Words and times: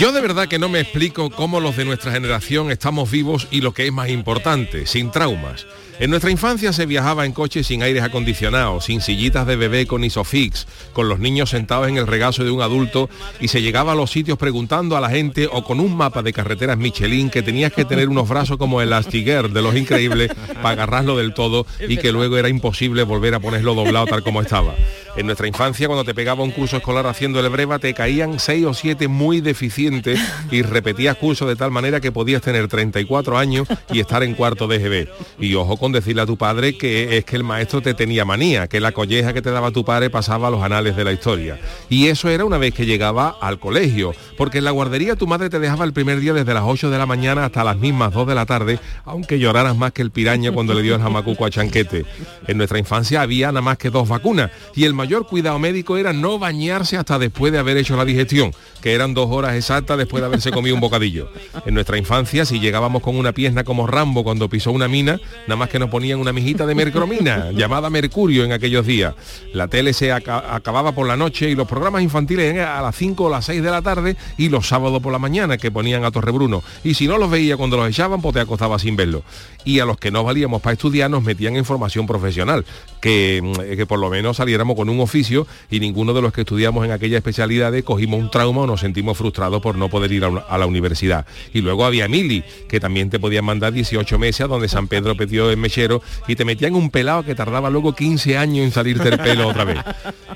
Yo 0.00 0.12
de 0.12 0.22
verdad 0.22 0.48
que 0.48 0.58
no 0.58 0.70
me 0.70 0.80
explico 0.80 1.28
cómo 1.28 1.60
los 1.60 1.76
de 1.76 1.84
nuestra 1.84 2.10
generación 2.10 2.70
estamos 2.70 3.10
vivos 3.10 3.48
y 3.50 3.60
lo 3.60 3.74
que 3.74 3.86
es 3.86 3.92
más 3.92 4.08
importante, 4.08 4.86
sin 4.86 5.10
traumas. 5.10 5.66
En 6.00 6.08
nuestra 6.08 6.30
infancia 6.30 6.72
se 6.72 6.86
viajaba 6.86 7.26
en 7.26 7.32
coche 7.32 7.62
sin 7.62 7.82
aires 7.82 8.02
acondicionados, 8.02 8.86
sin 8.86 9.02
sillitas 9.02 9.46
de 9.46 9.56
bebé 9.56 9.86
con 9.86 10.02
isofix, 10.02 10.66
con 10.94 11.10
los 11.10 11.18
niños 11.18 11.50
sentados 11.50 11.88
en 11.88 11.98
el 11.98 12.06
regazo 12.06 12.42
de 12.42 12.50
un 12.50 12.62
adulto 12.62 13.10
y 13.38 13.48
se 13.48 13.60
llegaba 13.60 13.92
a 13.92 13.94
los 13.94 14.10
sitios 14.10 14.38
preguntando 14.38 14.96
a 14.96 15.02
la 15.02 15.10
gente 15.10 15.46
o 15.52 15.62
con 15.62 15.78
un 15.78 15.94
mapa 15.94 16.22
de 16.22 16.32
carreteras 16.32 16.78
Michelin 16.78 17.28
que 17.28 17.42
tenías 17.42 17.74
que 17.74 17.84
tener 17.84 18.08
unos 18.08 18.30
brazos 18.30 18.56
como 18.56 18.80
el 18.80 18.94
Astiguer 18.94 19.50
de 19.50 19.60
los 19.60 19.76
increíbles 19.76 20.30
para 20.62 20.70
agarrarlo 20.70 21.18
del 21.18 21.34
todo 21.34 21.66
y 21.86 21.98
que 21.98 22.12
luego 22.12 22.38
era 22.38 22.48
imposible 22.48 23.02
volver 23.02 23.34
a 23.34 23.40
ponerlo 23.40 23.74
doblado 23.74 24.06
tal 24.06 24.22
como 24.22 24.40
estaba. 24.40 24.74
En 25.16 25.26
nuestra 25.26 25.48
infancia, 25.48 25.86
cuando 25.86 26.04
te 26.04 26.14
pegaba 26.14 26.44
un 26.44 26.52
curso 26.52 26.78
escolar 26.78 27.06
haciendo 27.06 27.40
el 27.40 27.48
breva, 27.50 27.78
te 27.78 27.92
caían 27.92 28.38
seis 28.38 28.64
o 28.64 28.72
siete 28.72 29.08
muy 29.08 29.40
deficientes 29.40 30.20
y 30.50 30.62
repetías 30.62 31.16
curso 31.16 31.46
de 31.46 31.56
tal 31.56 31.70
manera 31.70 32.00
que 32.00 32.12
podías 32.12 32.40
tener 32.40 32.68
34 32.68 33.36
años 33.36 33.68
y 33.92 34.00
estar 34.00 34.22
en 34.22 34.34
cuarto 34.34 34.68
de 34.68 34.78
GB. 34.78 35.08
Y 35.44 35.54
ojo 35.56 35.76
con 35.76 35.89
decirle 35.92 36.22
a 36.22 36.26
tu 36.26 36.36
padre 36.36 36.76
que 36.76 37.16
es 37.16 37.24
que 37.24 37.36
el 37.36 37.44
maestro 37.44 37.82
te 37.82 37.94
tenía 37.94 38.24
manía, 38.24 38.68
que 38.68 38.80
la 38.80 38.92
colleja 38.92 39.32
que 39.32 39.42
te 39.42 39.50
daba 39.50 39.70
tu 39.70 39.84
padre 39.84 40.10
pasaba 40.10 40.48
a 40.48 40.50
los 40.50 40.62
anales 40.62 40.96
de 40.96 41.04
la 41.04 41.12
historia. 41.12 41.58
Y 41.88 42.08
eso 42.08 42.28
era 42.28 42.44
una 42.44 42.58
vez 42.58 42.74
que 42.74 42.86
llegaba 42.86 43.36
al 43.40 43.58
colegio, 43.58 44.14
porque 44.36 44.58
en 44.58 44.64
la 44.64 44.70
guardería 44.70 45.16
tu 45.16 45.26
madre 45.26 45.50
te 45.50 45.58
dejaba 45.58 45.84
el 45.84 45.92
primer 45.92 46.20
día 46.20 46.32
desde 46.32 46.54
las 46.54 46.64
8 46.64 46.90
de 46.90 46.98
la 46.98 47.06
mañana 47.06 47.44
hasta 47.44 47.64
las 47.64 47.76
mismas 47.76 48.12
2 48.12 48.26
de 48.28 48.34
la 48.34 48.46
tarde, 48.46 48.78
aunque 49.04 49.38
lloraras 49.38 49.76
más 49.76 49.92
que 49.92 50.02
el 50.02 50.10
piraña 50.10 50.52
cuando 50.52 50.74
le 50.74 50.82
dio 50.82 50.94
el 50.94 51.02
jamacuco 51.02 51.44
a 51.44 51.50
Chanquete. 51.50 52.04
En 52.46 52.56
nuestra 52.56 52.78
infancia 52.78 53.22
había 53.22 53.48
nada 53.48 53.62
más 53.62 53.78
que 53.78 53.90
dos 53.90 54.08
vacunas 54.08 54.50
y 54.74 54.84
el 54.84 54.94
mayor 54.94 55.26
cuidado 55.26 55.58
médico 55.58 55.96
era 55.96 56.12
no 56.12 56.38
bañarse 56.38 56.96
hasta 56.96 57.18
después 57.18 57.52
de 57.52 57.58
haber 57.58 57.76
hecho 57.76 57.96
la 57.96 58.04
digestión, 58.04 58.52
que 58.80 58.94
eran 58.94 59.14
dos 59.14 59.28
horas 59.30 59.54
exactas 59.54 59.98
después 59.98 60.20
de 60.20 60.26
haberse 60.26 60.50
comido 60.50 60.74
un 60.74 60.80
bocadillo. 60.80 61.30
En 61.66 61.74
nuestra 61.74 61.98
infancia, 61.98 62.44
si 62.44 62.60
llegábamos 62.60 63.02
con 63.02 63.16
una 63.16 63.32
pierna 63.32 63.64
como 63.64 63.86
Rambo 63.86 64.24
cuando 64.24 64.48
pisó 64.48 64.72
una 64.72 64.88
mina, 64.88 65.20
nada 65.46 65.56
más 65.56 65.68
que 65.68 65.78
nos 65.78 65.90
ponían 65.90 66.20
una 66.20 66.32
mijita 66.32 66.66
de 66.66 66.74
mercromina, 66.74 67.50
llamada 67.54 67.90
Mercurio 67.90 68.44
en 68.44 68.52
aquellos 68.52 68.86
días. 68.86 69.14
La 69.52 69.68
tele 69.68 69.92
se 69.92 70.12
aca 70.12 70.54
acababa 70.54 70.92
por 70.92 71.06
la 71.06 71.16
noche 71.16 71.50
y 71.50 71.54
los 71.54 71.68
programas 71.68 72.02
infantiles 72.02 72.54
eran 72.54 72.68
a 72.68 72.82
las 72.82 72.96
5 72.96 73.24
o 73.24 73.30
las 73.30 73.44
6 73.46 73.62
de 73.62 73.70
la 73.70 73.82
tarde 73.82 74.16
y 74.36 74.48
los 74.48 74.68
sábados 74.68 75.02
por 75.02 75.12
la 75.12 75.18
mañana 75.18 75.58
que 75.58 75.70
ponían 75.70 76.04
a 76.04 76.10
Torrebruno. 76.10 76.62
Y 76.84 76.94
si 76.94 77.06
no 77.06 77.18
los 77.18 77.30
veía 77.30 77.56
cuando 77.56 77.76
los 77.76 77.88
echaban, 77.88 78.20
pues 78.22 78.34
te 78.34 78.40
acostaba 78.40 78.78
sin 78.78 78.96
verlo. 78.96 79.22
Y 79.64 79.80
a 79.80 79.84
los 79.84 79.98
que 79.98 80.10
no 80.10 80.24
valíamos 80.24 80.62
para 80.62 80.72
estudiar 80.74 81.10
nos 81.10 81.22
metían 81.22 81.56
en 81.56 81.64
formación 81.64 82.06
profesional, 82.06 82.64
que, 83.00 83.42
que 83.76 83.86
por 83.86 83.98
lo 83.98 84.08
menos 84.10 84.38
saliéramos 84.38 84.76
con 84.76 84.88
un 84.88 85.00
oficio 85.00 85.46
y 85.70 85.80
ninguno 85.80 86.14
de 86.14 86.22
los 86.22 86.32
que 86.32 86.42
estudiamos 86.42 86.84
en 86.84 86.92
aquella 86.92 87.18
especialidad 87.18 87.72
cogimos 87.84 88.20
un 88.20 88.30
trauma 88.30 88.62
o 88.62 88.66
nos 88.70 88.80
sentimos 88.80 89.18
frustrados 89.18 89.60
por 89.60 89.76
no 89.76 89.88
poder 89.88 90.12
ir 90.12 90.24
a, 90.24 90.58
la 90.58 90.66
universidad. 90.66 91.26
Y 91.52 91.60
luego 91.60 91.84
había 91.84 92.08
Mili, 92.08 92.44
que 92.68 92.80
también 92.80 93.10
te 93.10 93.18
podían 93.18 93.44
mandar 93.44 93.72
18 93.72 94.18
meses 94.18 94.42
a 94.42 94.46
donde 94.46 94.68
San 94.68 94.88
Pedro 94.88 95.16
pidió 95.16 95.50
el 95.50 95.56
mechero 95.56 96.02
y 96.28 96.36
te 96.36 96.44
metían 96.44 96.74
un 96.74 96.90
pelado 96.90 97.24
que 97.24 97.34
tardaba 97.34 97.70
luego 97.70 97.94
15 97.94 98.38
años 98.38 98.64
en 98.64 98.72
salirte 98.72 99.08
el 99.08 99.18
pelo 99.18 99.48
otra 99.48 99.64
vez. 99.64 99.78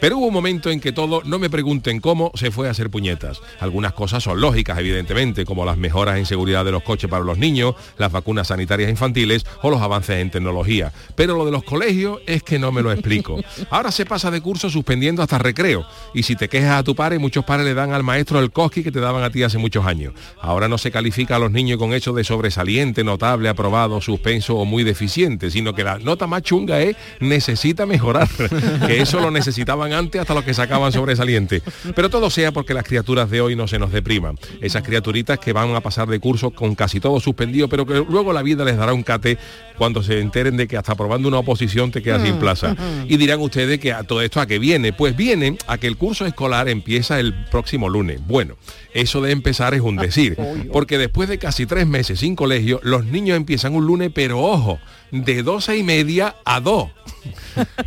Pero 0.00 0.18
hubo 0.18 0.26
un 0.26 0.34
momento 0.34 0.70
en 0.70 0.80
que 0.80 0.92
todo, 0.92 1.22
no 1.24 1.38
me 1.38 1.48
pregunten 1.48 2.00
cómo, 2.00 2.32
se 2.34 2.50
fue 2.50 2.68
a 2.68 2.72
hacer 2.72 2.90
puñetas. 2.90 3.40
Algunas 3.60 3.92
cosas 3.92 4.22
son 4.22 4.40
lógicas, 4.40 4.78
evidentemente, 4.78 5.44
como 5.44 5.64
las 5.64 5.76
mejoras 5.76 6.18
en 6.18 6.26
seguridad 6.26 6.64
de 6.64 6.72
los 6.72 6.82
coches 6.82 7.08
para 7.08 7.24
los 7.24 7.38
niños, 7.38 7.74
las 7.98 8.12
vacunas 8.12 8.48
sanitarias 8.48 8.90
infantiles 8.90 9.46
o 9.62 9.70
los 9.70 9.80
avances 9.80 10.16
en 10.16 10.30
tecnología. 10.30 10.92
Pero 11.14 11.36
lo 11.36 11.44
de 11.44 11.52
los 11.52 11.64
colegios 11.64 12.20
es 12.26 12.42
que 12.42 12.58
no 12.58 12.72
me 12.72 12.82
lo 12.82 12.92
explico. 12.92 13.40
Ahora 13.70 13.90
se 13.92 14.04
pasa 14.04 14.30
de 14.30 14.40
curso 14.40 14.68
suspendiendo 14.68 15.22
hasta 15.22 15.38
recreo. 15.38 15.86
Y 16.12 16.24
si 16.24 16.36
te 16.36 16.48
quejas 16.48 16.80
a 16.80 16.82
tu 16.82 16.94
padre, 16.94 17.18
muchos 17.18 17.44
padres 17.44 17.66
le 17.66 17.74
dan 17.74 17.92
al 17.92 18.02
maestro 18.02 18.23
el 18.32 18.50
cosqui 18.50 18.82
que 18.82 18.92
te 18.92 19.00
daban 19.00 19.22
a 19.22 19.30
ti 19.30 19.42
hace 19.42 19.58
muchos 19.58 19.86
años. 19.86 20.14
Ahora 20.40 20.68
no 20.68 20.78
se 20.78 20.90
califica 20.90 21.36
a 21.36 21.38
los 21.38 21.50
niños 21.50 21.78
con 21.78 21.92
hechos 21.92 22.14
de 22.14 22.24
sobresaliente, 22.24 23.04
notable, 23.04 23.48
aprobado, 23.48 24.00
suspenso 24.00 24.56
o 24.56 24.64
muy 24.64 24.84
deficiente, 24.84 25.50
sino 25.50 25.74
que 25.74 25.84
la 25.84 25.98
nota 25.98 26.26
más 26.26 26.42
chunga 26.42 26.80
es 26.80 26.96
necesita 27.20 27.86
mejorar. 27.86 28.28
que 28.86 29.00
eso 29.00 29.20
lo 29.20 29.30
necesitaban 29.30 29.92
antes 29.92 30.20
hasta 30.20 30.34
los 30.34 30.44
que 30.44 30.54
sacaban 30.54 30.92
sobresaliente. 30.92 31.62
Pero 31.94 32.10
todo 32.10 32.30
sea 32.30 32.52
porque 32.52 32.74
las 32.74 32.84
criaturas 32.84 33.30
de 33.30 33.40
hoy 33.40 33.56
no 33.56 33.68
se 33.68 33.78
nos 33.78 33.92
depriman. 33.92 34.38
Esas 34.60 34.82
criaturitas 34.82 35.38
que 35.38 35.52
van 35.52 35.74
a 35.74 35.80
pasar 35.80 36.08
de 36.08 36.20
curso 36.20 36.50
con 36.50 36.74
casi 36.74 37.00
todo 37.00 37.20
suspendido, 37.20 37.68
pero 37.68 37.86
que 37.86 38.04
luego 38.08 38.32
la 38.32 38.42
vida 38.42 38.64
les 38.64 38.76
dará 38.76 38.92
un 38.92 39.02
cate 39.02 39.38
cuando 39.78 40.02
se 40.02 40.20
enteren 40.20 40.56
de 40.56 40.68
que 40.68 40.76
hasta 40.76 40.92
aprobando 40.92 41.28
una 41.28 41.38
oposición 41.38 41.90
te 41.90 42.02
quedas 42.02 42.22
sin 42.22 42.36
plaza. 42.36 42.76
Y 43.06 43.16
dirán 43.16 43.40
ustedes 43.40 43.78
que 43.80 43.92
a 43.92 44.04
todo 44.04 44.22
esto 44.22 44.40
a 44.40 44.46
qué 44.46 44.58
viene. 44.58 44.92
Pues 44.92 45.16
viene 45.16 45.58
a 45.66 45.78
que 45.78 45.86
el 45.86 45.96
curso 45.96 46.26
escolar 46.26 46.68
empieza 46.68 47.18
el 47.18 47.34
próximo 47.50 47.88
lunes. 47.88 48.13
Bueno, 48.26 48.56
eso 48.92 49.20
de 49.20 49.32
empezar 49.32 49.74
es 49.74 49.80
un 49.80 49.96
decir, 49.96 50.36
porque 50.72 50.98
después 50.98 51.28
de 51.28 51.38
casi 51.38 51.66
tres 51.66 51.86
meses 51.86 52.20
sin 52.20 52.36
colegio, 52.36 52.80
los 52.82 53.04
niños 53.04 53.36
empiezan 53.36 53.74
un 53.74 53.86
lunes, 53.86 54.10
pero 54.14 54.40
ojo, 54.40 54.78
de 55.10 55.42
12 55.42 55.76
y 55.76 55.82
media 55.82 56.36
a 56.44 56.60
2. 56.60 56.90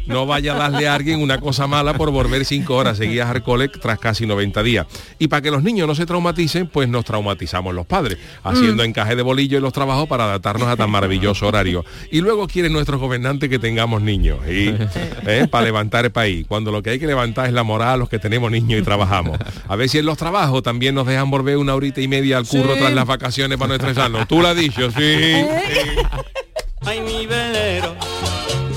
No 0.05 0.25
vaya 0.25 0.55
a 0.55 0.57
darle 0.57 0.88
a 0.88 0.95
alguien 0.95 1.22
una 1.22 1.39
cosa 1.39 1.67
mala 1.67 1.94
por 1.94 2.11
volver 2.11 2.45
cinco 2.45 2.75
horas 2.75 2.97
seguidas 2.97 3.29
al 3.29 3.44
cole 3.44 3.67
tras 3.67 4.00
casi 4.00 4.25
90 4.25 4.63
días. 4.63 4.88
Y 5.19 5.28
para 5.28 5.41
que 5.41 5.51
los 5.51 5.63
niños 5.63 5.88
no 5.88 5.95
se 5.95 6.05
traumaticen, 6.05 6.67
pues 6.67 6.88
nos 6.88 7.05
traumatizamos 7.05 7.73
los 7.73 7.85
padres, 7.85 8.17
haciendo 8.44 8.83
encaje 8.83 9.16
de 9.16 9.22
bolillo 9.22 9.57
en 9.57 9.63
los 9.63 9.73
trabajos 9.73 10.07
para 10.07 10.25
adaptarnos 10.25 10.67
a 10.67 10.75
tan 10.75 10.89
maravilloso 10.89 11.47
horario. 11.47 11.85
Y 12.11 12.22
luego 12.22 12.47
quieren 12.47 12.73
nuestros 12.73 13.00
gobernantes 13.00 13.50
que 13.50 13.59
tengamos 13.59 14.01
niños, 14.01 14.39
y, 14.47 14.69
¿eh? 15.25 15.47
para 15.50 15.66
levantar 15.66 16.06
el 16.06 16.11
país, 16.11 16.45
cuando 16.47 16.72
lo 16.72 16.81
que 16.81 16.91
hay 16.91 17.00
que 17.00 17.07
levantar 17.07 17.47
es 17.47 17.53
la 17.53 17.63
moral 17.63 17.89
a 17.89 17.97
los 17.97 18.09
que 18.09 18.19
tenemos 18.19 18.51
niños 18.51 18.79
y 18.79 18.83
trabajamos. 18.83 19.38
A 19.67 19.75
ver 19.75 19.89
si 19.89 19.97
en 19.97 20.06
los 20.06 20.17
trabajos 20.17 20.63
también 20.63 20.95
nos 20.95 21.07
dejan 21.07 21.29
volver 21.29 21.57
una 21.57 21.75
horita 21.75 22.01
y 22.01 22.07
media 22.07 22.38
al 22.38 22.47
curro 22.47 22.75
tras 22.75 22.94
las 22.94 23.06
vacaciones 23.06 23.57
para 23.57 23.69
no 23.69 23.75
estresarnos. 23.75 24.27
Tú 24.27 24.41
lo 24.41 24.47
has 24.47 24.56
dicho, 24.56 24.89
sí. 24.91 25.01
Ay, 26.81 27.01
mi 27.01 27.25
velero, 27.25 27.95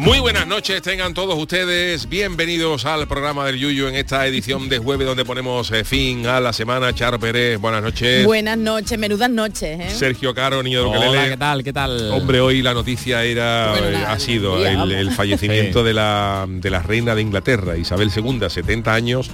Muy 0.00 0.18
buenas 0.18 0.46
noches, 0.46 0.80
tengan 0.80 1.12
todos 1.12 1.36
ustedes 1.38 2.08
bienvenidos 2.08 2.86
al 2.86 3.06
programa 3.06 3.44
del 3.44 3.58
Yuyo 3.58 3.86
en 3.86 3.94
esta 3.96 4.26
edición 4.26 4.70
de 4.70 4.78
jueves 4.78 5.06
donde 5.06 5.26
ponemos 5.26 5.70
eh, 5.72 5.84
fin 5.84 6.26
a 6.26 6.40
la 6.40 6.54
semana. 6.54 6.94
Charo 6.94 7.20
Pérez, 7.20 7.60
buenas 7.60 7.82
noches. 7.82 8.24
Buenas 8.24 8.56
noches, 8.56 8.98
menudas 8.98 9.28
noches. 9.28 9.78
¿eh? 9.78 9.90
Sergio 9.90 10.32
Caro, 10.34 10.62
niño 10.62 10.84
de 10.84 10.88
Hola, 10.88 10.98
Ukelele. 11.10 11.28
¿qué 11.32 11.36
tal? 11.36 11.62
¿Qué 11.64 11.72
tal? 11.74 12.10
Hombre, 12.12 12.40
hoy 12.40 12.62
la 12.62 12.72
noticia 12.72 13.22
era, 13.24 13.72
Bueno, 13.72 13.88
eh, 13.88 13.92
la- 13.92 14.12
ha 14.12 14.18
sido 14.18 14.56
día, 14.56 14.70
el, 14.70 14.76
vamos. 14.78 14.94
el 14.94 15.10
fallecimiento 15.10 15.84
de, 15.84 15.92
la, 15.92 16.46
de 16.48 16.70
la 16.70 16.80
reina 16.80 17.14
de 17.14 17.20
Inglaterra, 17.20 17.76
Isabel 17.76 18.10
II, 18.16 18.40
70 18.48 18.94
años 18.94 19.30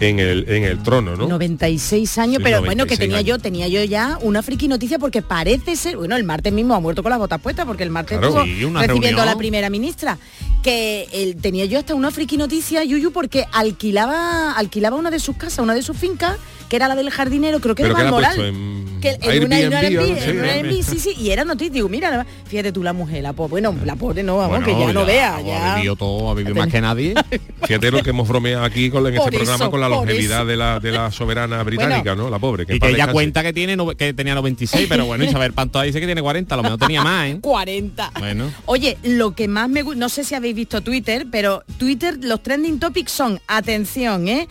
en 0.00 0.18
el, 0.18 0.48
en 0.48 0.64
el 0.64 0.82
trono, 0.82 1.16
¿no? 1.16 1.26
96 1.26 2.18
años, 2.18 2.42
pero 2.42 2.60
bueno, 2.60 2.86
que 2.86 2.96
96 2.96 2.98
tenía 2.98 3.20
yo, 3.20 3.38
tenía 3.38 3.68
yo 3.68 3.84
ya 3.84 4.18
una 4.22 4.42
friki 4.42 4.68
noticia 4.68 4.98
porque 4.98 5.22
parece 5.22 5.76
ser, 5.76 5.96
bueno, 5.96 6.16
el 6.16 6.24
martes 6.24 6.52
mismo 6.52 6.74
ha 6.74 6.80
muerto 6.80 7.02
con 7.02 7.10
las 7.10 7.18
botas 7.18 7.40
puestas 7.40 7.66
porque 7.66 7.82
el 7.82 7.90
martes 7.90 8.18
Claro, 8.18 8.44
estuvo 8.44 8.68
una 8.68 8.82
recibiendo 8.82 9.22
a 9.22 9.26
la 9.26 9.36
primera 9.36 9.70
ministra. 9.70 10.18
Que 10.62 11.06
él, 11.12 11.36
tenía 11.36 11.66
yo 11.66 11.78
hasta 11.78 11.94
una 11.94 12.10
friki 12.10 12.38
noticia, 12.38 12.84
Yuyu, 12.84 13.12
porque 13.12 13.44
alquilaba, 13.52 14.52
alquilaba 14.52 14.96
una 14.96 15.10
de 15.10 15.18
sus 15.18 15.36
casas, 15.36 15.58
una 15.58 15.74
de 15.74 15.82
sus 15.82 15.96
fincas, 15.96 16.38
que 16.68 16.76
era 16.76 16.88
la 16.88 16.94
del 16.94 17.10
jardinero, 17.10 17.60
creo 17.60 17.74
que 17.74 17.82
que 17.84 17.88
ha 17.88 17.92
en 17.92 18.94
que 19.00 19.18
en 19.20 19.44
una, 19.44 19.60
en 19.60 19.66
una 19.68 19.78
Airbnb, 19.80 20.00
Airbnb, 20.00 20.14
¿no? 20.14 20.22
Sí, 20.24 20.30
en 20.30 20.38
una 20.38 20.44
sí. 20.48 20.58
Airbnb, 20.58 20.82
sí, 20.82 20.98
sí, 20.98 21.14
y 21.18 21.30
era 21.30 21.44
noticia, 21.44 21.72
digo, 21.74 21.88
mira, 21.90 22.26
fíjate 22.46 22.72
tú 22.72 22.82
la 22.82 22.92
mujer, 22.94 23.22
la 23.22 23.34
pobre, 23.34 23.50
bueno, 23.50 23.74
la 23.84 23.96
pobre 23.96 24.22
no, 24.22 24.38
vamos, 24.38 24.60
Bueno, 24.60 24.66
que 24.66 24.86
ya 24.86 24.92
no 24.92 25.04
vea, 25.04 25.36
Ha 25.36 25.42
ya. 25.42 25.74
vivido 25.76 25.96
todo, 25.96 26.30
ha 26.30 26.34
vivido 26.34 26.54
más 26.54 26.68
que 26.68 26.80
nadie. 26.80 27.14
Fíjate 27.66 27.90
lo 27.90 28.02
que 28.02 28.10
hemos 28.10 28.26
bromeado 28.26 28.64
aquí 28.64 28.90
con, 28.90 29.06
en 29.06 29.14
este 29.14 29.24
Por 29.24 29.34
programa 29.34 29.64
eso, 29.64 29.70
con 29.70 29.80
la 29.80 29.88
longevidad 29.88 30.46
de 30.46 30.56
la, 30.56 30.80
de 30.80 30.90
la 30.90 31.10
soberana 31.12 31.62
británica, 31.62 32.14
¿no? 32.14 32.30
La 32.30 32.38
pobre. 32.38 32.64
y 32.68 32.72
en 32.72 32.78
que 32.78 32.88
ella 32.88 33.08
cuenta 33.12 33.42
que 33.42 33.52
tiene 33.52 33.76
no- 33.76 33.88
que 33.88 34.14
tenía 34.14 34.34
96, 34.34 34.86
pero 34.88 35.04
bueno, 35.06 35.24
Isabel 35.24 35.52
Pantoja 35.52 35.84
dice 35.84 36.00
que 36.00 36.06
tiene 36.06 36.22
40, 36.22 36.54
a 36.54 36.56
lo 36.56 36.62
mejor 36.62 36.78
tenía 36.78 37.02
más, 37.02 37.28
¿eh? 37.28 37.38
40. 37.42 38.12
Bueno. 38.18 38.50
Oye, 38.66 38.96
lo 39.02 39.34
que 39.34 39.48
más 39.48 39.68
me 39.68 39.82
gusta, 39.82 39.98
no 40.00 40.08
sé 40.08 40.24
si 40.24 40.34
habéis 40.34 40.54
visto 40.54 40.80
Twitter, 40.80 41.26
pero 41.30 41.62
Twitter, 41.78 42.16
los 42.22 42.42
trending 42.42 42.78
topics 42.78 43.12
son, 43.12 43.40
atención, 43.48 44.28
¿eh? 44.28 44.48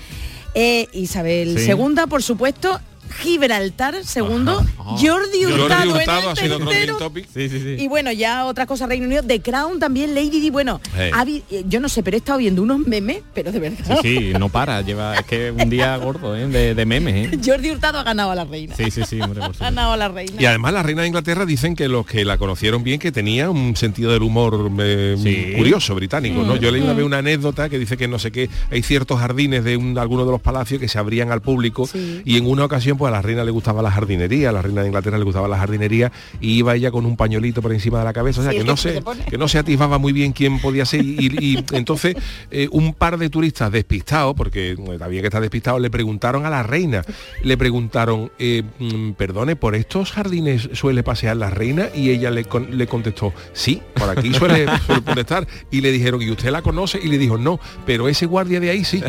Eh, 0.55 0.87
Isabel 0.93 1.57
Sí. 1.57 1.65
segunda, 1.65 2.07
por 2.07 2.21
supuesto, 2.23 2.79
Gibraltar, 3.21 4.03
segundo. 4.03 4.63
Jordi 4.77 5.43
Jordi 5.43 5.43
Hurtado, 5.61 5.95
en 5.95 6.01
el 6.01 6.09
ha 6.09 6.35
sido 6.35 6.55
otro 6.55 6.67
tercero. 6.69 6.97
trending 6.97 6.97
topic. 6.97 7.25
Sí, 7.33 7.49
sí, 7.49 7.59
sí. 7.59 7.75
Y 7.83 7.87
bueno, 7.87 8.11
ya 8.11 8.45
otra 8.45 8.65
cosa, 8.65 8.85
Reino 8.87 9.05
Unido, 9.05 9.23
The 9.23 9.41
Crown 9.41 9.79
también, 9.79 10.13
Lady 10.13 10.39
Di, 10.39 10.49
bueno, 10.49 10.81
Hey. 10.95 11.43
eh, 11.49 11.63
yo 11.67 11.79
no 11.79 11.89
sé, 11.89 12.03
pero 12.03 12.15
he 12.15 12.19
estado 12.19 12.39
viendo 12.39 12.61
unos 12.61 12.79
memes, 12.79 13.19
pero 13.33 13.51
de 13.51 13.59
verdad. 13.59 13.99
Sí, 14.01 14.17
sí, 14.17 14.33
no 14.37 14.49
para, 14.49 14.81
lleva, 14.81 15.15
es 15.15 15.25
que 15.25 15.51
un 15.51 15.69
día 15.69 15.95
gordo, 15.97 16.35
¿eh? 16.35 16.47
de, 16.47 16.75
de 16.75 16.85
memes, 16.85 17.33
¿eh? 17.33 17.39
Jordi 17.45 17.71
Hurtado 17.71 17.99
ha 17.99 18.03
ganado 18.03 18.31
a 18.31 18.35
la 18.35 18.45
reina. 18.45 18.75
Sí, 18.75 18.91
sí, 18.91 19.01
sí, 19.07 19.21
hombre, 19.21 19.39
por 19.41 19.55
Ha 19.59 19.65
ganado 19.65 19.93
a 19.93 19.97
la 19.97 20.09
reina. 20.09 20.41
Y 20.41 20.45
además 20.45 20.73
la 20.73 20.83
reina 20.83 21.01
de 21.03 21.07
Inglaterra 21.07 21.45
dicen 21.45 21.75
que 21.75 21.87
los 21.87 22.05
que 22.05 22.25
la 22.25 22.37
conocieron 22.37 22.83
bien 22.83 22.99
que 22.99 23.11
tenía 23.11 23.49
un 23.49 23.75
sentido 23.75 24.11
del 24.11 24.23
humor 24.23 24.71
eh, 24.79 25.15
Sí. 25.21 25.53
curioso 25.57 25.95
británico, 25.95 26.43
¿no? 26.43 26.55
Yo 26.57 26.71
leí 26.71 26.81
Mm. 26.81 26.85
una 26.85 26.93
vez 26.93 27.05
una 27.05 27.17
anécdota 27.19 27.69
que 27.69 27.77
dice 27.79 27.95
que 27.97 28.07
no 28.07 28.19
sé 28.19 28.31
qué, 28.31 28.49
hay 28.71 28.81
ciertos 28.83 29.19
jardines 29.19 29.63
de 29.63 29.77
un, 29.77 29.97
algunos 29.97 30.25
de 30.25 30.31
los 30.31 30.41
palacios 30.41 30.79
que 30.79 30.87
se 30.87 30.97
abrían 30.99 31.31
al 31.31 31.41
público 31.41 31.87
Sí. 31.87 32.21
y 32.25 32.37
en 32.37 32.47
una 32.47 32.65
ocasión 32.65 32.97
pues 33.03 33.11
a 33.13 33.17
la 33.17 33.21
reina 33.21 33.43
le 33.43 33.51
gustaba 33.51 33.81
la 33.81 33.91
jardinería, 33.91 34.47
a 34.47 34.51
la 34.53 34.61
reina 34.61 34.79
de 34.81 34.87
Inglaterra 34.87 35.17
le 35.17 35.25
gustaba 35.25 35.49
la 35.49 35.57
jardinería 35.57 36.09
y 36.39 36.53
iba 36.59 36.73
ella 36.73 36.89
con 36.89 37.05
un 37.05 37.17
pañuelito 37.17 37.61
por 37.61 37.73
encima 37.73 37.99
de 37.99 38.05
la 38.05 38.13
cabeza, 38.13 38.39
o 38.39 38.43
sea 38.43 38.53
Sí, 38.53 38.59
que 38.59 38.63
no 38.63 38.77
se 38.77 39.03
que 39.29 39.37
no 39.37 39.47
se 39.49 39.57
atisbaba 39.59 39.97
muy 39.97 40.13
bien 40.13 40.31
quién 40.31 40.59
podía 40.61 40.85
ser 40.85 41.03
y, 41.03 41.27
y 41.37 41.65
entonces 41.73 42.15
eh, 42.49 42.69
un 42.71 42.93
par 42.93 43.17
de 43.17 43.29
turistas 43.29 43.71
despistados, 43.73 44.35
porque 44.35 44.75
bien 45.09 45.21
que 45.21 45.27
está 45.27 45.41
despistado, 45.41 45.79
le 45.79 45.89
preguntaron 45.89 46.45
a 46.45 46.49
la 46.49 46.63
reina, 46.63 47.01
le 47.43 47.57
preguntaron, 47.57 48.31
eh, 48.39 48.63
mm, 48.79 49.11
perdone, 49.13 49.57
¿por 49.57 49.75
estos 49.75 50.11
jardines 50.13 50.69
suele 50.71 51.03
pasear 51.03 51.35
la 51.35 51.49
reina? 51.49 51.87
Y 51.93 52.09
ella 52.09 52.31
le, 52.31 52.45
con- 52.45 52.77
le 52.77 52.87
contestó, 52.87 53.33
sí, 53.51 53.81
por 53.95 54.09
aquí 54.17 54.33
suele, 54.33 54.65
suele 54.85 55.01
protestar. 55.01 55.45
Y 55.71 55.81
le 55.81 55.91
dijeron, 55.91 56.21
¿y 56.21 56.31
usted 56.31 56.51
la 56.51 56.61
conoce? 56.61 56.99
Y 57.03 57.07
le 57.09 57.17
dijo, 57.17 57.37
no, 57.37 57.59
pero 57.85 58.07
ese 58.07 58.25
guardia 58.27 58.59
de 58.61 58.69
ahí 58.69 58.85
sí. 58.85 59.03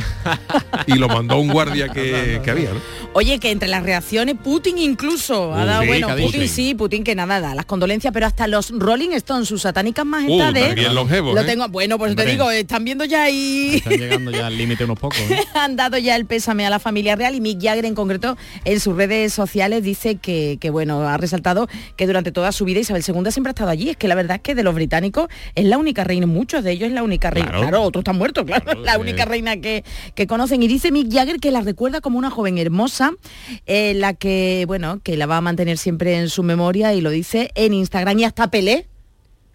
Y 0.88 0.94
lo 0.94 1.08
mandó 1.08 1.38
un 1.38 1.48
guardia 1.52 1.88
que, 1.90 2.40
que 2.44 2.50
había, 2.50 2.70
¿no? 2.70 2.80
Oye, 3.12 3.38
que 3.38 3.50
entre 3.52 3.68
las 3.74 3.82
reacciones, 3.82 4.36
Putin 4.42 4.78
incluso 4.78 5.52
ha 5.52 5.64
Uh, 5.64 5.66
dado, 5.66 5.82
sí, 5.82 5.88
bueno. 5.88 6.08
Putin 6.16 6.48
sí, 6.48 6.74
Putin 6.74 7.02
que 7.04 7.14
nada, 7.14 7.40
da 7.40 7.54
las 7.54 7.64
condolencias, 7.66 8.12
pero 8.12 8.26
hasta 8.26 8.46
los 8.46 8.70
Rolling 8.70 9.10
Stones, 9.12 9.48
sus 9.48 9.62
satánicas 9.62 10.04
Uh, 10.04 10.08
majestades, 10.08 10.92
longevos, 10.92 11.34
lo 11.34 11.40
¿eh? 11.40 11.44
tengo, 11.44 11.68
bueno, 11.68 11.98
pues 11.98 12.14
te 12.14 12.24
digo, 12.26 12.50
están 12.50 12.84
viendo 12.84 13.04
ya 13.04 13.24
ahí... 13.24 13.72
Están 13.76 13.94
llegando 13.98 14.30
ya 14.30 14.46
al 14.46 14.56
límite 14.56 14.84
unos 14.84 14.98
pocos, 14.98 15.18
¿eh? 15.18 15.40
han 15.54 15.74
dado 15.76 15.98
ya 15.98 16.14
el 16.16 16.26
pésame 16.26 16.64
a 16.66 16.70
la 16.70 16.78
familia 16.78 17.16
real 17.16 17.34
y 17.34 17.40
Mick 17.40 17.60
Jagger 17.62 17.84
en 17.84 17.94
concreto 17.94 18.36
en 18.64 18.78
sus 18.80 18.96
redes 18.96 19.32
sociales 19.32 19.82
dice 19.82 20.16
que, 20.16 20.58
que, 20.60 20.70
bueno, 20.70 21.02
ha 21.08 21.16
resaltado 21.16 21.66
que 21.96 22.06
durante 22.06 22.30
toda 22.32 22.52
su 22.52 22.64
vida 22.64 22.80
Isabel 22.80 23.02
II 23.06 23.30
siempre 23.32 23.50
ha 23.50 23.54
estado 23.54 23.70
allí. 23.70 23.90
Es 23.90 23.96
que 23.96 24.06
la 24.08 24.14
verdad 24.14 24.36
es 24.36 24.42
que 24.42 24.54
de 24.54 24.62
los 24.62 24.74
británicos 24.74 25.28
es 25.54 25.64
la 25.64 25.78
única 25.78 26.04
reina, 26.04 26.26
muchos 26.26 26.62
de 26.62 26.72
ellos 26.72 26.88
es 26.88 26.94
la 26.94 27.02
única 27.02 27.30
reina. 27.30 27.48
Claro, 27.50 27.62
Claro. 27.68 27.82
otros 27.82 28.02
están 28.02 28.16
muertos, 28.18 28.44
claro, 28.44 28.64
Claro, 28.64 28.80
la 28.82 28.98
única 28.98 29.24
reina 29.24 29.56
que, 29.56 29.84
que 30.14 30.26
conocen. 30.26 30.62
Y 30.62 30.68
dice 30.68 30.92
Mick 30.92 31.12
Jagger 31.12 31.38
que 31.40 31.50
la 31.50 31.60
recuerda 31.60 32.00
como 32.00 32.18
una 32.18 32.30
joven 32.30 32.58
hermosa, 32.58 33.12
eh, 33.66 33.94
la 33.94 34.14
que, 34.14 34.64
bueno, 34.66 35.00
que 35.02 35.16
la 35.16 35.26
va 35.26 35.38
a 35.38 35.40
mantener 35.40 35.78
siempre 35.78 36.16
en 36.16 36.28
su 36.28 36.42
memoria 36.42 36.94
y 36.94 37.00
lo 37.00 37.10
dice 37.10 37.50
en 37.54 37.74
Instagram. 37.74 38.18
Y 38.18 38.24
hasta 38.24 38.50
Pelé. 38.50 38.86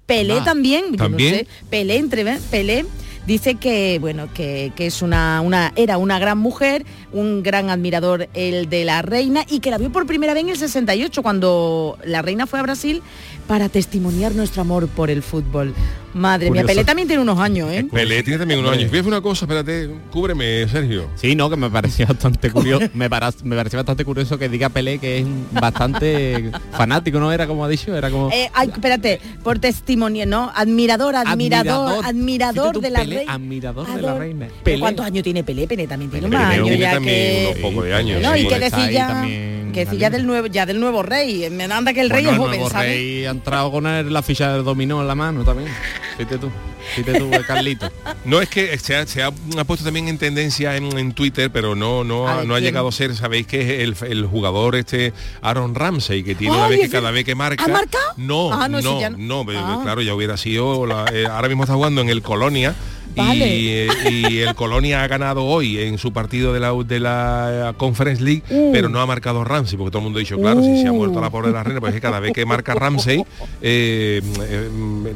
Pelé 0.06 0.40
Ah, 0.40 0.44
también, 0.44 0.96
yo 0.98 1.08
no 1.08 1.20
sé, 1.20 1.48
Pelé, 1.70 1.98
entre, 1.98 2.26
Pelé 2.50 2.86
dice 3.28 3.56
que 3.56 4.00
bueno 4.02 4.28
que, 4.34 4.72
que 4.76 4.88
es 4.88 5.04
una, 5.04 5.40
una 5.42 5.72
era 5.76 6.00
una 6.00 6.18
gran 6.18 6.40
mujer, 6.40 6.84
un 7.14 7.44
gran 7.44 7.70
admirador 7.70 8.28
el 8.34 8.70
de 8.70 8.86
la 8.86 9.04
reina 9.04 9.46
y 9.48 9.60
que 9.60 9.70
la 9.70 9.78
vio 9.78 9.92
por 9.92 10.08
primera 10.08 10.34
vez 10.34 10.42
en 10.44 10.50
el 10.50 10.58
68 10.58 11.22
cuando 11.22 12.00
la 12.04 12.24
reina 12.24 12.48
fue 12.48 12.58
a 12.58 12.64
Brasil 12.64 13.04
para 13.50 13.68
testimoniar 13.68 14.36
nuestro 14.36 14.62
amor 14.62 14.88
por 14.88 15.10
el 15.10 15.24
fútbol. 15.24 15.74
Madre 16.14 16.50
mía. 16.52 16.64
Pelé 16.64 16.84
también 16.84 17.08
tiene 17.08 17.22
unos 17.24 17.40
años, 17.40 17.70
¿eh? 17.72 17.84
Pelé 17.92 18.22
tiene 18.22 18.38
también 18.38 18.60
unos 18.60 18.74
años. 18.74 18.92
Hacer 18.92 19.08
una 19.08 19.22
cosa, 19.22 19.46
espérate, 19.46 19.90
cúbreme, 20.12 20.68
Sergio. 20.68 21.08
Sí, 21.16 21.36
no, 21.36 21.50
que 21.50 21.56
me 21.56 21.68
parecía 21.70 22.06
bastante 22.06 22.52
curioso, 22.52 22.88
me, 22.94 23.10
para- 23.10 23.32
me 23.44 23.56
parecía 23.56 23.78
bastante 23.78 24.06
curioso 24.06 24.38
que 24.38 24.50
diga 24.50 24.70
Pelé 24.70 25.00
que 25.00 25.20
es 25.20 25.26
bastante 25.52 26.52
fanático, 26.74 27.20
¿no? 27.20 27.32
Era 27.32 27.48
como 27.48 27.66
ha 27.66 27.68
dicho, 27.70 27.96
era 27.96 28.12
como... 28.12 28.30
Eh, 28.32 28.52
ay, 28.54 28.70
espérate, 28.72 29.20
por 29.44 29.58
testimonio, 29.58 30.28
¿no? 30.28 30.52
Admirador, 30.56 31.16
admirador, 31.16 32.06
admirador, 32.06 32.54
Fíjate 32.74 32.74
tú, 32.74 32.82
de 32.82 32.90
la 32.92 33.00
Pelé, 33.00 33.16
reina. 33.18 33.34
admirador 33.34 33.88
de 33.96 34.02
la 34.02 34.18
reina. 34.18 34.46
¿Pero 34.48 34.64
Pelé. 34.64 34.80
¿Cuántos 34.80 35.06
años 35.06 35.24
tiene 35.24 35.44
Pelé? 35.44 35.68
Pelé 35.68 35.88
también 35.88 36.12
tiene 36.12 36.28
Pelé 36.28 36.40
tiene 36.40 36.54
años 36.70 36.80
ya 36.80 36.92
también 36.94 37.16
que... 37.16 37.48
unos 37.52 37.62
pocos 37.72 37.86
de 37.86 37.96
años. 37.96 38.22
No, 38.22 38.34
sí. 38.34 38.40
y 38.40 38.44
estar 38.44 38.60
decir 38.60 38.90
ya, 38.92 39.08
también 39.08 39.59
que 39.72 39.86
la 39.86 39.94
ya 39.94 40.10
del 40.10 40.26
nuevo, 40.28 40.48
ya 40.48 40.66
del 40.66 40.80
nuevo 40.80 41.04
rey. 41.04 41.50
Me 41.50 41.64
anda 41.66 41.94
que 41.94 42.02
el 42.02 42.10
rey 42.10 42.24
Bueno, 42.26 42.30
es 42.30 42.34
el 42.36 42.40
joven, 42.46 42.60
nuevo 42.60 42.70
¿sabes? 42.72 42.88
rey 42.90 43.26
ha 43.26 43.30
entrado 43.32 43.72
con 43.72 43.88
el- 43.88 44.12
la 44.14 44.22
ficha 44.22 44.54
del 44.54 44.64
dominó 44.64 45.02
en 45.02 45.08
la 45.08 45.16
mano 45.16 45.44
también. 45.44 45.70
Fíjate 46.18 46.38
tú, 46.38 46.50
fíjate 46.96 47.20
tú, 47.20 47.32
Carlito. 47.48 47.90
No 48.26 48.42
es 48.42 48.50
que 48.50 48.78
se 48.78 48.96
ha, 48.96 49.06
se 49.08 49.24
ha- 49.24 49.28
ha 49.58 49.64
puesto 49.64 49.86
también 49.86 50.08
en 50.10 50.18
tendencia 50.18 50.76
en, 50.76 50.98
en 50.98 51.14
Twitter, 51.14 51.50
pero 51.52 51.76
no 51.76 52.04
no 52.04 52.28
ha, 52.28 52.38
ver, 52.38 52.48
no 52.48 52.54
ha 52.54 52.58
¿quién? 52.58 52.70
llegado 52.72 52.88
a 52.90 52.92
ser, 52.92 53.16
sabéis 53.16 53.48
que 53.48 53.82
es 53.84 54.02
el, 54.04 54.12
el 54.12 54.26
jugador 54.26 54.76
este 54.76 55.14
Aaron 55.42 55.74
Ramsey 55.76 56.24
que 56.24 56.36
tiene 56.36 56.56
una 56.56 56.68
vez 56.68 56.80
que 56.80 56.86
es 56.88 56.92
cada 56.92 57.12
vez 57.12 57.24
que 57.24 57.36
marca. 57.36 57.64
¿Ha 57.64 57.68
marcado? 57.68 58.04
No, 58.18 58.52
Ah, 58.52 58.68
no, 58.68 58.82
no, 58.82 59.00
ya 59.00 59.10
no, 59.10 59.44
no. 59.44 59.52
eh, 59.52 59.56
Ah. 59.58 59.80
claro, 59.84 60.02
ya 60.02 60.14
hubiera 60.14 60.36
sido 60.38 60.86
la- 60.86 61.06
eh, 61.14 61.26
ahora 61.26 61.48
mismo 61.48 61.64
está 61.64 61.76
jugando 61.76 62.02
en 62.02 62.10
el 62.10 62.22
Colonia. 62.22 62.76
Vale. 63.16 63.56
Y, 63.56 63.70
eh, 63.70 63.88
y 64.12 64.38
el 64.40 64.56
Colonia 64.56 65.04
ha 65.04 65.08
ganado 65.08 65.44
hoy 65.46 65.80
en 65.80 65.98
su 65.98 66.14
partido 66.14 66.54
de 66.54 66.60
la, 66.60 66.72
de 66.74 67.00
la 67.00 67.74
Conference 67.78 68.24
League, 68.24 68.44
Uh. 68.50 68.72
pero 68.72 68.88
no 68.90 69.00
ha 69.02 69.06
marcado 69.06 69.44
Ramsey, 69.44 69.78
porque 69.78 69.92
todo 69.92 70.00
el 70.00 70.04
mundo 70.06 70.20
ha 70.20 70.22
dicho, 70.22 70.38
claro, 70.38 70.62
si 70.64 70.82
se 70.82 70.88
ha 70.88 70.92
muerto 70.94 71.20
la 71.22 71.30
pobre 71.30 71.48
de 71.50 71.54
la 71.54 71.64
reina, 71.64 71.80
pues 71.80 71.92
es 71.92 71.96
que 71.96 72.02
cada 72.02 72.20
vez 72.20 72.32
que 72.34 72.46
marca 72.46 72.74
Ramsey, 72.76 73.24
eh, 73.62 74.22
eh, 74.42 74.70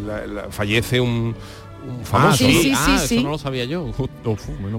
la- 0.05 0.27
la- 0.27 0.43
fallece 0.49 0.99
un, 0.99 1.35
un 1.85 2.05
famoso. 2.05 2.37
sí, 2.37 2.53
¿no? 2.53 2.61
sí, 2.61 2.71
ah, 2.75 2.97
sí. 3.07 3.15
eso 3.15 3.23
no 3.23 3.31
lo 3.31 3.37
sabía 3.37 3.65
yo. 3.65 3.83
Uf. 3.83 3.99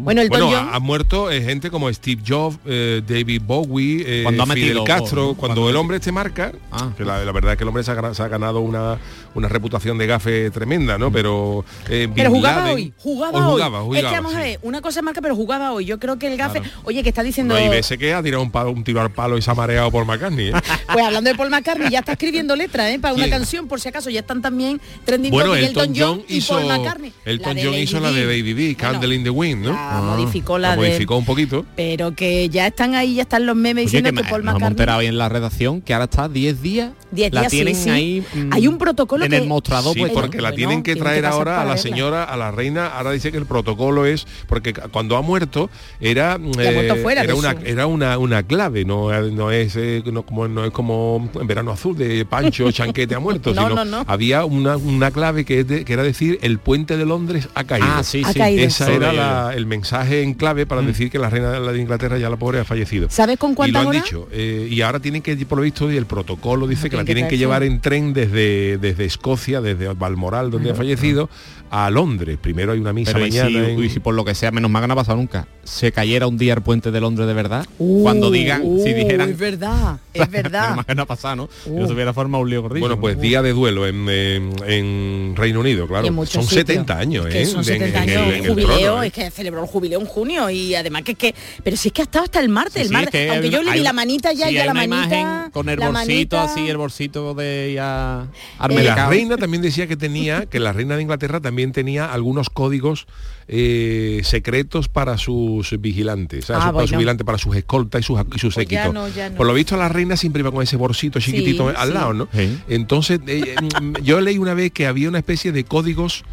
Bueno, 0.02 0.20
el 0.22 0.28
Bueno, 0.28 0.46
John 0.50 0.68
ha, 0.70 0.74
ha 0.76 0.80
muerto 0.80 1.30
eh, 1.30 1.42
gente 1.42 1.70
como 1.70 1.92
Steve 1.92 2.22
Jobs, 2.26 2.58
eh, 2.66 3.02
David 3.06 3.42
Bowie, 3.44 4.02
eh, 4.06 4.22
Cuando 4.22 4.42
ha 4.42 4.46
Fidel 4.46 4.60
metido 4.64 4.84
Castro. 4.84 5.34
Cuando, 5.34 5.36
Cuando 5.36 5.70
el 5.70 5.76
hombre 5.76 5.96
este 5.98 6.12
marca, 6.12 6.52
Ah. 6.72 6.90
que 6.96 7.04
la, 7.04 7.24
la 7.24 7.32
verdad 7.32 7.52
es 7.52 7.58
que 7.58 7.64
el 7.64 7.68
hombre 7.68 7.82
se 7.84 7.90
ha, 7.90 7.94
ganado- 7.94 8.14
se 8.14 8.22
ha 8.22 8.28
ganado 8.28 8.60
una, 8.60 8.98
una 9.34 9.48
reputación 9.48 9.98
de 9.98 10.06
gafe 10.06 10.50
tremenda, 10.50 10.96
¿no? 10.98 11.10
Pero 11.12 11.64
eh, 11.88 12.08
Pero 12.14 12.30
Bin 12.30 12.38
jugaba 12.40 12.62
Laden- 12.68 12.74
hoy, 12.74 12.92
jugaba 12.98 13.38
hoy 13.38 13.44
hoy. 13.44 13.50
jugaba, 13.52 13.98
es 13.98 14.04
que 14.04 14.10
vamos 14.16 14.32
sí. 14.32 14.38
a 14.38 14.42
ver, 14.42 14.58
una 14.62 14.80
cosa 14.80 15.00
es 15.00 15.04
marca, 15.04 15.20
pero 15.20 15.36
jugaba 15.36 15.72
hoy. 15.72 15.84
Yo 15.84 15.98
creo 15.98 16.18
que 16.18 16.26
el 16.28 16.36
gafe, 16.36 16.60
Claro. 16.60 16.74
oye, 16.84 17.02
que 17.02 17.08
está 17.10 17.22
diciendo, 17.22 17.54
No, 17.54 17.60
y 17.64 17.68
veces 17.68 17.98
que 17.98 18.14
ha 18.14 18.22
tirado 18.22 18.42
un, 18.42 18.50
palo- 18.50 18.70
un 18.70 18.82
tiro 18.84 19.00
al 19.00 19.10
palo 19.10 19.36
y 19.38 19.42
se 19.42 19.50
ha 19.50 19.54
mareado 19.54 19.90
por 19.90 20.04
McCartney. 20.04 20.48
¿eh? 20.48 20.52
pues 20.92 21.04
hablando 21.04 21.30
de 21.30 21.36
Paul 21.36 21.50
McCartney, 21.50 21.90
ya 21.90 21.98
está 22.00 22.12
escribiendo 22.12 22.56
letras, 22.56 22.90
¿eh? 22.90 22.98
Para 22.98 23.14
una 23.14 23.24
¿Quién? 23.24 23.36
canción, 23.38 23.68
por 23.68 23.80
si 23.80 23.88
acaso, 23.88 24.10
ya 24.10 24.20
están 24.20 24.40
también 24.42 24.80
trending 25.04 25.30
bueno, 25.32 25.54
Elton 25.54 25.92
John 25.96 26.22
y 26.28 26.36
hizo, 26.38 26.54
Paul 26.54 26.66
McCartney. 26.66 26.93
Elton 27.24 27.48
La 27.48 27.54
de 27.54 27.62
John 27.62 27.72
Lady 27.72 27.82
hizo 27.82 28.00
la 28.00 28.12
de 28.12 28.26
B, 28.26 28.42
Bueno, 28.54 28.76
Candle 28.78 29.14
in 29.14 29.24
the 29.24 29.30
Wind, 29.30 29.64
¿no? 29.64 29.72
la 29.72 30.00
modificó 30.02 30.58
la 30.58 30.70
la 30.70 30.76
de- 30.82 30.88
modificó 30.88 31.16
un 31.16 31.24
poquito. 31.24 31.64
Pero 31.76 32.14
que 32.14 32.48
ya 32.48 32.66
están 32.66 32.94
ahí, 32.94 33.14
ya 33.16 33.22
están 33.22 33.46
los 33.46 33.56
memes 33.56 33.86
Oye, 33.86 33.98
diciendo 34.00 34.10
que 34.22 34.28
Paul 34.28 34.44
nos 34.44 34.52
hemos 34.52 34.60
McCartney... 34.60 34.68
enterado 34.72 34.98
hoy 35.00 35.06
en 35.06 35.18
la 35.18 35.28
redacción 35.28 35.80
que 35.80 35.94
ahora 35.94 36.04
está 36.04 36.28
10 36.28 36.62
días. 36.62 36.92
10 37.10 37.32
la 37.32 37.40
días, 37.42 37.50
sí, 37.52 37.56
tienen 37.58 37.74
sí. 37.76 37.90
ahí. 37.90 38.24
mm, 38.34 38.52
Hay 38.52 38.66
un 38.66 38.76
protocolo 38.78 39.24
en 39.24 39.30
que- 39.30 39.36
el 39.38 39.46
mostrador 39.46 39.94
Sí, 39.94 40.04
porque 40.12 40.40
la 40.40 40.52
tienen 40.52 40.82
que 40.82 40.94
tienen 40.94 40.94
que 40.94 40.96
traer 40.96 41.26
ahora 41.26 41.56
a 41.60 41.64
la 41.64 41.74
verla. 41.74 41.82
señora, 41.82 42.24
a 42.24 42.36
la 42.36 42.50
reina. 42.50 42.86
Ahora 42.88 43.12
dice 43.12 43.30
que 43.30 43.38
el 43.38 43.46
protocolo 43.46 44.04
es 44.04 44.26
porque 44.48 44.72
cuando 44.72 45.16
ha 45.16 45.22
muerto 45.22 45.70
era 46.00 46.38
Ya 46.56 46.68
ha 46.68 46.72
muerto 46.72 46.96
fuera 46.96 47.22
era 47.22 47.34
una 47.34 47.52
su- 47.52 47.58
era 47.66 47.86
una, 47.86 48.18
una 48.18 48.42
clave, 48.42 48.84
no 48.84 49.10
no 49.30 49.50
es 49.50 49.74
eh, 49.76 50.02
no, 50.12 50.22
como 50.24 50.48
no 50.48 50.64
es 50.64 50.70
como 50.72 51.30
en 51.40 51.46
verano 51.46 51.70
azul 51.70 51.96
de 51.96 52.24
Pancho 52.26 52.70
Chanquete 52.70 53.14
ha 53.14 53.20
muerto, 53.20 53.50
No, 53.54 53.62
sino 53.68 53.74
no, 53.76 53.84
no. 53.84 54.04
había 54.06 54.44
una, 54.44 54.76
una 54.76 55.10
clave 55.10 55.44
que, 55.44 55.60
es 55.60 55.68
de- 55.68 55.84
que 55.84 55.92
era 55.92 56.02
decir 56.02 56.38
el 56.42 56.58
puente 56.58 56.83
de 56.86 57.06
Londres 57.06 57.48
ha 57.54 57.64
caído. 57.64 57.86
Ah, 57.90 58.02
sí, 58.04 58.20
Ha 58.24 58.32
sí. 58.32 58.38
caído. 58.38 58.62
Esa 58.64 58.84
Eso 58.84 58.92
era 58.92 59.12
la- 59.14 59.54
el 59.54 59.64
mensaje 59.64 60.22
en 60.22 60.34
clave 60.34 60.66
para 60.66 60.82
decir 60.82 61.10
que 61.10 61.18
la 61.18 61.30
reina 61.30 61.50
de 61.52 61.60
la 61.60 61.72
de 61.72 61.80
Inglaterra 61.80 62.18
ya 62.18 62.28
la 62.28 62.36
pobre 62.36 62.58
ha 62.60 62.64
fallecido. 62.64 63.08
¿Sabes 63.10 63.38
con 63.38 63.50
Y 63.50 63.52
lo 63.52 63.56
cuántas 63.56 63.80
han 63.82 63.88
horas? 63.88 64.04
dicho. 64.04 64.28
eh, 64.30 64.68
y 64.70 64.80
ahora 64.82 65.00
tienen 65.00 65.22
que, 65.22 65.34
por 65.46 65.56
lo 65.58 65.64
visto, 65.64 65.90
y 65.90 65.96
el 65.96 66.04
protocolo 66.06 66.66
dice 66.66 66.90
que 66.90 66.96
la 66.96 67.04
tienen 67.06 67.26
que 67.28 67.38
llevar 67.38 67.62
en 67.62 67.80
tren 67.80 68.12
desde, 68.12 68.76
desde 68.78 69.06
Escocia, 69.06 69.60
desde 69.62 69.88
Balmoral, 69.94 70.50
donde 70.50 70.70
ha 70.70 70.74
fallecido, 70.74 71.30
a 71.70 71.90
Londres. 71.90 72.38
Primero 72.40 72.72
hay 72.72 72.78
una 72.78 72.92
misa 72.92 73.12
Pero 73.14 73.26
y 73.26 73.32
si, 73.32 73.38
mañana. 73.38 73.68
en- 73.70 73.82
y 73.82 73.88
si 73.88 73.98
por 73.98 74.14
lo 74.14 74.24
que 74.24 74.34
sea, 74.34 74.50
menos 74.52 74.70
mal 74.70 74.82
que 74.82 74.86
no 74.88 74.92
ha 74.92 74.96
pasado 74.96 75.16
nunca, 75.18 75.48
se 75.64 75.90
cayera 75.90 76.26
un 76.26 76.36
día 76.38 76.54
el 76.54 76.60
puente 76.62 76.90
de 76.92 77.00
Londres 77.00 77.26
de 77.26 77.34
verdad, 77.34 77.66
cuando 77.78 78.30
digan, 78.30 78.60
si 78.62 78.66
Uh, 78.92 78.94
dijeran... 78.94 79.30
Es 79.30 79.38
verdad, 79.38 79.98
es 80.12 80.30
verdad. 80.30 80.62
menos 80.62 80.76
mal 80.76 80.86
que 80.86 80.94
no 80.94 81.02
ha 81.02 81.06
pasado, 81.06 81.36
¿no? 81.36 81.48
Uh. 81.66 81.80
Yo 81.80 81.86
se 81.86 81.92
hubiera 81.94 82.12
formado 82.12 82.42
un 82.44 82.50
lío 82.50 82.62
gordillo. 82.62 82.80
Bueno, 82.86 83.00
pues 83.00 83.18
día 83.20 83.42
de 83.42 83.52
duelo 83.52 83.86
en, 83.88 84.08
en- 84.08 84.52
en 84.66 85.34
Reino 85.36 85.60
Unido, 85.60 85.86
claro. 85.88 86.06
Son 86.26 86.44
sitios. 86.44 86.73
70 86.74 86.98
años, 86.98 87.26
Es 87.26 87.32
que 87.32 87.42
¿eh? 87.42 87.46
Son 87.46 87.64
de- 87.64 87.72
en- 87.74 87.78
70 87.80 88.02
en 88.04 88.08
el- 88.10 88.16
años, 88.18 88.28
en 88.38 88.44
el 88.44 88.50
jubileo, 88.50 88.78
trono, 88.78 89.02
¿eh? 89.02 89.06
es 89.08 89.12
que 89.12 89.30
celebró 89.30 89.60
el 89.62 89.66
jubileo 89.68 90.00
en 90.00 90.06
junio 90.06 90.50
y 90.50 90.74
además 90.74 91.02
que 91.02 91.12
es 91.12 91.18
que, 91.18 91.34
pero 91.62 91.76
si 91.76 91.88
es 91.88 91.92
que 91.94 92.02
ha 92.02 92.04
estado 92.04 92.24
hasta 92.24 92.40
el 92.40 92.48
martes, 92.48 92.74
Sí, 92.74 92.80
el 92.80 92.86
sí, 92.88 92.92
martes, 92.92 93.14
es 93.14 93.26
que 93.26 93.30
aunque 93.30 93.46
hay 93.46 93.52
yo 93.52 93.62
le 93.62 93.72
vi 93.72 93.80
la 93.80 93.92
manita 93.92 94.32
ya, 94.32 94.48
sí, 94.48 94.54
ya 94.54 94.64
la 94.66 94.72
una 94.72 94.86
manita, 94.86 95.18
imagen 95.20 95.50
con 95.50 95.68
el 95.68 95.76
bolsito 95.78 95.92
manita- 96.36 96.44
así, 96.44 96.68
el 96.68 96.76
bolsito 96.76 97.34
de 97.34 97.72
ya 97.74 98.26
la 98.68 99.08
reina 99.08 99.36
también 99.36 99.62
decía 99.62 99.86
que 99.86 99.96
tenía, 99.96 100.46
que 100.46 100.60
la 100.60 100.72
reina 100.72 100.96
de 100.96 101.02
Inglaterra 101.02 101.40
también 101.40 101.72
tenía 101.72 102.12
algunos 102.12 102.50
códigos 102.50 103.06
eh, 103.46 104.22
secretos 104.24 104.88
para 104.88 105.18
sus 105.18 105.78
vigilantes, 105.78 106.48
Ah, 106.48 106.54
su- 106.54 106.58
para 106.58 106.66
sus 106.68 106.72
bueno. 106.72 106.98
vigilantes, 106.98 107.26
para 107.26 107.36
sus 107.38 107.54
escoltas 107.56 108.00
y 108.00 108.04
sus, 108.04 108.18
y 108.34 108.38
sus 108.38 108.54
Pues 108.54 108.66
ya 108.68 108.84
séquitos. 108.84 108.94
no, 108.94 109.08
ya 109.08 109.28
no. 109.28 109.36
Por 109.36 109.46
lo 109.46 109.52
visto 109.52 109.76
la 109.76 109.88
reina 109.90 110.16
siempre 110.16 110.40
iba 110.40 110.50
con 110.50 110.62
ese 110.62 110.76
bolsito 110.76 111.20
chiquitito 111.20 111.68
Sí, 111.68 111.74
al 111.76 111.88
sí. 111.88 111.94
lado, 111.94 112.14
¿no? 112.14 112.28
Entonces, 112.68 113.20
eh, 113.26 113.54
yo 114.02 114.20
leí 114.22 114.38
una 114.38 114.54
vez 114.54 114.72
que 114.72 114.86
había 114.86 115.10
una 115.10 115.18
especie 115.18 115.52
de 115.52 115.64
códigos 115.64 116.24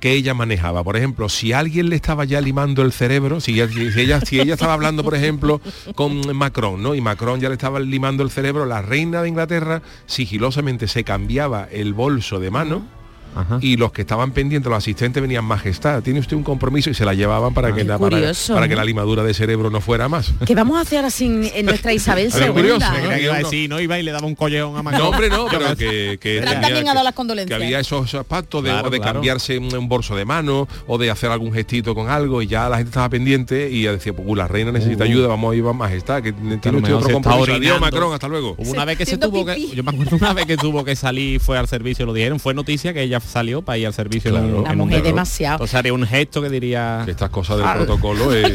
que 0.00 0.12
ella 0.12 0.34
manejaba. 0.34 0.82
Por 0.82 0.96
ejemplo, 0.96 1.28
si 1.28 1.52
alguien 1.52 1.90
le 1.90 1.96
estaba 1.96 2.24
ya 2.24 2.40
limando 2.40 2.82
el 2.82 2.92
cerebro, 2.92 3.40
si 3.40 3.60
ella, 3.60 4.20
si 4.20 4.40
ella, 4.40 4.54
estaba 4.54 4.72
hablando, 4.72 5.04
por 5.04 5.14
ejemplo, 5.14 5.60
con 5.94 6.36
Macron, 6.36 6.82
¿no? 6.82 6.94
Y 6.94 7.00
Macron 7.00 7.40
ya 7.40 7.48
le 7.48 7.54
estaba 7.54 7.78
limando 7.78 8.22
el 8.22 8.30
cerebro, 8.30 8.66
la 8.66 8.82
reina 8.82 9.22
de 9.22 9.28
Inglaterra 9.28 9.82
sigilosamente 10.06 10.88
se 10.88 11.04
cambiaba 11.04 11.68
el 11.70 11.94
bolso 11.94 12.40
de 12.40 12.50
mano 12.50 12.99
Ajá. 13.34 13.58
y 13.60 13.76
los 13.76 13.92
que 13.92 14.02
estaban 14.02 14.32
pendientes, 14.32 14.68
los 14.68 14.78
asistentes 14.78 15.22
venían 15.22 15.44
majestad, 15.44 16.02
tiene 16.02 16.20
usted 16.20 16.36
un 16.36 16.42
compromiso 16.42 16.90
y 16.90 16.94
se 16.94 17.04
la 17.04 17.14
llevaban 17.14 17.54
para, 17.54 17.72
que, 17.74 17.84
la, 17.84 17.98
para, 17.98 18.16
curioso, 18.16 18.54
para 18.54 18.66
que 18.68 18.74
¿no? 18.74 18.80
la 18.80 18.84
limadura 18.84 19.22
de 19.22 19.34
cerebro 19.34 19.70
no 19.70 19.80
fuera 19.80 20.08
más. 20.08 20.32
¿Qué 20.46 20.54
vamos 20.54 20.76
a 20.78 20.80
hacer 20.80 21.04
así 21.04 21.26
en, 21.26 21.50
en 21.54 21.66
nuestra 21.66 21.92
Isabel 21.92 22.30
ver, 22.30 22.50
curioso. 22.52 22.86
¿no? 22.90 23.16
Iba 23.16 23.34
a 23.34 23.38
uno- 23.38 23.48
decir, 23.48 23.68
no 23.70 23.80
iba 23.80 23.98
y 23.98 24.02
le 24.02 24.12
daba 24.12 24.26
un 24.26 24.34
collejón 24.34 24.76
a 24.76 24.82
Macron. 24.82 25.02
No, 25.02 25.08
hombre, 25.10 25.28
no, 25.28 25.46
pero 25.50 25.76
que, 25.76 26.18
que, 26.20 26.40
Fran 26.42 26.54
tenía- 26.54 26.60
también 26.68 26.88
ha 26.88 26.94
dado 26.94 27.04
las 27.04 27.14
condolencias. 27.14 27.58
que 27.58 27.64
había 27.64 27.80
esos, 27.80 28.10
pactos 28.26 28.62
de, 28.64 28.70
Claro, 28.70 28.88
o 28.88 28.90
de 28.90 28.98
claro. 28.98 29.12
cambiarse 29.14 29.58
un, 29.58 29.74
un 29.74 29.88
bolso 29.88 30.16
de 30.16 30.24
mano 30.24 30.66
o 30.86 30.98
de 30.98 31.10
hacer 31.10 31.30
algún 31.30 31.52
gestito 31.52 31.94
con 31.94 32.08
algo 32.10 32.42
y 32.42 32.46
ya 32.46 32.68
la 32.68 32.76
gente 32.78 32.90
estaba 32.90 33.08
pendiente 33.08 33.70
y 33.70 33.82
ya 33.84 33.92
decía, 33.92 34.12
pues 34.12 34.26
la 34.36 34.48
reina 34.48 34.72
necesita 34.72 35.04
Uh. 35.04 35.06
ayuda, 35.06 35.28
vamos 35.28 35.52
a 35.52 35.56
ir 35.56 35.64
a 35.66 35.72
majestad, 35.72 36.22
que 36.22 36.32
tiene 36.32 36.56
usted 36.78 36.94
otro 36.94 37.10
compromiso. 37.12 37.52
Adiós. 37.54 37.80
Macron, 37.80 38.12
hasta 38.12 38.28
luego. 38.28 38.54
Hubo 38.58 38.70
una 38.72 38.84
vez 38.84 38.98
que 38.98 39.06
se 39.06 39.16
tuvo 39.18 39.44
que, 39.46 39.68
yo 39.74 39.82
me 39.82 39.90
acuerdo 39.90 40.16
una 40.16 40.32
vez 40.34 40.46
que 40.46 40.56
tuvo 40.56 40.84
que 40.84 40.96
salir, 40.96 41.40
fue 41.40 41.58
al 41.58 41.68
servicio, 41.68 42.04
lo 42.06 42.12
dijeron, 42.12 42.38
fue 42.40 42.54
noticia 42.54 42.92
que 42.92 43.02
ella 43.02 43.19
salió 43.20 43.62
para 43.62 43.78
ir 43.78 43.86
al 43.86 43.94
servicio. 43.94 44.30
Claro. 44.30 44.46
un- 44.58 44.64
La 44.64 44.70
un 44.72 44.78
mujer 44.78 44.98
carro. 44.98 45.06
demasiado. 45.06 45.54
Entonces 45.56 45.74
haría 45.74 45.92
un 45.92 46.06
gesto 46.06 46.42
que 46.42 46.48
diría... 46.50 47.02
Que 47.04 47.10
estas 47.12 47.30
cosas 47.30 47.58
del 47.58 47.66
Al- 47.66 47.76
protocolo 47.78 48.32
es-. 48.34 48.54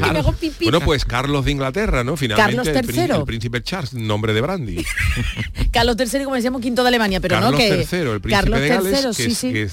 Bueno, 0.61 0.81
pues 0.81 1.05
Carlos 1.05 1.45
de 1.45 1.51
Inglaterra, 1.51 2.03
¿no? 2.03 2.17
Finalmente 2.17 2.71
Carlos 2.73 2.95
III. 2.95 3.01
el 3.19 3.23
príncipe 3.25 3.61
Charles, 3.63 3.93
nombre 3.93 4.33
de 4.33 4.41
Brandy. 4.41 4.85
Carlos 5.71 5.95
III, 5.99 6.23
como 6.23 6.35
decíamos, 6.35 6.61
quinto 6.61 6.81
de 6.83 6.87
Alemania, 6.89 7.19
pero 7.19 7.35
Carlos 7.35 7.51
no 7.51 7.57
que 7.57 7.67
III, 7.67 7.73
el 8.11 8.21
príncipe 8.21 8.29
Carlos 8.29 8.59
de 8.59 8.67
Gales, 8.69 8.93
III, 8.93 9.07
que, 9.07 9.13
sí, 9.13 9.35
sí. 9.35 9.53
que 9.53 9.67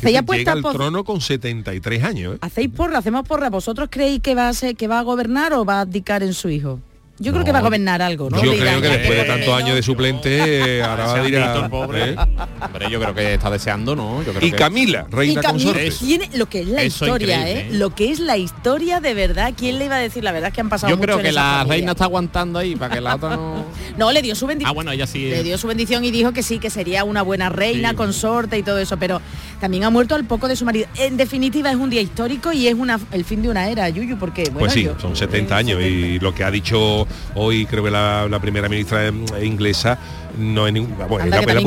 que 0.00 0.36
llega 0.38 0.52
al 0.52 0.62
por- 0.62 0.72
trono 0.74 1.04
con 1.04 1.20
73 1.20 2.04
años. 2.04 2.34
¿eh? 2.36 2.38
Hacéis 2.40 2.70
porra, 2.70 2.98
hacemos 2.98 3.26
porra. 3.26 3.50
¿Vosotros 3.50 3.88
creéis 3.90 4.20
que 4.20 4.34
va 4.34 4.48
a 4.48 4.54
ser, 4.54 4.74
que 4.76 4.88
va 4.88 4.98
a 4.98 5.02
gobernar 5.02 5.52
o 5.52 5.64
va 5.64 5.78
a 5.78 5.80
abdicar 5.82 6.22
en 6.22 6.34
su 6.34 6.48
hijo? 6.48 6.80
Yo 7.20 7.30
creo 7.30 7.40
No, 7.40 7.44
que 7.44 7.52
va 7.52 7.60
a 7.60 7.62
gobernar 7.62 8.02
algo, 8.02 8.28
¿no? 8.28 8.42
Yo 8.42 8.56
creo 8.56 8.80
que 8.82 8.88
después 8.88 9.18
de 9.18 9.24
tantos 9.24 9.54
años 9.54 9.76
de 9.76 9.82
suplente, 9.84 10.78
eh, 10.78 10.82
ahora 10.82 11.06
va 11.06 11.14
a 11.14 11.64
el 11.64 11.70
pobre. 11.70 12.10
¿eh? 12.10 12.16
Hombre, 12.60 12.90
yo 12.90 13.00
creo 13.00 13.14
que 13.14 13.34
está 13.34 13.50
deseando, 13.50 13.94
¿no? 13.94 14.22
Yo 14.24 14.32
creo 14.32 14.48
Y 14.48 14.50
que- 14.50 14.56
Camila, 14.56 15.06
Y 15.08 15.14
reina 15.14 15.40
Camila 15.40 15.72
consorte. 15.72 15.90
tiene 16.04 16.28
lo 16.34 16.46
que 16.46 16.60
es 16.62 16.66
la 16.68 16.82
Eso 16.82 17.04
historia, 17.04 17.48
¿eh? 17.48 17.60
¿eh? 17.60 17.68
Lo 17.72 17.94
que 17.94 18.10
es 18.10 18.18
la 18.18 18.36
historia 18.36 18.98
de 18.98 19.14
verdad. 19.14 19.52
¿Quién 19.56 19.78
le 19.78 19.84
iba 19.84 19.94
a 19.94 20.00
decir? 20.00 20.24
La 20.24 20.32
verdad 20.32 20.48
es 20.48 20.54
que 20.54 20.60
han 20.60 20.68
pasado 20.68 20.90
Yo 20.90 20.96
mucho 20.96 21.06
creo 21.06 21.18
que 21.18 21.30
la 21.30 21.42
familia. 21.58 21.72
reina 21.72 21.92
está 21.92 22.04
aguantando 22.04 22.58
ahí 22.58 22.74
para 22.74 22.94
que 22.94 23.00
la 23.00 23.14
otra 23.14 23.36
no... 23.36 23.64
No, 23.96 24.10
le 24.10 24.20
dio 24.20 24.34
su 24.34 24.48
bendición. 24.48 24.70
Ah, 24.70 24.74
bueno, 24.74 24.90
ella 24.90 25.06
sí. 25.06 25.30
Le 25.30 25.44
dio 25.44 25.56
su 25.56 25.68
bendición 25.68 26.04
y 26.04 26.10
dijo 26.10 26.32
que 26.32 26.42
sí, 26.42 26.58
que 26.58 26.68
sería 26.68 27.04
una 27.04 27.22
buena 27.22 27.48
reina, 27.48 27.90
Sí. 27.90 27.94
consorte 27.96 28.58
y 28.58 28.64
todo 28.64 28.78
eso, 28.78 28.96
pero 28.96 29.20
también 29.60 29.84
ha 29.84 29.90
muerto 29.90 30.16
al 30.16 30.24
poco 30.24 30.48
de 30.48 30.56
su 30.56 30.64
marido. 30.64 30.88
En 30.96 31.16
definitiva 31.16 31.70
es 31.70 31.76
un 31.76 31.90
día 31.90 32.00
histórico 32.00 32.52
y 32.52 32.66
es 32.66 32.74
una 32.74 32.98
el 33.12 33.24
fin 33.24 33.40
de 33.40 33.50
una 33.50 33.68
era, 33.68 33.88
Yuyu, 33.88 34.18
porque 34.18 34.42
bueno, 34.44 34.58
Pues 34.58 34.72
sí, 34.72 34.82
yo- 34.82 34.98
son 34.98 35.14
70 35.14 35.54
eh, 35.54 35.58
años 35.58 35.78
70. 35.78 35.96
y 35.96 36.18
lo 36.18 36.34
que 36.34 36.42
ha 36.42 36.50
dicho 36.50 37.03
hoy 37.34 37.66
creo 37.66 37.84
que 37.84 37.90
la, 37.90 38.26
la 38.28 38.40
primera 38.40 38.68
ministra 38.68 39.06
eh, 39.08 39.12
inglesa 39.44 39.98
no 40.38 40.66
es, 40.66 40.72
ningún- 40.72 40.96
bueno, 40.96 41.24
es 41.24 41.30
la, 41.30 41.40
es 41.40 41.46
la 41.54 41.60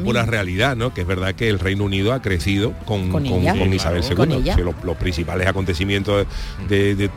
pura, 0.00 0.20
es 0.20 0.26
la 0.26 0.30
realidad, 0.30 0.76
¿no? 0.76 0.94
Que 0.94 1.00
es 1.00 1.06
verdad 1.06 1.34
que 1.34 1.48
el 1.48 1.58
Reino 1.58 1.84
Unido 1.84 2.12
ha 2.12 2.22
crecido 2.22 2.72
con, 2.84 3.10
Con 3.10 3.24
con- 3.26 3.40
ella. 3.40 3.54
con 3.58 3.68
Sí, 3.70 3.76
Isabel. 3.76 4.02
II. 4.08 4.14
Con 4.16 4.32
ella. 4.32 4.56
Los, 4.58 4.74
los 4.84 4.96
principales 4.96 5.46
acontecimientos 5.46 6.26
de, 6.68 6.94
de- 6.94 7.10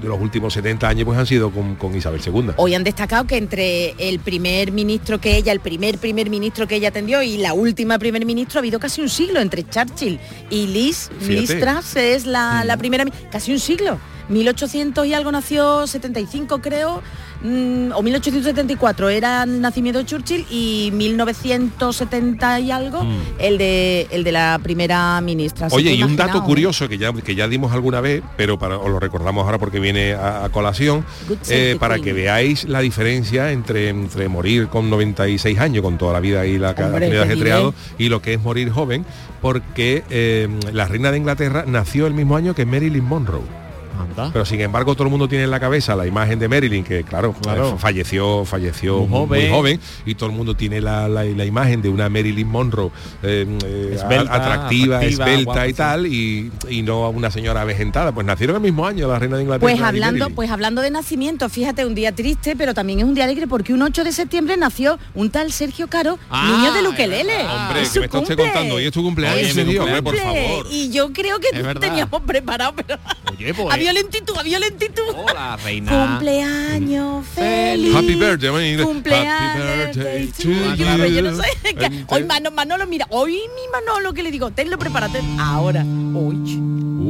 de 0.00 0.08
los 0.08 0.18
últimos 0.18 0.54
70 0.54 0.88
años 0.88 1.04
pues 1.04 1.18
han 1.18 1.26
sido 1.26 1.50
con, 1.50 1.74
con 1.74 1.94
Isabel 1.94 2.22
II. 2.26 2.52
Hoy 2.56 2.74
han 2.74 2.82
destacado 2.84 3.26
que 3.26 3.36
entre 3.36 3.90
el 3.98 4.18
primer 4.18 4.72
ministro 4.72 5.20
que 5.20 5.36
ella, 5.36 5.52
el 5.52 5.60
primer 5.60 5.98
primer 5.98 6.30
ministro 6.30 6.66
que 6.66 6.76
ella 6.76 6.88
atendió 6.88 7.22
y 7.22 7.36
la 7.36 7.52
última 7.52 7.98
primer 7.98 8.24
ministro 8.24 8.58
ha 8.58 8.60
habido 8.60 8.78
casi 8.80 9.02
un 9.02 9.10
siglo 9.10 9.40
entre 9.40 9.62
Churchill 9.68 10.18
y 10.48 10.66
Liz. 10.68 11.10
Liz. 11.28 11.54
Truss 11.60 11.96
es 11.96 12.24
la, 12.24 12.64
la 12.64 12.78
primera, 12.78 13.04
mi- 13.04 13.10
casi 13.30 13.52
un 13.52 13.58
siglo. 13.60 13.98
1800 14.30 15.06
y 15.06 15.14
algo 15.14 15.32
nació 15.32 15.86
75 15.86 16.60
creo, 16.60 17.02
mm, 17.42 17.92
o 17.94 18.02
1874 18.02 19.08
era 19.10 19.42
el 19.42 19.60
nacimiento 19.60 19.98
de 19.98 20.06
Churchill 20.06 20.46
y 20.50 20.90
1970 20.94 22.60
y 22.60 22.70
algo 22.70 23.04
el 23.38 23.58
de 23.58 24.08
el 24.10 24.24
de 24.24 24.32
la 24.32 24.58
primera 24.62 25.20
ministra. 25.20 25.68
Oye, 25.70 25.92
y 25.94 26.02
un 26.02 26.16
dato 26.16 26.42
curioso 26.42 26.88
que 26.88 26.98
ya, 26.98 27.12
que 27.12 27.34
ya 27.34 27.48
dimos 27.48 27.72
alguna 27.72 28.00
vez, 28.00 28.22
pero 28.36 28.58
para, 28.58 28.78
os 28.78 28.90
lo 28.90 29.00
recordamos 29.00 29.44
ahora 29.44 29.58
porque 29.58 29.80
viene 29.80 30.14
a, 30.14 30.44
a 30.44 30.48
colación, 30.50 31.04
eh, 31.48 31.76
para 31.78 31.98
que 31.98 32.12
veáis 32.12 32.64
la 32.64 32.80
diferencia 32.80 33.52
entre, 33.52 33.88
entre 33.88 34.28
morir 34.28 34.68
con 34.68 34.90
96 34.90 35.58
años, 35.58 35.82
con 35.82 35.98
toda 35.98 36.12
la 36.12 36.20
vida 36.20 36.46
y 36.46 36.58
la 36.58 36.74
qué 36.74 36.82
ajetreado, 36.82 37.74
y 37.98 38.08
lo 38.08 38.22
que 38.22 38.34
es 38.34 38.40
morir 38.40 38.70
joven, 38.70 39.04
porque 39.40 40.04
eh, 40.10 40.48
la 40.72 40.86
reina 40.86 41.10
de 41.10 41.18
Inglaterra 41.18 41.64
nació 41.66 42.06
el 42.06 42.14
mismo 42.14 42.36
año 42.36 42.54
que 42.54 42.66
Marilyn 42.66 43.04
Monroe. 43.04 43.59
Anda. 44.02 44.30
Pero 44.32 44.44
sin 44.44 44.60
embargo 44.60 44.94
todo 44.94 45.04
el 45.04 45.10
mundo 45.10 45.28
tiene 45.28 45.44
en 45.44 45.50
la 45.50 45.60
cabeza 45.60 45.94
la 45.96 46.06
imagen 46.06 46.38
de 46.38 46.48
Marilyn, 46.48 46.84
que 46.84 47.04
claro, 47.04 47.32
Claro. 47.40 47.70
eh, 47.70 47.74
falleció, 47.78 48.44
falleció 48.44 48.98
Muy 49.00 49.08
muy 49.08 49.18
joven. 49.18 49.50
joven. 49.50 49.80
y 50.06 50.14
todo 50.14 50.30
el 50.30 50.36
mundo 50.36 50.54
tiene 50.54 50.80
la, 50.80 51.08
la- 51.08 51.24
la 51.24 51.44
imagen 51.44 51.82
de 51.82 51.88
una 51.88 52.08
Marilyn 52.08 52.48
Monroe 52.48 52.90
eh, 53.22 53.46
eh, 53.64 53.92
Esbelta, 53.94 54.34
atractiva, 54.34 54.96
atractiva, 54.98 55.26
esbelta 55.26 55.68
y 55.68 55.72
tal, 55.72 56.06
y, 56.06 56.50
y 56.68 56.82
no 56.82 57.04
a 57.04 57.08
una 57.08 57.30
señora 57.30 57.62
avejentada. 57.62 58.12
Pues 58.12 58.26
nacieron 58.26 58.56
el 58.56 58.62
mismo 58.62 58.86
año 58.86 59.08
la 59.08 59.18
reina 59.18 59.36
de 59.36 59.42
Inglaterra. 59.42 59.70
Pues 59.72 59.80
hablando, 59.82 60.30
pues 60.30 60.50
hablando 60.50 60.80
de 60.82 60.90
nacimiento, 60.90 61.48
fíjate, 61.48 61.84
un 61.84 61.94
día 61.94 62.12
triste, 62.14 62.54
pero 62.56 62.74
también 62.74 62.98
es 63.00 63.04
un 63.04 63.14
día 63.14 63.24
alegre 63.24 63.46
porque 63.46 63.72
un 63.72 63.82
8 63.82 64.04
de 64.04 64.12
septiembre 64.12 64.56
nació 64.56 64.98
un 65.14 65.30
tal 65.30 65.52
Sergio 65.52 65.88
Caro, 65.88 66.18
Ah, 66.30 66.56
niño 66.56 66.72
de 66.72 66.82
Luquelele. 66.82 67.32
verdad. 67.36 67.56
Hombre, 67.68 67.82
Es 67.82 67.88
que 67.88 67.94
su 67.94 68.00
me 68.00 68.06
está 68.06 68.18
usted 68.18 68.36
cumple. 68.36 68.52
contando, 68.52 68.80
y 68.80 68.84
es 68.86 68.92
tu 68.92 69.02
cumpleaños, 69.02 69.38
Oye, 69.40 69.50
ese 69.50 69.64
mi 69.64 69.72
día, 69.72 69.82
hombre, 69.82 70.02
por 70.02 70.16
favor. 70.16 70.66
Y 70.70 70.90
yo 70.90 71.12
creo 71.12 71.38
que 71.38 71.48
teníamos 71.80 72.20
preparado, 72.26 72.74
pero 72.74 72.98
Oye, 73.30 73.54
pues... 73.54 73.68
a 73.90 73.92
violentitud, 73.92 74.36
a 74.38 74.42
violentitud. 74.42 75.02
Hola, 75.16 75.56
reina. 75.56 75.90
Cumpleaños 75.90 77.26
feliz. 77.26 77.94
Happy 77.94 78.14
birthday, 78.14 78.70
inglés. 78.72 78.86
Cumpleaños 78.86 79.34
Happy 79.40 79.98
birthday 79.98 80.26
to 80.28 80.42
you. 80.76 81.06
yo 81.14 81.22
no 81.22 81.36
sé. 81.36 81.74
que- 81.74 82.04
Hoy 82.08 82.24
Manolo, 82.24 82.54
Manolo, 82.54 82.86
mira, 82.86 83.06
hoy 83.10 83.32
mi 83.32 83.68
Manolo 83.72 84.12
que 84.14 84.22
le 84.22 84.30
digo, 84.30 84.50
tenlo 84.52 84.78
prepárate. 84.78 85.20
Ahora. 85.38 85.82
Uy. 85.84 86.36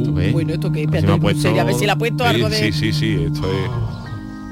¿Tú 0.05 0.13
ves? 0.13 0.31
Bueno, 0.33 0.53
esto 0.53 0.71
que 0.71 0.83
espérate, 0.83 1.13
en 1.13 1.19
puesto- 1.21 1.41
serio, 1.41 1.61
a 1.61 1.65
ver 1.65 1.75
si 1.75 1.85
le 1.85 1.91
ha 1.91 1.95
puesto 1.95 2.25
algo 2.25 2.49
Sí, 2.49 2.55
de. 2.55 2.71
sí, 2.71 2.79
sí, 2.79 2.93
sí, 2.93 3.23
esto 3.31 3.47
es... 3.51 3.69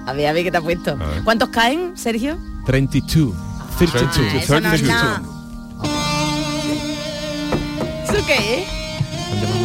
A 0.08 0.14
ver, 0.14 0.28
a 0.28 0.34
ver 0.34 0.44
qué 0.44 0.52
te 0.52 0.58
ha 0.58 0.62
puesto. 0.62 0.98
¿Cuántos 1.24 1.50
caen, 1.50 1.98
Sergio? 1.98 2.38
32. 2.66 3.34
32. 3.78 4.18
Ah, 4.18 4.38
eso 4.38 4.60
no 4.62 4.74
es 4.74 4.82
32. 4.82 4.88
nada. 4.88 5.22
¿Eso 8.04 8.26
qué 8.26 8.60
es? 8.64 9.59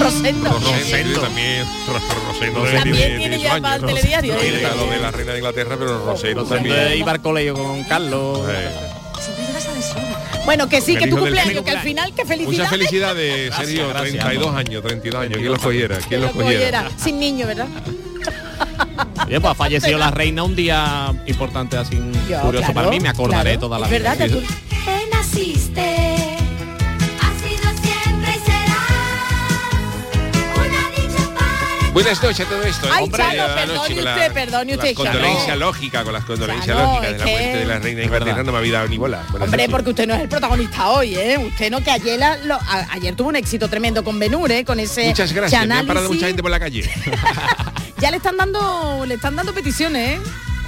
Rosendo. 0.00 0.50
Rosendo 0.50 1.20
también. 1.20 1.64
Rosendo 1.86 2.62
También 2.64 3.18
tiene 3.18 3.40
ya 3.40 3.60
para 3.60 3.76
el 3.76 3.86
telediario, 3.86 4.34
Sí, 4.40 4.46
¿eh? 4.46 4.68
lo 4.76 4.86
de 4.86 4.98
la 4.98 5.10
reina 5.10 5.32
de 5.32 5.38
Inglaterra, 5.38 5.76
pero 5.78 6.04
Rosendo 6.04 6.44
También 6.44 6.96
iba 6.96 7.12
al 7.12 7.20
colegio 7.22 7.54
con 7.54 7.82
Carlos. 7.84 8.40
Bueno, 10.44 10.68
que 10.68 10.80
sí, 10.80 10.96
que 10.96 11.06
tu 11.06 11.16
cumpleaños, 11.16 11.62
que 11.62 11.70
al 11.70 11.78
final, 11.80 12.12
que 12.14 12.24
felicidad. 12.24 12.50
Muchas 12.50 12.68
felicidades, 12.70 13.54
Sergio. 13.54 13.88
gracias. 13.88 14.24
32 14.24 14.54
años, 14.56 14.82
32 14.82 15.22
años. 15.22 15.38
¿Quién 15.38 15.52
los 15.52 15.60
cogiera? 15.60 15.98
¿Quién 16.08 16.20
los 16.20 16.34
lo 16.34 16.42
cogiera? 16.42 16.90
Sin 16.96 17.20
niño, 17.20 17.46
¿verdad? 17.46 17.68
Oye, 19.26 19.40
pues 19.40 19.50
ha 19.52 19.54
fallecido 19.54 19.98
la 19.98 20.10
reina 20.10 20.42
un 20.42 20.56
día 20.56 21.14
importante 21.26 21.76
así 21.76 21.96
Yo, 22.28 22.40
curioso 22.40 22.66
claro, 22.66 22.74
para 22.74 22.90
mí, 22.90 22.98
me 23.00 23.08
acordaré 23.08 23.52
claro. 23.52 23.60
toda 23.60 23.78
la 23.78 23.86
vida. 23.86 23.98
verdad, 23.98 24.18
te 24.18 24.28
que 24.84 25.08
naciste, 25.12 25.80
Buenas 31.92 32.22
noches 32.22 32.46
a 32.46 32.48
todo 32.48 32.62
esto. 32.62 32.86
¿eh? 32.86 32.90
Ay, 32.90 33.04
Hombre, 33.04 33.22
Chano, 33.22 33.34
buenas 33.42 33.54
perdone 33.60 33.78
con 33.78 33.98
usted, 33.98 34.32
perdone 34.32 34.64
con 34.64 34.74
usted, 34.78 34.88
Las 34.88 34.96
condolencias 34.96 35.46
Chano. 35.46 35.58
lógicas, 35.60 36.04
con 36.04 36.12
las 36.14 36.24
condolencias 36.24 36.76
lógicas 36.78 37.02
de 37.12 37.18
la 37.18 37.24
que- 37.24 37.30
muerte 37.30 37.56
de 37.58 37.64
la 37.66 37.78
reina. 37.80 38.02
Inglaterra 38.02 38.42
no 38.42 38.52
me 38.52 38.58
había 38.58 38.72
dado 38.72 38.88
ni 38.88 38.96
bola. 38.98 39.18
Buenas 39.30 39.46
Hombre, 39.46 39.62
noches. 39.64 39.70
porque 39.70 39.90
usted 39.90 40.06
no 40.06 40.14
es 40.14 40.20
el 40.22 40.28
protagonista 40.28 40.88
hoy, 40.88 41.14
¿eh? 41.16 41.36
Usted 41.38 41.70
no, 41.70 41.82
que 41.84 41.90
ayer, 41.90 42.18
la- 42.18 42.36
lo- 42.38 42.54
a- 42.54 42.86
ayer 42.92 43.14
tuvo 43.14 43.28
un 43.28 43.36
éxito 43.36 43.68
tremendo 43.68 44.02
con 44.02 44.18
Benur, 44.18 44.50
¿eh? 44.50 44.64
Con 44.64 44.80
ese 44.80 45.06
Muchas 45.08 45.32
gracias. 45.34 45.66
Me 45.66 45.74
han 45.74 45.86
parado 45.86 46.08
mucha 46.08 46.26
gente 46.26 46.42
por 46.42 46.50
la 46.50 46.60
calle. 46.60 46.88
Ya 47.98 48.10
le 48.10 48.16
están 48.16 48.36
dando, 48.36 49.04
le 49.06 49.14
están 49.14 49.36
dando 49.36 49.54
peticiones, 49.54 50.18
¿eh? 50.18 50.22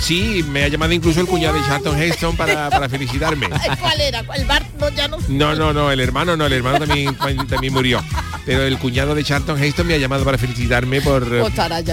Sí, 0.04 0.44
me 0.50 0.64
ha 0.64 0.68
llamado 0.68 0.92
incluso 0.92 1.20
el 1.20 1.26
cuñado 1.26 1.54
de 1.56 1.62
Charlton 1.66 2.00
Heston 2.00 2.36
para, 2.36 2.68
para 2.68 2.88
felicitarme. 2.88 3.48
¿Cuál 3.80 4.00
era? 4.00 4.22
¿Cuál 4.24 4.44
bar? 4.44 4.62
No, 4.78 4.88
ya 4.90 5.08
no. 5.08 5.16
No, 5.28 5.54
no, 5.54 5.72
no, 5.72 5.90
el 5.90 6.00
hermano 6.00 6.36
no, 6.36 6.44
el 6.46 6.52
hermano 6.52 6.84
también, 6.86 7.16
también 7.48 7.72
murió. 7.72 8.04
pero 8.44 8.62
el 8.64 8.78
cuñado 8.78 9.14
de 9.14 9.24
Charlton 9.24 9.62
Heston 9.62 9.86
me 9.86 9.94
ha 9.94 9.98
llamado 9.98 10.24
para 10.24 10.36
felicitarme 10.36 11.00
por, 11.00 11.22
eh, 11.22 11.40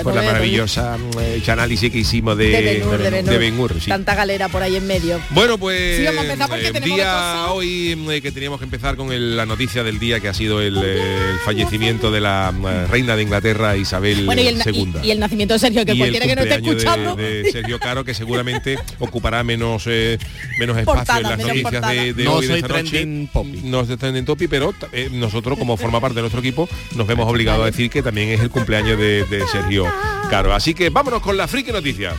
por 0.04 0.14
no 0.14 0.22
la 0.22 0.22
maravillosa 0.24 0.98
mm, 0.98 1.20
eh, 1.22 1.44
análisis 1.48 1.90
que 1.92 2.00
hicimos 2.00 2.38
de, 2.38 2.50
de 2.52 3.38
Ben-Hur, 3.38 3.80
sí. 3.82 3.90
Tanta 3.90 4.14
galera 4.16 4.50
por 4.50 4.62
ahí 4.62 4.76
en 4.76 4.88
medio. 4.88 5.20
Bueno, 5.30 5.58
pues 5.58 5.98
Sí, 6.00 6.04
vamos 6.06 6.20
a 6.22 6.24
empezar 6.26 6.50
porque 6.50 6.68
eh, 6.68 6.82
día 6.82 7.46
hoy 7.52 7.96
mm, 7.96 8.12
eh, 8.12 8.22
que 8.22 8.32
teníamos 8.34 8.60
que 8.60 8.66
empezar 8.66 8.96
con 8.98 9.12
el- 9.14 9.38
la 9.38 9.46
noticia 9.46 9.84
del 9.84 10.00
día 10.00 10.20
que 10.20 10.28
ha 10.28 10.34
sido 10.34 10.60
el, 10.62 10.78
el 10.78 11.40
fallecimiento 11.46 12.12
de 12.12 12.20
la 12.20 12.52
mm, 12.54 12.90
reina 12.92 13.16
de 13.16 13.24
Inglaterra 13.24 13.78
Isabel 13.78 14.26
Bueno, 14.26 14.42
y 14.42 14.48
el, 14.48 14.62
II. 14.66 14.94
y- 15.04 15.08
y 15.08 15.12
el 15.12 15.20
nacimiento 15.20 15.54
de 15.54 15.60
Sergio, 15.60 15.86
que 15.86 15.94
Y 15.94 15.98
cualquiera 15.98 16.26
que 16.26 16.36
no 16.36 16.42
esté 16.42 16.56
escuchando. 16.56 17.16
de, 17.16 17.44
de 17.44 17.52
Sergio 17.52 17.80
Caro 17.80 18.01
que 18.06 18.14
seguramente 18.14 18.78
ocupará 19.00 19.44
menos 19.44 19.84
eh, 19.88 20.18
menos 20.60 20.78
espacio 20.78 20.98
Portada, 21.00 21.20
en 21.20 21.24
las 21.24 21.38
noticias 21.40 21.64
portada. 21.72 21.92
de, 21.94 22.14
de 22.14 22.24
No 22.24 22.34
hoy 22.36 22.42
de 22.42 22.48
soy 22.48 22.60
esta 22.62 22.68
noche. 22.82 23.28
topic. 23.34 23.64
no 23.64 23.86
soy 23.86 23.98
trending 23.98 24.26
topic 24.26 24.50
pero 24.50 24.74
eh, 24.92 25.10
nosotros 25.12 25.58
como 25.58 25.78
forma 25.78 26.00
parte 26.02 26.16
de 26.16 26.22
nuestro 26.22 26.40
equipo 26.40 26.68
nos 26.96 27.08
vemos 27.08 27.28
obligados 27.30 27.64
a 27.64 27.66
decir 27.66 27.90
que 27.90 28.02
también 28.04 28.30
es 28.30 28.40
el 28.42 28.50
cumpleaños 28.50 28.98
de, 28.98 29.24
de 29.26 29.48
Sergio 29.48 29.86
Caro 30.30 30.54
así 30.54 30.74
que 30.74 30.90
vámonos 30.90 31.22
con 31.22 31.38
la 31.38 31.48
friki 31.48 31.72
noticias 31.72 32.16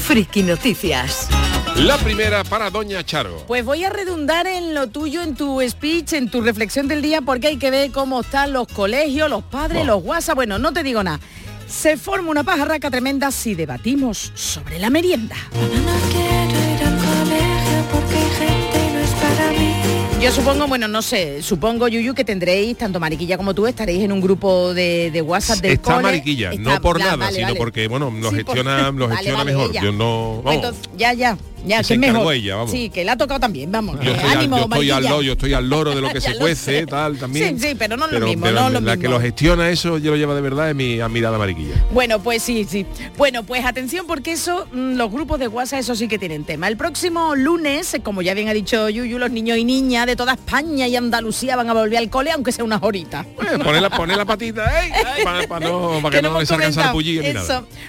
Friki 0.00 0.42
Noticias. 0.42 1.28
la 1.76 1.96
primera 1.98 2.42
para 2.42 2.68
doña 2.70 3.04
Charo 3.04 3.44
Pues 3.46 3.64
voy 3.64 3.84
a 3.84 3.90
redundar 3.90 4.46
en 4.48 4.74
lo 4.74 4.88
tuyo, 4.88 5.22
en 5.22 5.36
tu 5.36 5.60
speech, 5.68 6.14
en 6.14 6.28
tu 6.28 6.40
reflexión 6.40 6.88
del 6.88 7.00
día, 7.00 7.20
porque 7.20 7.46
hay 7.46 7.56
que 7.58 7.70
ver 7.70 7.92
cómo 7.92 8.22
están 8.22 8.52
los 8.52 8.66
colegios, 8.66 9.30
los 9.30 9.44
padres, 9.44 9.82
Oh. 9.82 9.86
los 9.86 10.04
WhatsApp. 10.04 10.34
Bueno, 10.34 10.58
no 10.58 10.72
te 10.72 10.82
digo 10.82 11.02
nada. 11.04 11.20
Se 11.70 11.96
forma 11.96 12.30
una 12.30 12.42
pajarraca 12.44 12.90
tremenda 12.90 13.30
si 13.30 13.54
debatimos 13.54 14.32
sobre 14.34 14.78
la 14.78 14.90
merienda. 14.90 15.36
Yo 20.20 20.30
supongo, 20.32 20.66
bueno, 20.66 20.86
no 20.86 21.00
sé, 21.00 21.42
supongo, 21.42 21.88
Yuyu, 21.88 22.12
que 22.14 22.24
tendréis, 22.26 22.76
tanto 22.76 23.00
Mariquilla 23.00 23.38
como 23.38 23.54
tú, 23.54 23.66
estaréis 23.66 24.02
en 24.04 24.12
un 24.12 24.20
grupo 24.20 24.74
de, 24.74 25.10
de 25.10 25.22
WhatsApp 25.22 25.60
del 25.60 25.72
está 25.72 25.92
cole. 25.94 26.02
mariquilla 26.02 26.50
Está- 26.52 26.62
no 26.62 26.80
por 26.82 26.98
nada 26.98 27.16
vale, 27.16 27.32
sino 27.36 27.46
vale. 27.48 27.58
porque 27.58 27.88
bueno 27.88 28.10
lo 28.10 28.30
Sí, 28.30 28.44
por- 28.44 28.54
gestiona 28.54 28.90
lo 28.90 29.08
Vale, 29.08 29.16
gestiona 29.16 29.38
vale, 29.38 29.52
mejor 29.52 29.72
yo 29.72 29.92
no 29.92 30.42
vamos. 30.42 30.54
entonces, 30.56 30.90
ya, 30.98 31.14
ya, 31.14 31.38
ya, 31.66 31.82
Que 31.82 31.88
que 31.88 31.98
mejor. 31.98 32.34
ella, 32.34 32.56
vamos. 32.56 32.70
Sí, 32.70 32.90
que 32.90 33.04
la 33.04 33.12
ha 33.12 33.16
tocado 33.16 33.40
también, 33.40 33.70
vamos. 33.70 33.96
yo 34.00 34.10
Eh, 34.10 34.14
estoy, 34.14 34.30
al, 34.30 34.38
ánimo, 34.38 34.56
yo 34.58 34.62
estoy 34.64 34.90
al 34.90 35.02
loro, 35.04 35.22
yo 35.22 35.32
estoy 35.32 35.52
al 35.54 35.68
loro 35.70 35.94
de 35.94 36.00
lo 36.00 36.08
que 36.12 36.20
se 36.20 36.32
lo 36.34 36.38
cuece, 36.38 36.86
tal, 36.86 37.18
también. 37.18 37.58
Sí, 37.58 37.68
sí, 37.68 37.74
pero 37.78 37.96
no 37.96 38.06
es 38.06 38.12
lo 38.12 38.16
Pero- 38.18 38.26
mismo, 38.28 38.42
pero 38.44 38.60
no 38.60 38.66
es 38.68 38.72
lo 38.74 38.80
la 38.80 38.92
mismo. 38.92 39.02
que 39.02 39.08
lo 39.08 39.20
gestiona 39.20 39.70
eso, 39.70 39.98
yo 39.98 40.10
lo 40.12 40.16
llevo 40.16 40.34
de 40.34 40.40
verdad, 40.40 40.70
es 40.70 40.74
mi 40.76 41.00
admirada 41.00 41.38
mariquilla. 41.38 41.74
Bueno, 41.92 42.20
pues 42.22 42.42
sí, 42.42 42.66
sí. 42.68 42.86
Bueno, 43.16 43.42
pues 43.44 43.64
atención 43.64 44.06
porque 44.06 44.32
eso, 44.32 44.66
mm, 44.72 44.94
los 44.96 45.10
grupos 45.10 45.38
de 45.38 45.48
WhatsApp, 45.48 45.80
eso 45.80 45.94
sí 45.94 46.08
que 46.08 46.18
tienen 46.18 46.44
tema. 46.44 46.68
El 46.68 46.76
próximo 46.76 47.34
lunes, 47.34 47.92
eh, 47.94 48.00
como 48.00 48.22
ya 48.22 48.34
bien 48.34 48.48
ha 48.48 48.52
dicho 48.54 48.88
Yuyu, 48.88 49.18
los 49.18 49.30
niños 49.30 49.58
y 49.58 49.64
niñas 49.64 50.06
de 50.06 50.16
toda 50.16 50.34
España 50.34 50.86
y 50.88 50.96
Andalucía 50.96 51.56
van 51.56 51.68
a 51.68 51.74
volver 51.74 51.98
al 51.98 52.10
cole, 52.10 52.30
aunque 52.32 52.52
sea 52.52 52.64
unas 52.64 52.82
horitas. 52.82 53.26
Eh, 53.26 53.58
poner, 53.62 53.82
la, 53.82 53.90
poner 53.90 54.16
la 54.16 54.24
patita, 54.24 54.64
¡ey! 54.84 54.92
para, 55.48 55.66
no, 55.68 55.98
para 56.02 56.16
que, 56.16 56.22
no, 56.22 56.38
le 56.40 56.46
salgan. 56.46 56.72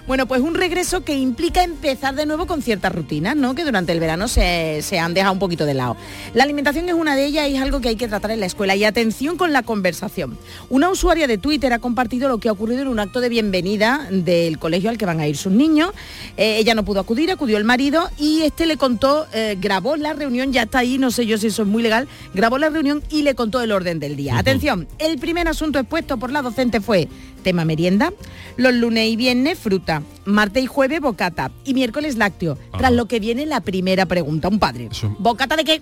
Bueno, 0.08 0.28
pues 0.28 0.42
un 0.42 0.56
regreso 0.56 1.04
que 1.04 1.14
implica 1.14 1.64
empezar 1.64 2.16
de 2.16 2.26
nuevo 2.26 2.48
con 2.48 2.62
ciertas 2.62 2.94
rutinas, 2.94 3.36
¿no? 3.36 3.56
Que 3.62 3.66
durante 3.66 3.92
el 3.92 4.00
verano 4.00 4.28
se, 4.28 4.82
se 4.82 4.98
han 4.98 5.14
dejado 5.14 5.34
un 5.34 5.40
poquito 5.40 5.68
de 5.68 5.76
lado. 5.76 5.96
La 6.34 6.46
alimentación 6.46 6.90
es 6.90 6.96
una 6.96 7.16
de 7.16 7.26
ellas 7.26 7.48
y 7.48 7.58
es 7.58 7.62
algo 7.62 7.80
que 7.80 7.90
hay 7.90 7.96
que 7.96 8.08
tratar 8.08 8.32
en 8.32 8.40
la 8.40 8.48
escuela. 8.48 8.76
Y 8.76 8.84
atención 8.86 9.38
con 9.38 9.54
la 9.54 9.62
conversación. 9.62 10.36
Una 10.70 10.90
usuaria 10.90 11.28
de 11.28 11.38
Twitter 11.38 11.72
ha 11.72 11.78
compartido 11.78 12.28
lo 12.28 12.40
que 12.40 12.50
ha 12.50 12.54
ocurrido 12.54 12.82
en 12.82 12.88
un 12.88 13.00
acto 13.00 13.22
de 13.22 13.30
bienvenida 13.30 14.08
del 14.10 14.58
colegio 14.58 14.90
al 14.90 14.98
que 14.98 15.06
van 15.06 15.20
a 15.20 15.28
ir 15.28 15.38
sus 15.38 15.52
niños. 15.52 15.92
Eh, 16.38 16.58
ella 16.58 16.74
no 16.74 16.84
pudo 16.84 17.02
acudir, 17.02 17.30
acudió 17.30 17.58
el 17.58 17.64
marido 17.64 18.10
y 18.18 18.42
este 18.42 18.66
le 18.66 18.78
contó, 18.78 19.28
eh, 19.32 19.58
grabó 19.62 19.96
la 19.96 20.14
reunión, 20.14 20.52
ya 20.52 20.64
está 20.64 20.80
ahí, 20.80 20.98
no 20.98 21.12
sé 21.12 21.28
yo 21.28 21.38
si 21.38 21.48
eso 21.48 21.62
es 21.62 21.68
muy 21.68 21.84
legal, 21.84 22.08
grabó 22.34 22.58
la 22.58 22.70
reunión 22.70 23.04
y 23.12 23.22
le 23.22 23.36
contó 23.36 23.62
el 23.62 23.72
orden 23.72 24.00
del 24.00 24.16
día. 24.16 24.40
Atención, 24.40 24.88
el 24.98 25.20
primer 25.20 25.48
asunto 25.48 25.78
expuesto 25.78 26.18
por 26.18 26.32
la 26.32 26.42
docente 26.42 26.82
fue 26.82 27.08
tema 27.42 27.66
merienda, 27.66 28.14
los 28.58 28.74
lunes 28.74 29.08
y 29.10 29.16
viernes 29.16 29.58
fruta, 29.60 30.02
martes 30.26 30.64
y 30.64 30.68
jueves 30.68 31.02
bocata 31.02 31.52
y 31.66 31.74
miércoles 31.74 32.16
lácteo. 32.18 32.58
Tras 32.78 32.92
lo 32.92 33.08
que 33.08 33.20
viene 33.20 33.46
la 33.46 33.62
primera 33.62 34.06
pregunta, 34.06 34.48
un 34.48 34.60
padre. 34.60 34.90
Eso- 34.92 35.16
¿Bocata 35.20 35.56
de 35.56 35.64
qué? 35.64 35.82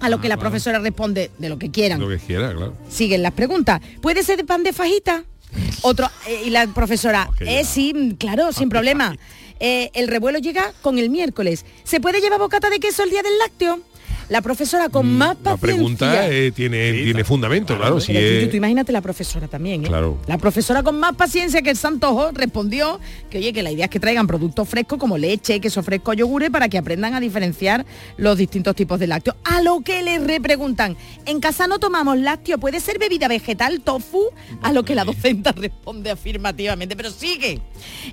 A 0.00 0.08
lo 0.08 0.16
Ah, 0.16 0.20
que 0.20 0.28
la 0.28 0.38
profesora 0.38 0.78
responde 0.78 1.30
de 1.38 1.48
lo 1.48 1.58
que 1.58 1.70
quieran. 1.70 2.00
Lo 2.00 2.08
que 2.08 2.18
quiera, 2.18 2.52
claro. 2.54 2.74
Siguen 2.88 3.22
las 3.22 3.32
preguntas. 3.32 3.80
¿Puede 4.00 4.22
ser 4.22 4.36
de 4.38 4.44
pan 4.44 4.62
de 4.62 4.72
fajita? 4.72 5.24
Otro, 5.82 6.08
eh, 6.26 6.42
y 6.46 6.50
la 6.50 6.66
profesora, 6.68 7.28
qué 7.36 7.60
eh, 7.60 7.64
sí, 7.64 7.92
mm, 7.94 8.12
claro, 8.12 8.52
sin 8.52 8.68
problema. 8.68 9.16
Eh, 9.58 9.90
el 9.92 10.08
revuelo 10.08 10.38
llega 10.38 10.72
con 10.80 10.98
el 10.98 11.10
miércoles. 11.10 11.66
¿Se 11.84 12.00
puede 12.00 12.20
llevar 12.22 12.38
bocata 12.38 12.70
de 12.70 12.80
queso 12.80 13.02
el 13.02 13.10
día 13.10 13.22
del 13.22 13.36
lácteo? 13.38 13.80
La 14.30 14.40
profesora 14.42 14.88
con 14.88 15.06
más 15.18 15.36
Mm, 15.36 15.44
La 15.44 15.50
paciencia. 15.56 15.58
pregunta 15.76 16.28
eh, 16.30 16.52
tiene, 16.52 16.92
Sí, 16.92 17.04
tiene 17.04 17.24
fundamento, 17.24 17.76
claro. 17.76 18.00
si 18.00 18.16
es- 18.16 18.48
tú 18.50 18.56
imagínate 18.56 18.92
la 18.92 19.00
profesora 19.02 19.48
también, 19.48 19.84
¿eh? 19.84 19.88
Claro. 19.88 20.18
La 20.28 20.38
profesora 20.38 20.82
con 20.82 20.98
más 20.98 21.14
paciencia 21.16 21.60
que 21.62 21.70
el 21.70 21.76
Santojo 21.76 22.30
respondió 22.32 23.00
que 23.28 23.38
oye, 23.38 23.52
que 23.52 23.62
la 23.62 23.70
idea 23.72 23.86
es 23.86 23.90
que 23.90 24.00
traigan 24.00 24.26
productos 24.28 24.68
frescos 24.68 24.98
como 24.98 25.18
leche, 25.18 25.60
queso 25.60 25.82
fresco, 25.82 26.12
yogures 26.14 26.48
para 26.50 26.68
que 26.68 26.78
aprendan 26.78 27.14
a 27.14 27.20
diferenciar 27.20 27.84
los 28.16 28.38
distintos 28.38 28.74
tipos 28.76 28.98
de 29.00 29.08
lácteos. 29.08 29.36
A 29.44 29.62
lo 29.62 29.80
que 29.80 30.00
le 30.02 30.18
repreguntan, 30.20 30.96
en 31.26 31.40
casa 31.40 31.66
no 31.66 31.78
tomamos 31.80 32.16
lácteo, 32.18 32.58
¿puede 32.58 32.78
ser 32.80 32.98
bebida 33.00 33.26
vegetal, 33.28 33.80
tofu? 33.80 34.26
A 34.62 34.72
lo 34.72 34.84
que 34.84 34.94
la 34.94 35.04
docenta 35.04 35.50
responde 35.56 36.10
afirmativamente, 36.10 36.94
pero 36.96 37.10
sigue. 37.10 37.60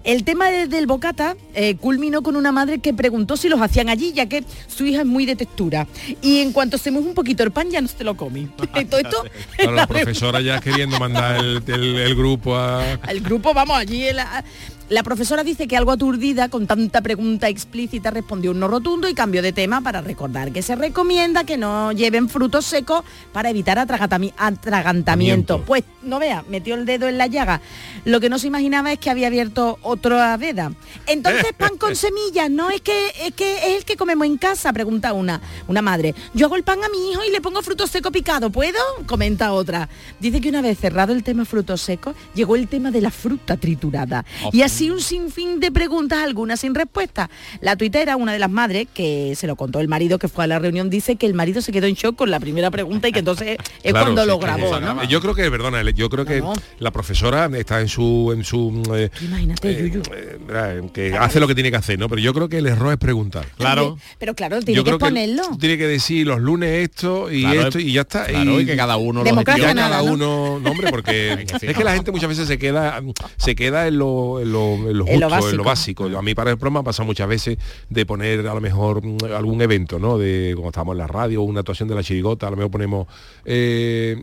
El 0.04 0.24
tema 0.24 0.50
de- 0.50 0.68
del 0.68 0.88
bocata 0.88 1.36
eh, 1.54 1.76
culminó 1.76 2.24
con 2.24 2.36
una 2.36 2.52
madre 2.52 2.80
que 2.80 2.94
preguntó 2.94 3.38
si 3.38 3.50
los 3.50 3.62
hacían 3.62 3.88
allí, 3.90 4.14
ya 4.14 4.28
que 4.28 4.44
su 4.68 4.84
hija 4.86 5.02
es 5.02 5.06
muy 5.08 5.26
de 5.28 5.36
textura. 5.36 5.86
Y 6.22 6.40
en 6.42 6.52
cuanto 6.54 6.78
mueve 6.92 7.08
un 7.10 7.14
poquito 7.16 7.44
el 7.44 7.52
pan, 7.52 7.70
ya 7.70 7.82
no 7.82 7.88
se 7.88 8.04
lo 8.04 8.16
come. 8.16 8.48
Todo 8.90 9.00
esto 9.00 9.26
claro, 9.56 9.72
la 9.76 9.88
profesora 9.88 10.42
ya 10.42 10.60
queriendo 10.60 11.00
mandar 11.00 11.38
el, 11.38 11.62
el- 11.68 11.98
el 11.98 12.16
grupo 12.16 12.56
a... 12.56 12.94
al 12.94 13.20
grupo, 13.20 13.54
vamos, 13.54 13.78
allí 13.78 14.12
la, 14.14 14.44
la 14.90 15.04
profesora 15.04 15.44
dice 15.44 15.68
que 15.68 15.76
algo 15.76 15.92
aturdida 15.92 16.48
con 16.48 16.66
tanta 16.66 17.02
pregunta 17.02 17.50
explícita 17.50 18.10
respondió 18.10 18.52
un 18.52 18.60
no 18.60 18.70
rotundo 18.70 19.10
y 19.10 19.14
cambió 19.14 19.42
de 19.42 19.52
tema 19.52 19.82
para 19.82 20.00
recordar 20.00 20.54
que 20.54 20.62
se 20.62 20.78
recomienda 20.78 21.44
que 21.44 21.58
no 21.58 21.92
lleven 21.92 22.30
frutos 22.30 22.66
secos 22.66 23.04
para 23.34 23.50
evitar 23.50 23.80
atragantamiento. 23.80 25.12
Amiento. 25.12 25.64
Pues 25.66 25.84
no 26.04 26.20
vea, 26.20 26.46
metió 26.48 26.76
el 26.76 26.86
dedo 26.86 27.10
en 27.10 27.18
la 27.18 27.28
llaga. 27.28 27.60
Lo 28.06 28.22
que 28.22 28.30
no 28.30 28.40
se 28.40 28.48
imaginaba 28.48 28.94
es 28.94 29.00
que 29.00 29.10
había 29.10 29.28
abierto 29.28 29.78
otra 29.82 30.38
veda. 30.38 30.72
Entonces 31.06 31.52
pan 31.58 31.78
con 31.78 31.96
semillas, 31.98 32.50
no 32.50 32.70
es 32.70 32.80
que 32.80 33.12
es 33.26 33.34
que 33.34 33.58
es 33.58 33.78
el 33.80 33.86
que 33.86 33.98
comemos 33.98 34.26
en 34.26 34.38
casa, 34.38 34.72
pregunta 34.72 35.12
una, 35.12 35.42
una 35.68 35.82
madre. 35.82 36.16
Yo 36.34 36.46
hago 36.46 36.56
el 36.56 36.64
pan 36.64 36.82
a 36.86 36.90
mi 36.90 37.12
hijo 37.12 37.26
y 37.26 37.32
le 37.32 37.42
pongo 37.42 37.62
fruto 37.62 37.88
seco 37.88 38.10
picado, 38.12 38.52
¿puedo? 38.52 38.80
Comenta 39.06 39.52
otra. 39.52 39.90
Dice 40.22 40.40
que 40.40 40.48
una 40.48 40.62
vez 40.62 40.80
cerrado 40.80 41.12
el 41.12 41.24
tema 41.24 41.44
frutos 41.44 41.82
secos, 41.82 42.16
llegó 42.34 42.56
el 42.56 42.70
tema 42.70 42.90
de 42.90 43.02
la 43.02 43.12
fruta 43.12 43.58
triturada. 43.58 44.24
Y 44.54 44.62
así 44.62 44.77
un 44.86 45.02
sinfín 45.02 45.60
de 45.60 45.72
preguntas, 45.72 46.20
algunas 46.24 46.60
sin 46.60 46.76
respuesta. 46.76 47.30
La 47.62 47.76
tuitera, 47.76 48.16
una 48.16 48.34
de 48.34 48.40
las 48.40 48.50
madres, 48.50 48.88
que 48.94 49.34
se 49.36 49.48
lo 49.48 49.56
contó 49.56 49.80
el 49.80 49.88
marido 49.88 50.20
que 50.20 50.28
fue 50.28 50.44
a 50.44 50.48
la 50.48 50.60
reunión, 50.60 50.90
dice 50.90 51.16
que 51.16 51.26
el 51.26 51.34
marido 51.34 51.62
se 51.62 51.72
quedó 51.72 51.88
en 51.88 51.96
shock 51.96 52.16
con 52.16 52.32
la 52.32 52.40
primera 52.40 52.72
pregunta 52.72 53.08
y 53.08 53.12
que 53.12 53.20
entonces 53.20 53.58
es 53.84 53.92
Claro, 53.98 54.06
cuando 54.06 54.22
sí, 54.22 54.28
lo 54.28 54.40
grabó, 54.40 54.80
¿no? 54.80 55.04
Yo 55.06 55.22
creo 55.22 55.34
que, 55.34 55.50
perdona, 55.50 55.82
yo 55.92 56.10
creo 56.10 56.26
que 56.26 56.40
No. 56.42 56.54
la 56.80 56.92
profesora 56.92 57.50
está 57.56 57.82
en 57.82 57.88
su... 57.88 58.32
En 58.36 58.44
su 58.44 58.84
eh, 58.96 59.10
Imagínate, 59.22 59.70
eh, 59.72 59.90
Yuyu. 59.90 60.02
eh, 60.14 60.38
verá, 60.46 60.76
que 60.94 61.16
hace 61.16 61.40
lo 61.40 61.48
que 61.48 61.56
tiene 61.56 61.72
que 61.72 61.78
hacer, 61.78 61.98
¿no? 61.98 62.08
Pero 62.10 62.22
yo 62.22 62.34
creo 62.34 62.48
que 62.50 62.60
el 62.60 62.68
error 62.68 62.92
es 62.94 63.00
preguntar. 63.00 63.48
Claro. 63.58 63.98
Pero 64.20 64.36
claro, 64.36 64.62
tiene 64.62 64.78
yo 64.78 64.84
que 64.84 64.98
ponerlo. 64.98 65.44
tiene 65.60 65.78
que 65.78 65.88
decir 65.88 66.28
los 66.28 66.40
lunes 66.40 66.70
esto 66.90 67.32
y 67.32 67.42
Claro, 67.42 67.62
esto 67.62 67.80
y 67.80 67.94
ya 67.94 68.02
está. 68.02 68.26
Claro, 68.26 68.62
y 68.62 68.66
que 68.66 68.76
cada 68.76 68.98
uno 68.98 69.24
lo 69.24 69.44
cada 69.44 70.02
¿no? 70.02 70.14
uno, 70.14 70.60
no, 70.60 70.72
hombre, 70.72 70.90
porque 70.90 71.46
es 71.62 71.78
que 71.78 71.84
la 71.84 71.94
gente 71.94 72.12
muchas 72.12 72.30
veces 72.30 72.48
se 72.48 72.58
queda 72.58 73.02
se 73.38 73.56
queda 73.56 73.88
en 73.88 73.98
lo, 73.98 74.40
en 74.42 74.52
lo, 74.52 74.67
lo 74.76 75.08
En 75.08 75.20
lo 75.20 75.30
justo, 75.30 75.50
en 75.52 75.58
lo 75.58 75.64
básico. 75.64 76.04
A 76.18 76.22
mí 76.22 76.34
para 76.36 76.52
el 76.52 76.58
programa 76.58 76.84
pasa 76.84 77.04
muchas 77.04 77.28
veces 77.28 77.58
de 77.90 78.06
poner 78.06 78.48
a 78.48 78.54
lo 78.54 78.62
mejor 78.62 79.04
mm, 79.06 79.18
algún 79.36 79.62
evento, 79.62 80.00
¿no? 80.00 80.18
De 80.18 80.52
cuando 80.56 80.70
estamos 80.70 80.94
en 80.94 80.98
la 81.00 81.08
radio, 81.08 81.42
una 81.42 81.60
actuación 81.62 81.88
de 81.90 81.96
la 81.96 82.04
chirigota, 82.04 82.48
a 82.48 82.52
lo 82.52 82.58
mejor 82.58 82.72
ponemos 82.72 83.08
eh, 83.46 84.22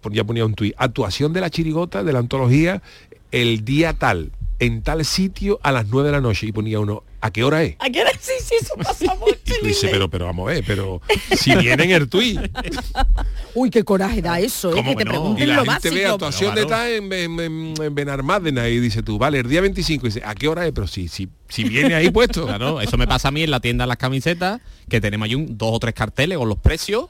pon- 0.00 0.12
ya 0.12 0.24
ponía 0.24 0.44
un 0.44 0.54
tuit, 0.54 0.74
actuación 0.76 1.32
de 1.32 1.40
la 1.40 1.50
chirigota, 1.50 2.02
de 2.04 2.12
la 2.12 2.18
antología, 2.18 2.82
el 3.30 3.64
día 3.64 3.92
tal, 3.92 4.30
en 4.60 4.82
tal 4.82 5.04
sitio 5.04 5.60
a 5.62 5.70
las 5.72 5.86
9 5.86 6.08
de 6.08 6.12
la 6.12 6.20
noche 6.20 6.46
y 6.46 6.52
ponía 6.52 6.80
uno, 6.80 7.04
¿a 7.20 7.30
qué 7.30 7.44
hora 7.44 7.62
es? 7.62 7.76
¿A 7.78 7.90
qué 7.90 8.00
hora? 8.00 8.10
Sí, 8.18 8.32
sí, 8.42 8.56
eso 8.60 8.74
pasa 8.76 9.14
mucho. 9.20 9.36
Y 9.46 9.60
tú 9.60 9.66
dices, 9.66 9.88
pero, 9.90 10.08
pero 10.10 10.26
vamos 10.26 10.48
a 10.48 10.54
ver, 10.54 10.64
pero 10.66 11.00
si 11.36 11.54
viene 11.54 11.84
en 11.84 11.90
el 11.92 12.08
tuit. 12.08 12.40
Uy, 13.54 13.70
qué 13.70 13.84
coraje 13.84 14.20
da 14.20 14.40
eso, 14.40 14.70
¿eh? 14.70 14.74
¿Cómo 14.74 14.96
que 14.96 15.04
te 15.04 15.10
no? 15.10 15.10
Y 15.10 15.14
pregunten 15.14 15.48
la 15.48 15.56
lo 15.56 15.64
gente 15.64 15.90
ve 15.90 16.06
actuación 16.06 16.54
de 16.54 16.66
tal 16.66 16.88
en, 16.90 17.12
en, 17.12 17.40
en- 17.40 18.68
y 18.68 18.78
dice 18.80 19.02
tú, 19.02 19.18
vale, 19.18 19.38
el 19.40 19.48
día 19.48 19.60
25, 19.60 20.06
y 20.06 20.08
dice, 20.10 20.22
¿a 20.24 20.34
qué 20.34 20.48
hora 20.48 20.66
es? 20.66 20.72
Pero 20.72 20.86
si, 20.86 21.08
si, 21.08 21.28
si 21.48 21.64
viene 21.64 21.94
ahí 21.94 22.10
puesto. 22.10 22.46
Claro, 22.46 22.80
eso 22.80 22.96
me 22.96 23.06
pasa 23.06 23.28
a 23.28 23.30
mí 23.30 23.42
en 23.42 23.50
la 23.50 23.60
tienda 23.60 23.84
de 23.84 23.88
las 23.88 23.96
camisetas, 23.96 24.60
que 24.88 25.00
tenemos 25.00 25.26
ahí 25.26 25.34
un, 25.34 25.56
dos 25.58 25.70
o 25.74 25.78
tres 25.78 25.94
carteles 25.94 26.36
con 26.38 26.48
los 26.48 26.58
precios 26.58 27.06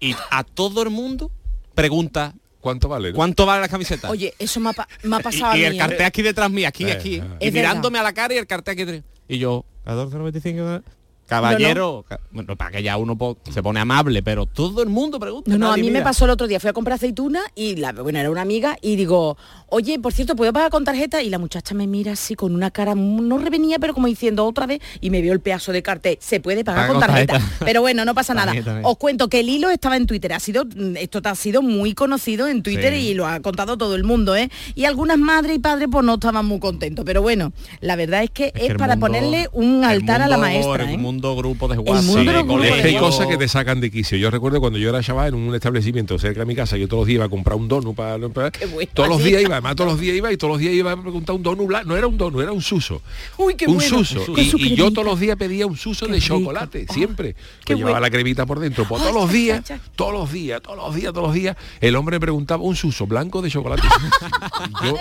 y 0.00 0.14
a 0.30 0.44
todo 0.44 0.82
el 0.82 0.90
mundo 0.90 1.30
pregunta 1.74 2.34
¿Cuánto 2.64 2.88
vale? 2.88 3.10
no? 3.10 3.14
cuánto 3.16 3.44
vale 3.44 3.60
la 3.60 3.68
camiseta. 3.68 4.08
Oye, 4.10 4.32
eso 4.38 4.58
me 4.58 4.70
ha, 4.70 4.72
pa- 4.72 4.88
me 5.02 5.16
ha 5.16 5.20
y, 5.20 5.22
pasado 5.22 5.54
y 5.58 5.64
a 5.64 5.66
el 5.66 5.72
mí, 5.74 5.76
¿eh? 5.76 5.80
cartel 5.80 6.06
aquí 6.06 6.22
detrás 6.22 6.50
mío, 6.50 6.66
aquí, 6.66 6.84
Eh, 6.84 6.92
aquí. 6.92 7.16
eh. 7.16 7.22
Y 7.48 7.50
mirándome 7.50 7.98
a 7.98 8.02
la 8.02 8.14
cara 8.14 8.32
y 8.32 8.38
el 8.38 8.46
cartel 8.46 8.72
aquí 8.72 8.84
detrás. 8.86 9.04
Y 9.28 9.36
yo, 9.38 9.66
14.95. 9.84 10.82
caballero, 11.26 12.04
ca- 12.08 12.20
bueno, 12.30 12.56
para 12.56 12.70
que 12.70 12.82
ya 12.82 12.96
uno 12.96 13.16
se 13.52 13.62
pone 13.62 13.80
amable, 13.80 14.22
pero 14.22 14.46
todo 14.46 14.82
el 14.82 14.88
mundo 14.88 15.18
pregunta. 15.18 15.50
No, 15.50 15.58
no, 15.58 15.72
a 15.72 15.76
mí 15.76 15.90
me 15.90 16.02
pasó 16.02 16.24
el 16.24 16.30
otro 16.30 16.46
día, 16.46 16.60
fui 16.60 16.70
a 16.70 16.72
comprar 16.72 16.96
aceituna 16.96 17.40
y 17.54 17.76
la, 17.76 17.92
bueno, 17.92 18.18
era 18.18 18.30
una 18.30 18.42
amiga 18.42 18.76
y 18.80 18.96
digo, 18.96 19.36
oye, 19.68 19.98
por 19.98 20.12
cierto, 20.12 20.36
¿puedo 20.36 20.52
pagar 20.52 20.70
con 20.70 20.84
tarjeta? 20.84 21.22
Y 21.22 21.30
la 21.30 21.38
muchacha 21.38 21.74
me 21.74 21.86
mira 21.86 22.12
así 22.12 22.34
con 22.34 22.54
una 22.54 22.70
cara, 22.70 22.94
no 22.94 23.38
revenía, 23.38 23.78
pero 23.78 23.94
como 23.94 24.06
diciendo 24.06 24.44
otra 24.46 24.66
vez 24.66 24.80
y 25.00 25.10
me 25.10 25.20
vio 25.20 25.32
el 25.32 25.40
pedazo 25.40 25.72
de 25.72 25.82
cartel, 25.82 26.18
se 26.20 26.40
puede 26.40 26.64
pagar 26.64 26.88
Paga 26.88 26.92
con 26.92 27.00
tarjeta. 27.00 27.32
tarjeta. 27.34 27.64
Pero 27.64 27.80
bueno, 27.80 28.04
no 28.04 28.14
pasa 28.14 28.34
nada. 28.34 28.52
Os 28.82 28.96
cuento 28.98 29.28
que 29.28 29.40
el 29.40 29.48
hilo 29.48 29.70
estaba 29.70 29.96
en 29.96 30.06
Twitter, 30.06 30.32
ha 30.32 30.40
sido, 30.40 30.64
mm, 30.64 30.96
esto 30.96 31.22
te 31.22 31.28
ha 31.28 31.34
sido 31.34 31.62
muy 31.62 31.94
conocido 31.94 32.46
en 32.48 32.62
Twitter 32.62 32.92
Sí. 32.94 33.08
y 33.10 33.14
lo 33.14 33.26
ha 33.26 33.40
contado 33.40 33.76
todo 33.78 33.94
el 33.94 34.04
mundo, 34.04 34.36
¿eh? 34.36 34.50
Y 34.74 34.84
algunas 34.84 35.18
madres 35.18 35.56
y 35.56 35.58
padres 35.58 35.88
pues 35.90 36.04
no 36.04 36.14
estaban 36.14 36.44
muy 36.46 36.58
contentos, 36.60 37.04
pero 37.04 37.22
bueno, 37.22 37.52
la 37.80 37.96
verdad 37.96 38.22
es 38.22 38.30
que 38.30 38.52
es, 38.54 38.68
que 38.68 38.74
para 38.74 38.94
mundo- 38.96 39.06
ponerle 39.06 39.48
un 39.52 39.84
altar 39.84 40.20
a 40.22 40.28
la 40.28 40.36
maestra, 40.38 40.90
¿eh? 40.90 40.96
Mundo 41.14 41.36
grupo 41.36 41.68
de 41.68 41.78
WhatsApp, 41.78 42.18
Es 42.64 42.82
que 42.82 42.88
hay 42.88 42.96
cosas 42.98 43.26
que 43.26 43.36
te 43.36 43.48
sacan 43.48 43.80
de 43.80 43.90
quicio. 43.90 44.18
Yo 44.18 44.30
recuerdo 44.30 44.60
cuando 44.60 44.78
yo 44.78 44.88
era 44.90 45.02
chaval 45.02 45.28
en 45.28 45.34
un 45.34 45.54
establecimiento 45.54 46.18
cerca 46.18 46.40
de 46.40 46.46
mi 46.46 46.54
casa, 46.54 46.76
yo 46.76 46.88
todos 46.88 47.02
los 47.02 47.06
días 47.06 47.16
iba 47.16 47.24
a 47.26 47.28
comprar 47.28 47.56
un 47.56 47.68
donut 47.68 47.94
para, 47.94 48.28
para- 48.28 48.50
Qué 48.50 48.66
bueno, 48.66 48.90
todos 48.94 49.08
los 49.08 49.22
días 49.22 49.42
iba, 49.42 49.54
además 49.56 49.76
todos 49.76 49.92
los 49.92 50.00
días 50.00 50.16
iba 50.16 50.32
y 50.32 50.36
todos 50.36 50.52
los 50.52 50.60
días 50.60 50.74
iba 50.74 50.92
a 50.92 51.00
preguntar 51.00 51.36
un 51.36 51.42
donut 51.42 51.66
blanco. 51.66 51.88
No 51.88 51.96
era 51.96 52.06
un 52.06 52.16
donut, 52.18 52.42
era 52.42 52.52
un 52.52 52.62
suso. 52.62 53.00
Uy, 53.38 53.54
qué 53.54 53.66
un 53.66 53.74
bueno. 53.76 54.04
suso. 54.04 54.24
Y, 54.36 54.74
yo 54.74 54.90
todos 54.92 55.06
los 55.06 55.20
días 55.20 55.36
pedía 55.36 55.66
un 55.66 55.76
suso 55.76 56.06
Qué 56.06 56.12
de 56.12 56.20
rico. 56.20 56.38
chocolate, 56.38 56.86
Oh, 56.88 56.92
siempre. 56.92 57.34
Que 57.64 57.74
llevaba 57.74 57.92
bueno. 57.94 58.06
la 58.06 58.10
cremita 58.10 58.46
por 58.46 58.58
dentro. 58.60 58.86
Pues 58.88 59.00
Ay, 59.02 59.08
todos 59.08 59.22
los 59.22 59.32
días, 59.32 59.62
todos 59.96 60.12
los 60.12 60.32
días, 60.32 60.60
todos 60.62 60.76
los 60.76 60.94
días, 60.94 61.12
todos 61.12 61.26
los 61.28 61.34
días, 61.34 61.56
el 61.80 61.96
hombre 61.96 62.16
me 62.16 62.20
preguntaba 62.20 62.62
un 62.62 62.76
suso 62.76 63.06
blanco 63.06 63.40
de 63.42 63.50
chocolate. 63.50 63.82
Yo- 64.84 64.96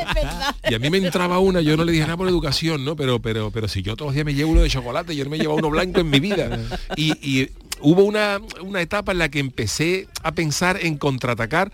y 0.70 0.74
a 0.76 0.80
mí 0.80 0.90
me 0.90 0.98
entraba 0.98 1.40
una, 1.40 1.62
yo 1.62 1.76
no 1.78 1.84
le 1.84 1.92
dije 1.92 2.04
nada 2.06 2.18
por 2.18 2.28
educación, 2.28 2.86
¿no? 2.86 2.96
Pero, 2.96 3.20
pero, 3.20 3.52
pero 3.52 3.68
si 3.68 3.82
yo 3.82 3.96
todos 3.96 4.10
los 4.10 4.16
días 4.16 4.26
me 4.26 4.34
llevo 4.34 4.52
uno 4.52 4.62
de 4.62 4.70
chocolate, 4.70 5.16
yo 5.16 5.24
no 5.24 5.30
me 5.30 5.38
llevo 5.38 5.56
uno 5.56 5.70
blanco 5.70 6.00
en 6.04 6.10
mi 6.10 6.20
vida. 6.20 6.60
Y, 6.96 7.50
hubo 7.86 8.04
una, 8.04 8.40
una 8.62 8.80
etapa 8.80 9.12
en 9.12 9.18
la 9.18 9.28
que 9.28 9.40
empecé 9.40 10.08
a 10.22 10.32
pensar 10.32 10.80
en 10.82 10.98
contraatacar. 10.98 11.70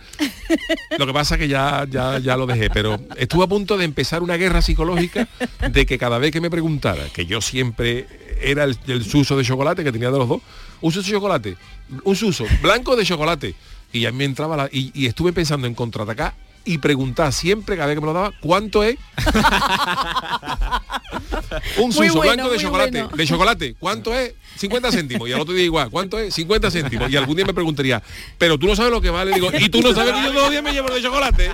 Lo 0.97 1.05
que 1.05 1.13
pasa 1.13 1.37
que 1.37 1.47
ya, 1.47 1.85
ya, 1.87 2.17
ya 2.17 2.35
lo 2.35 2.47
dejé, 2.47 2.71
pero 2.71 2.99
estuve 3.15 3.43
a 3.43 3.47
punto 3.47 3.77
de 3.77 3.85
empezar 3.85 4.23
una 4.23 4.35
guerra 4.35 4.63
psicológica 4.63 5.27
de 5.71 5.85
que 5.85 5.99
cada 5.99 6.17
vez 6.17 6.31
que 6.31 6.41
me 6.41 6.49
preguntara, 6.49 7.03
que 7.13 7.27
yo 7.27 7.41
siempre 7.41 8.07
era 8.41 8.63
el, 8.63 8.75
el 8.87 9.05
suso 9.05 9.37
de 9.37 9.43
chocolate 9.43 9.83
que 9.83 9.91
tenía 9.91 10.09
de 10.09 10.17
los 10.17 10.27
dos, 10.27 10.41
un 10.81 10.91
suso 10.91 11.05
de 11.05 11.17
chocolate, 11.17 11.57
un 12.03 12.15
suso 12.15 12.45
blanco 12.61 12.95
de 12.95 13.05
chocolate. 13.05 13.53
Y 13.93 14.05
a 14.05 14.11
mí 14.11 14.19
me 14.19 14.25
entraba 14.25 14.57
la, 14.57 14.69
y 14.71 15.05
estuve 15.05 15.31
pensando 15.31 15.67
en 15.67 15.75
contraatacar 15.75 16.33
y 16.65 16.77
preguntar 16.77 17.33
siempre 17.33 17.75
cada 17.75 17.87
vez 17.87 17.95
que 17.95 18.01
me 18.01 18.07
lo 18.07 18.13
daba 18.13 18.31
cuánto 18.41 18.83
es 18.83 18.97
un 21.77 21.91
suso 21.91 22.15
bueno, 22.15 22.33
blanco 22.33 22.51
de 22.51 22.59
chocolate 22.59 23.03
bueno. 23.03 23.17
de 23.17 23.27
chocolate 23.27 23.75
cuánto 23.79 24.13
es 24.13 24.33
50 24.57 24.91
céntimos. 24.91 25.29
Y 25.29 25.33
al 25.33 25.41
otro 25.41 25.53
día 25.53 25.65
igual 25.65 25.89
cuánto 25.89 26.19
es 26.19 26.33
50 26.33 26.71
céntimos. 26.71 27.09
Y 27.09 27.15
algún 27.15 27.35
día 27.35 27.45
me 27.45 27.53
preguntaría 27.53 28.01
pero 28.37 28.57
tú 28.57 28.67
no 28.67 28.75
sabes 28.75 28.91
lo 28.91 29.01
que 29.01 29.09
vale 29.09 29.33
digo 29.33 29.49
y 29.57 29.69
tú 29.69 29.81
no 29.81 29.93
sabes 29.93 30.13
que 30.13 30.23
yo 30.23 30.29
todos 30.29 30.43
los 30.43 30.51
días 30.51 30.63
me 30.63 30.73
llevo 30.73 30.89
de 30.89 31.01
chocolate 31.01 31.51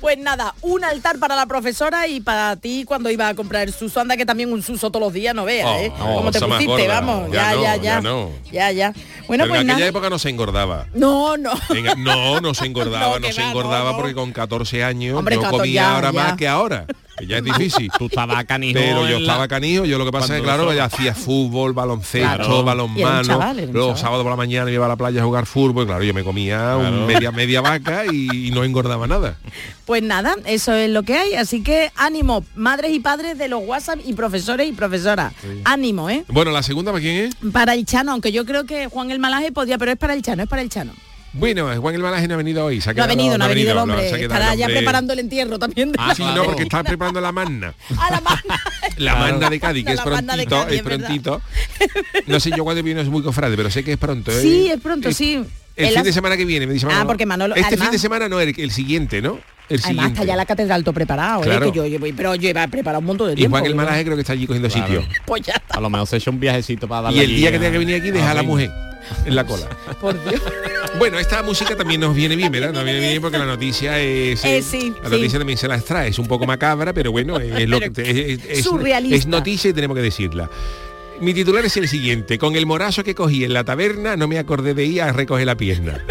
Pues 0.00 0.16
nada, 0.18 0.54
un 0.62 0.84
altar 0.84 1.18
para 1.18 1.34
la 1.36 1.46
profesora 1.46 2.06
y 2.06 2.20
para 2.20 2.56
ti 2.56 2.84
cuando 2.86 3.10
iba 3.10 3.28
a 3.28 3.34
comprar 3.34 3.62
el 3.66 3.72
suso. 3.74 4.00
Anda 4.00 4.16
que 4.16 4.24
también 4.26 4.52
un 4.52 4.62
suso 4.62 4.90
todos 4.90 5.04
los 5.06 5.12
días, 5.12 5.34
no 5.34 5.44
veas, 5.44 5.66
Oh, 5.68 5.76
¿eh? 5.78 5.92
no, 5.98 6.14
Como 6.16 6.30
te 6.30 6.40
pusiste, 6.40 6.66
gorda. 6.66 7.00
vamos. 7.00 7.30
Ya 7.32 7.54
Ya, 7.54 7.60
ya, 7.62 7.76
ya 7.76 8.00
no. 8.00 8.30
Ya, 8.52 8.70
ya. 8.72 8.92
Bueno, 9.26 9.44
pero 9.44 9.48
pues 9.48 9.60
en 9.62 9.70
aquella 9.70 9.74
nada. 9.78 9.86
época 9.88 10.10
no 10.10 10.18
se 10.18 10.28
engordaba 10.30 10.86
No, 10.94 11.36
no. 11.36 11.50
No, 11.96 12.40
no 12.40 12.54
se 12.54 12.66
engordaba, 12.66 13.18
No, 13.18 13.32
se 13.32 13.42
va, 13.42 13.48
engordaba 13.48 13.96
porque 13.96 14.14
con 14.14 14.32
14 14.32 14.84
años 14.84 15.18
Hombre, 15.18 15.34
yo 15.36 15.42
14 15.42 15.58
comía 15.62 15.94
ahora 15.94 16.12
más 16.12 16.36
que 16.36 16.46
ahora, 16.48 16.86
ya 17.26 17.38
es 17.38 17.44
difícil. 17.44 17.90
Tú 17.98 18.06
estabas 18.06 18.44
canijo 18.44 18.78
Pero 18.78 19.08
yo 19.08 19.18
estaba 19.18 19.48
canijo, 19.48 19.84
yo 19.84 19.98
lo 19.98 20.04
que 20.04 20.12
pasa 20.12 20.34
es 20.34 20.40
que 20.40 20.44
claro, 20.44 20.70
hacía 20.82 21.14
fútbol, 21.14 21.72
baloncesto, 21.72 22.36
Claro. 22.36 22.64
Balonmano, 22.64 23.22
chaval, 23.22 23.70
los 23.72 23.98
sábados 24.00 24.22
por 24.22 24.30
la 24.30 24.36
mañana 24.36 24.64
me 24.66 24.72
iba 24.72 24.86
a 24.86 24.88
la 24.88 24.96
playa 24.96 25.22
a 25.22 25.24
jugar 25.24 25.46
fútbol, 25.46 25.86
claro, 25.86 26.02
yo 26.02 26.12
me 26.14 26.24
comía 26.24 26.76
un 26.76 27.06
media 27.06 27.30
media 27.32 27.60
vaca 27.60 28.04
y, 28.06 28.48
y 28.48 28.50
no 28.50 28.64
engordaba 28.64 29.06
nada. 29.06 29.36
Pues 29.84 30.02
nada, 30.02 30.34
eso 30.46 30.72
es 30.74 30.90
lo 30.90 31.04
que 31.04 31.14
hay. 31.16 31.34
Así 31.34 31.62
que 31.62 31.92
ánimo, 31.96 32.44
madres 32.56 32.92
y 32.92 33.00
padres 33.00 33.38
de 33.38 33.48
los 33.48 33.62
WhatsApp 33.64 34.00
y 34.04 34.14
profesores 34.14 34.68
y 34.68 34.72
profesoras. 34.72 35.32
Ánimo, 35.64 36.10
¿eh? 36.10 36.24
Bueno, 36.28 36.50
la 36.50 36.62
segunda 36.62 36.90
para 36.92 37.02
quién 37.02 37.16
es? 37.26 37.34
Para 37.52 37.74
el 37.74 37.86
Chano, 37.86 38.12
aunque 38.12 38.32
yo 38.32 38.44
creo 38.44 38.64
que 38.64 38.88
Juan 38.88 39.10
el 39.10 39.18
Malaje 39.20 39.52
podía, 39.52 39.78
pero 39.78 39.92
es 39.92 39.98
para 39.98 40.14
el 40.14 40.22
Chano, 40.22 40.42
es 40.42 40.48
para 40.48 40.62
el 40.62 40.68
Chano. 40.68 40.92
Bueno, 41.38 41.68
Juan 41.80 41.94
el 41.94 42.00
Malaje 42.02 42.26
no 42.28 42.34
ha 42.34 42.36
venido 42.38 42.64
hoy. 42.64 42.80
Se 42.80 42.90
ha 42.90 42.92
No 42.94 43.04
ha 43.04 43.06
venido, 43.06 43.36
no 43.36 43.44
ha 43.44 43.48
venido 43.48 43.72
el 43.72 43.78
hombre. 43.78 44.22
Estará 44.22 44.52
el 44.54 44.58
ya 44.58 44.66
preparando 44.66 45.12
el 45.12 45.18
entierro 45.18 45.58
también. 45.58 45.92
de 45.92 45.98
Ah, 46.00 46.08
la- 46.08 46.14
Sí, 46.14 46.22
no, 46.34 46.44
porque 46.44 46.62
está 46.62 46.82
preparando 46.82 47.20
la 47.20 47.32
manna. 47.32 47.74
a 47.98 48.10
la 48.10 48.20
mano. 48.20 48.40
La 48.96 49.14
manna 49.16 49.50
de 49.50 49.60
Cádiz, 49.60 49.84
que 49.84 49.94
La 49.94 50.02
es 50.02 50.06
manna 50.10 50.32
prontito, 50.34 50.56
Cádiz, 50.56 50.72
es 50.72 50.78
es 50.78 50.84
verdad. 50.84 51.06
prontito. 51.06 51.42
No 52.26 52.40
sé 52.40 52.50
yo 52.56 52.64
cuándo 52.64 52.82
viene 52.82 53.02
es 53.02 53.08
muy 53.08 53.22
cofrade, 53.22 53.56
pero 53.56 53.70
sé 53.70 53.84
que 53.84 53.92
es 53.92 53.98
pronto. 53.98 54.30
¿eh? 54.30 54.40
Sí, 54.40 54.68
es 54.70 54.80
pronto, 54.80 55.12
sí. 55.12 55.44
El 55.76 55.86
fin 55.88 55.94
la- 55.94 56.02
de 56.04 56.12
semana 56.14 56.36
que 56.38 56.46
viene, 56.46 56.66
me 56.66 56.72
dice 56.72 56.86
Ah, 56.86 56.88
Manolo. 56.90 57.06
porque 57.08 57.26
Manolo- 57.26 57.54
Este 57.54 57.66
además- 57.66 57.88
fin 57.88 57.92
de 57.92 57.98
semana 57.98 58.28
no, 58.30 58.40
el, 58.40 58.54
el 58.58 58.70
siguiente, 58.70 59.20
¿no? 59.20 59.32
El 59.68 59.80
Además 59.80 59.84
siguiente. 59.88 60.12
está 60.14 60.24
ya 60.24 60.36
la 60.36 60.46
catedral 60.46 60.84
todo 60.84 60.94
preparado, 60.94 61.44
¿eh? 61.44 61.60
Que 61.60 61.72
yo, 61.72 61.84
llevo- 61.86 62.06
pero 62.16 62.34
yo 62.34 62.48
iba 62.48 62.66
preparado 62.68 63.00
un 63.00 63.06
montón 63.06 63.26
de 63.26 63.32
Y 63.34 63.36
tiempo. 63.36 63.58
Juan 63.58 63.66
el. 63.66 63.74
Malaje 63.74 64.04
creo 64.04 64.16
que 64.16 64.22
está 64.22 64.32
allí 64.32 64.46
cogiendo 64.46 64.70
Claro. 64.70 64.86
sitio. 64.86 65.06
Pues 65.26 65.42
ya 65.42 65.52
está, 65.54 65.76
A 65.76 65.80
lo 65.82 65.90
mejor 65.90 66.06
se 66.06 66.16
echa 66.16 66.30
un 66.30 66.40
viajecito 66.40 66.88
para 66.88 67.02
darle 67.02 67.18
Y 67.18 67.24
el 67.24 67.36
día 67.36 67.50
que 67.50 67.56
a- 67.56 67.60
tenga 67.60 67.72
que 67.72 67.78
venir 67.78 67.96
aquí 68.00 68.10
deja 68.10 68.30
a 68.30 68.34
la 68.34 68.42
mujer 68.42 68.70
en 69.26 69.34
la 69.36 69.44
cola. 69.44 69.68
por 70.00 70.14
Dios. 70.30 70.40
Bueno, 70.98 71.18
esta 71.18 71.42
música 71.42 71.76
también 71.76 72.00
nos 72.00 72.14
viene 72.14 72.36
bien, 72.36 72.50
¿verdad? 72.50 72.72
Nos 72.72 72.84
viene 72.84 73.00
bien 73.00 73.20
porque 73.20 73.36
la 73.38 73.44
noticia 73.44 74.00
es... 74.00 74.42
Eh, 74.44 74.62
sí, 74.62 74.94
la 75.02 75.10
sí. 75.10 75.14
noticia 75.14 75.38
también 75.38 75.58
se 75.58 75.68
la 75.68 75.76
extrae. 75.76 76.08
Es 76.08 76.18
un 76.18 76.26
poco 76.26 76.46
macabra, 76.46 76.92
pero 76.92 77.12
bueno, 77.12 77.38
es, 77.38 77.68
lo 77.68 77.78
que 77.80 77.90
es, 77.94 78.66
es 79.10 79.26
noticia 79.26 79.70
y 79.70 79.72
tenemos 79.74 79.94
que 79.94 80.02
decirla. 80.02 80.48
Mi 81.20 81.32
titular 81.34 81.64
es 81.64 81.76
el 81.76 81.88
siguiente. 81.88 82.38
Con 82.38 82.56
el 82.56 82.66
morazo 82.66 83.04
que 83.04 83.14
cogí 83.14 83.44
en 83.44 83.52
la 83.52 83.64
taberna 83.64 84.16
no 84.16 84.28
me 84.28 84.38
acordé 84.38 84.74
de 84.74 84.84
ir 84.84 85.02
a 85.02 85.12
recoger 85.12 85.46
la 85.46 85.56
pierna. 85.56 86.04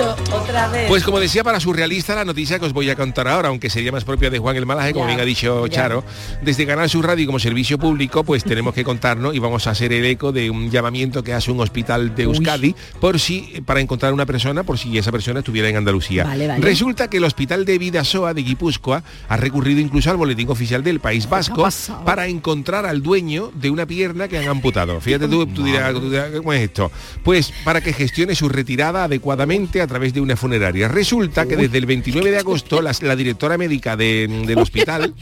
Otra 0.00 0.68
vez. 0.68 0.88
Pues 0.88 1.04
como 1.04 1.20
decía 1.20 1.44
para 1.44 1.60
surrealista 1.60 2.14
la 2.16 2.24
noticia 2.24 2.58
que 2.58 2.66
os 2.66 2.72
voy 2.72 2.90
a 2.90 2.96
contar 2.96 3.28
ahora, 3.28 3.48
aunque 3.48 3.70
sería 3.70 3.92
más 3.92 4.04
propia 4.04 4.28
de 4.28 4.38
Juan 4.38 4.56
el 4.56 4.66
Malaje, 4.66 4.92
como 4.92 5.04
Ya, 5.04 5.08
bien 5.08 5.20
ha 5.20 5.24
dicho 5.24 5.66
ya. 5.66 5.74
Charo, 5.74 6.04
desde 6.42 6.66
Canal 6.66 6.90
Sur 6.90 7.06
Radio 7.06 7.26
como 7.26 7.38
servicio 7.38 7.78
público, 7.78 8.24
pues 8.24 8.42
tenemos 8.54 8.74
que 8.74 8.82
contarnos 8.82 9.34
y 9.34 9.38
vamos 9.38 9.66
a 9.66 9.70
hacer 9.70 9.92
el 9.92 10.04
eco 10.04 10.32
de 10.32 10.50
un 10.50 10.70
llamamiento 10.70 11.22
que 11.22 11.32
hace 11.32 11.52
un 11.52 11.60
hospital 11.60 12.14
de 12.14 12.24
Euskadi 12.24 12.74
por 13.00 13.20
si 13.20 13.62
para 13.64 13.80
encontrar 13.80 14.12
una 14.12 14.26
persona, 14.26 14.64
por 14.64 14.78
si 14.78 14.98
esa 14.98 15.12
persona 15.12 15.40
estuviera 15.40 15.68
en 15.68 15.76
Andalucía. 15.76 16.24
Vale, 16.24 16.48
vale. 16.48 16.60
Resulta 16.60 17.08
que 17.08 17.18
el 17.18 17.24
hospital 17.24 17.64
de 17.64 17.78
Vidasoa 17.78 18.34
de 18.34 18.42
Guipúzcoa 18.42 19.04
ha 19.28 19.36
recurrido 19.36 19.80
incluso 19.80 20.10
al 20.10 20.16
boletín 20.16 20.50
oficial 20.50 20.82
del 20.82 20.98
País 20.98 21.28
Vasco 21.28 21.68
para 22.04 22.26
encontrar 22.26 22.84
al 22.84 23.02
dueño 23.02 23.52
de 23.54 23.70
una 23.70 23.86
pierna 23.86 24.26
que 24.26 24.38
han 24.38 24.48
amputado. 24.48 25.00
Fíjate 25.00 25.28
tú, 25.28 25.46
tú 25.46 25.62
dirás, 25.62 25.92
tú 25.92 26.10
dirás, 26.10 26.30
¿cómo 26.36 26.52
es 26.52 26.62
esto? 26.62 26.90
Pues 27.22 27.52
para 27.64 27.80
que 27.80 27.92
gestione 27.92 28.34
su 28.34 28.48
retirada 28.48 29.04
adecuadamente 29.04 29.83
a 29.84 29.86
través 29.86 30.12
de 30.12 30.20
una 30.20 30.36
funeraria. 30.36 30.88
Resulta 30.88 31.46
que 31.46 31.56
desde 31.56 31.78
el 31.78 31.86
29 31.86 32.30
de 32.30 32.38
agosto 32.38 32.82
la, 32.82 32.92
la 33.02 33.16
directora 33.16 33.56
médica 33.56 33.96
de- 33.96 34.26
del 34.46 34.58
hospital 34.58 35.14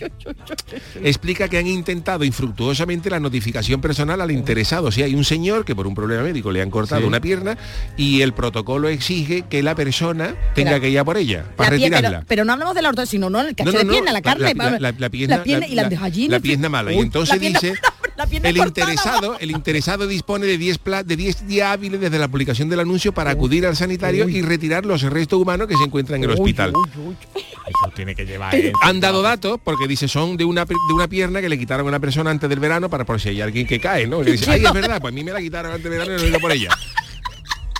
explica 1.02 1.48
que 1.48 1.58
han 1.58 1.66
intentado 1.66 2.24
infructuosamente 2.24 3.10
la 3.10 3.20
notificación 3.20 3.80
personal 3.80 4.20
al 4.20 4.30
interesado. 4.30 4.86
O 4.88 4.92
sea, 4.92 5.06
hay 5.06 5.14
un 5.14 5.24
señor 5.24 5.64
que 5.64 5.74
por 5.74 5.86
un 5.86 5.94
problema 5.94 6.22
médico 6.22 6.50
le 6.52 6.62
han 6.62 6.70
cortado 6.70 7.02
Sí. 7.02 7.06
una 7.06 7.20
pierna 7.20 7.56
y 7.96 8.22
el 8.22 8.32
protocolo 8.32 8.88
exige 8.88 9.42
que 9.48 9.62
la 9.62 9.74
persona 9.74 10.34
tenga 10.54 10.80
que 10.80 10.88
ir 10.90 10.98
a 10.98 11.04
por 11.04 11.16
ella, 11.16 11.44
para 11.56 11.70
pie- 11.70 11.88
retirarla. 11.90 12.10
pero, 12.10 12.24
pero 12.28 12.44
no 12.44 12.52
hablamos 12.52 12.74
de 12.74 12.82
la 12.82 12.88
ortodoxia, 12.90 13.10
sino 13.12 13.30
no 13.30 13.40
el 13.40 13.54
cacho 13.54 13.70
No, 13.72 13.72
no, 13.72 13.78
de 13.84 13.84
pierna, 13.86 14.12
la 14.12 14.22
carne. 14.22 14.54
La, 14.54 14.70
la- 14.70 14.92
la 14.98 15.10
pierna, 15.10 15.36
la 15.38 15.42
pierna 15.42 15.66
y 15.66 15.74
la, 15.74 16.40
pierna 16.40 16.68
mala. 16.68 16.92
y 16.92 16.98
entonces 16.98 17.38
dice, 17.40 17.74
la 18.16 18.26
pierna 18.26 18.48
el 18.48 18.56
cortada. 18.56 18.92
interesado, 18.92 19.38
el 19.38 19.50
interesado 19.50 20.06
dispone 20.06 20.46
de 20.46 20.58
10 20.58 20.78
pla- 20.78 21.02
de 21.02 21.16
10 21.16 21.46
días 21.46 21.68
hábiles 21.72 22.00
desde 22.00 22.18
la 22.18 22.28
publicación 22.28 22.68
del 22.68 22.80
anuncio 22.80 23.12
para 23.12 23.30
acudir 23.30 23.66
al 23.66 23.76
sanitario 23.76 24.28
y 24.28 24.42
retirar 24.42 24.84
los 24.86 25.02
restos 25.02 25.40
humanos 25.40 25.66
que 25.68 25.76
se 25.76 25.84
encuentran 25.84 26.22
en 26.22 26.30
el 26.30 26.36
hospital. 26.38 26.72
uy, 26.74 26.88
uy. 27.06 27.16
Eso 27.34 27.92
tiene 27.94 28.14
que 28.14 28.26
llevar 28.26 28.54
¿eh? 28.54 28.72
Han 28.82 29.00
dado 29.00 29.22
datos 29.22 29.58
porque 29.62 29.86
dice 29.86 30.08
son 30.08 30.36
de 30.36 30.44
una 30.44 30.64
de 30.64 30.74
una 30.94 31.08
pierna 31.08 31.40
que 31.40 31.48
le 31.48 31.58
quitaron 31.58 31.86
a 31.86 31.88
una 31.88 32.00
persona 32.00 32.30
antes 32.30 32.48
del 32.50 32.58
verano 32.60 32.90
para 32.90 33.04
por 33.04 33.20
si 33.20 33.30
hay 33.30 33.40
alguien 33.40 33.66
que 33.66 33.78
cae, 33.80 34.06
¿no? 34.06 34.20
Que 34.20 34.32
dice, 34.32 34.50
ay, 34.50 34.64
es 34.64 34.72
verdad, 34.72 35.00
pues 35.00 35.12
a 35.12 35.14
mí 35.14 35.22
me 35.24 35.32
la 35.32 35.40
quitaron 35.40 35.72
antes 35.72 35.90
del 35.90 35.98
verano 36.00 36.16
y 36.18 36.20
no 36.20 36.26
he 36.26 36.30
ido 36.30 36.40
por 36.40 36.52
ella. 36.52 36.68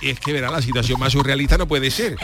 Y 0.01 0.09
es 0.11 0.19
que 0.19 0.33
verá, 0.33 0.49
la 0.51 0.61
situación 0.61 0.99
más 0.99 1.11
surrealista 1.13 1.57
no 1.57 1.67
puede 1.67 1.91
ser. 1.91 2.15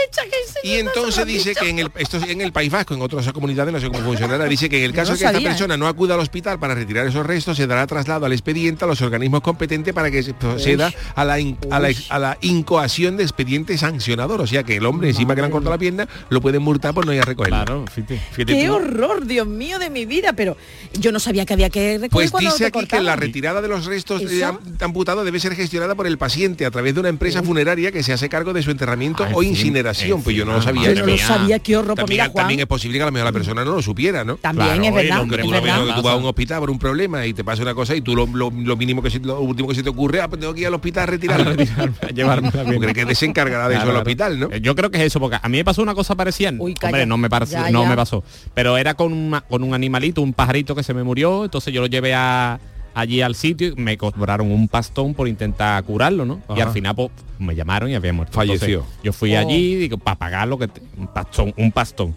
Derecha, 0.00 0.22
que 0.62 0.68
Y 0.68 0.74
entonces 0.78 1.26
dice 1.26 1.54
que 1.54 1.68
en 1.68 1.78
el, 1.78 1.90
esto 1.96 2.16
es 2.18 2.28
en 2.28 2.40
el 2.40 2.52
País 2.52 2.70
Vasco, 2.70 2.94
en 2.94 3.02
otras 3.02 3.30
comunidades, 3.32 3.72
no 3.72 3.80
sé 3.80 3.88
cómo 3.88 4.00
funcionará, 4.04 4.44
dice 4.46 4.68
que 4.68 4.78
en 4.78 4.84
el 4.84 4.92
caso 4.92 5.12
no 5.12 5.14
de 5.16 5.18
que 5.20 5.24
esta 5.26 5.32
sabía, 5.34 5.48
¿eh? 5.48 5.50
persona 5.50 5.76
no 5.76 5.86
acuda 5.86 6.14
al 6.14 6.20
hospital 6.20 6.58
para 6.58 6.74
retirar 6.74 7.06
esos 7.06 7.24
restos, 7.26 7.56
se 7.56 7.66
dará 7.66 7.86
traslado 7.86 8.26
al 8.26 8.32
expediente 8.32 8.84
a 8.84 8.88
los 8.88 9.00
organismos 9.02 9.40
competentes 9.40 9.92
para 9.94 10.10
que 10.10 10.22
se 10.22 10.34
proceda 10.34 10.92
a 11.14 11.24
la, 11.24 11.38
in- 11.40 11.58
a 11.70 11.78
la, 11.80 11.90
a 12.10 12.18
la 12.18 12.38
incoación 12.42 13.16
de 13.16 13.22
expediente 13.24 13.76
sancionador. 13.78 14.40
O 14.40 14.46
sea 14.46 14.62
que 14.62 14.76
el 14.76 14.86
hombre, 14.86 15.08
encima 15.10 15.34
que 15.34 15.40
le 15.40 15.46
han 15.46 15.50
cortado 15.52 15.70
la 15.72 15.78
pierna, 15.78 16.08
lo 16.28 16.40
pueden 16.40 16.62
multar 16.62 16.94
por 16.94 17.06
no 17.06 17.12
ir 17.12 17.20
a 17.20 17.24
recogerlo. 17.24 17.64
Claro, 17.64 17.84
fíjate. 17.92 18.20
Fíjate 18.32 18.52
Qué 18.58 18.66
tú. 18.66 18.74
horror, 18.74 19.26
Dios 19.26 19.46
mío 19.46 19.78
de 19.78 19.90
mi 19.90 20.06
vida, 20.06 20.32
pero 20.32 20.56
yo 20.98 21.12
no 21.12 21.20
sabía 21.20 21.44
que 21.46 21.52
había 21.52 21.70
que 21.70 21.98
recoger 21.98 22.10
Pues 22.10 22.30
cuando 22.30 22.50
dice 22.50 22.70
te 22.70 22.78
aquí 22.78 22.86
que 22.86 23.00
la 23.00 23.16
retirada 23.16 23.60
de 23.62 23.68
los 23.68 23.86
restos 23.86 24.22
eh, 24.22 24.44
am- 24.44 24.58
amputados 24.80 25.24
debe 25.24 25.40
ser 25.40 25.54
gestionada 25.54 25.94
por 25.94 26.06
el 26.06 26.18
paciente 26.18 26.66
a 26.66 26.70
través 26.70 26.94
de 26.94 27.00
una 27.00 27.08
empresa 27.08 27.42
funeraria 27.42 27.92
que 27.92 28.02
se 28.02 28.12
hace 28.12 28.28
cargo 28.28 28.52
de 28.52 28.62
su 28.62 28.70
enterramiento 28.70 29.24
Ay, 29.24 29.32
o 29.34 29.42
incineración. 29.42 29.83
Generación, 29.92 30.22
pues 30.22 30.34
yo 30.36 30.44
no 30.44 30.52
lo 30.54 30.62
sabía. 30.62 30.92
Yo 30.92 31.00
no 31.00 31.06
lo 31.12 31.18
sabía, 31.18 31.58
qué 31.58 31.76
horror. 31.76 31.94
Pues 31.94 31.96
También, 32.04 32.20
mira, 32.22 32.30
Juan, 32.32 32.42
también 32.44 32.60
es 32.60 32.66
posible 32.66 32.98
que 32.98 33.02
a 33.02 33.06
lo 33.06 33.12
mejor 33.12 33.26
la 33.26 33.32
persona 33.32 33.64
no 33.64 33.72
lo 33.74 33.82
supiera, 33.82 34.24
¿no? 34.24 34.36
también 34.36 34.66
Claro, 34.68 34.84
es 34.84 34.94
verdad. 34.94 35.16
lo 35.18 35.22
que 35.24 35.28
Que 35.28 35.34
es 35.36 35.42
tú, 35.42 35.50
verdad. 35.50 35.94
que 35.96 36.02
vas 36.02 36.12
a 36.12 36.16
un 36.16 36.24
hospital 36.26 36.60
por 36.60 36.70
un 36.70 36.78
problema 36.78 37.26
y 37.26 37.34
te 37.34 37.44
pasa 37.44 37.62
una 37.62 37.74
cosa 37.74 37.94
y 37.94 38.00
tú 38.00 38.14
lo, 38.16 38.26
lo- 38.26 38.50
lo 38.50 38.76
mínimo 38.76 39.02
que 39.02 39.10
se- 39.10 39.20
lo 39.20 39.40
último 39.40 39.68
que 39.68 39.74
se 39.74 39.82
te 39.82 39.88
ocurre, 39.90 40.20
ah, 40.20 40.28
pues 40.28 40.40
tengo 40.40 40.54
que 40.54 40.60
ir 40.62 40.66
al 40.66 40.74
hospital 40.74 41.02
a 41.02 41.06
retirarlo. 41.06 41.50
a 41.50 42.06
llevarme 42.14 42.50
la 42.52 42.62
¿Tú 42.64 42.70
pierna. 42.70 42.92
crees 42.92 43.08
que 43.08 43.14
se 43.14 43.26
encargará 43.26 43.68
de 43.68 43.74
eso 43.74 43.84
Claro, 43.84 43.98
el 43.98 44.04
claro. 44.04 44.26
hospital, 44.32 44.40
no? 44.40 44.56
Eh, 44.56 44.60
Yo 44.60 44.74
creo 44.74 44.90
que 44.90 44.98
es 44.98 45.04
eso, 45.04 45.20
porque 45.20 45.38
a 45.40 45.48
mí 45.48 45.58
me 45.58 45.64
pasó 45.64 45.82
una 45.82 45.94
cosa 45.94 46.14
parecida. 46.14 46.52
Uy. 46.58 46.74
Hombre, 46.82 47.06
no 47.06 47.16
me, 47.16 47.28
parece- 47.28 47.52
Ya, 47.52 47.70
no 47.70 47.82
ya. 47.82 47.88
me 47.90 47.96
pasó. 47.96 48.24
Pero 48.54 48.76
era 48.76 48.94
con, 48.94 49.12
una- 49.12 49.40
con 49.42 49.62
un 49.62 49.74
animalito, 49.74 50.22
un 50.22 50.32
pajarito 50.32 50.74
que 50.74 50.82
se 50.82 50.94
me 50.94 51.02
murió. 51.02 51.44
Entonces 51.44 51.72
yo 51.74 51.80
lo 51.80 51.86
llevé 51.86 52.14
a, 52.14 52.58
allí 52.94 53.20
al 53.22 53.34
sitio 53.34 53.68
y 53.68 53.74
me 53.76 53.98
cobraron 53.98 54.50
un 54.50 54.68
pastón 54.68 55.14
por 55.14 55.26
intentar 55.28 55.82
curarlo, 55.84 56.24
¿no? 56.24 56.40
Y 56.56 56.60
al 56.60 56.70
final 56.72 56.94
pues, 56.94 57.10
me 57.38 57.54
llamaron 57.54 57.90
y 57.90 57.94
había 57.94 58.12
muerto. 58.12 58.32
Falleció. 58.34 58.78
Entonces, 58.80 59.00
yo 59.02 59.12
fui 59.12 59.34
Oh. 59.34 59.38
allí 59.40 59.72
y 59.72 59.74
digo, 59.76 59.98
para 59.98 60.16
pagar 60.18 60.48
lo 60.48 60.58
que... 60.58 60.68
te- 60.68 60.82
un 60.96 61.08
pastón, 61.08 61.52
un 61.56 61.72
pastón. 61.72 62.14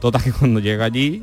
Total 0.00 0.22
que 0.24 0.32
cuando 0.32 0.60
llego 0.60 0.82
allí, 0.84 1.22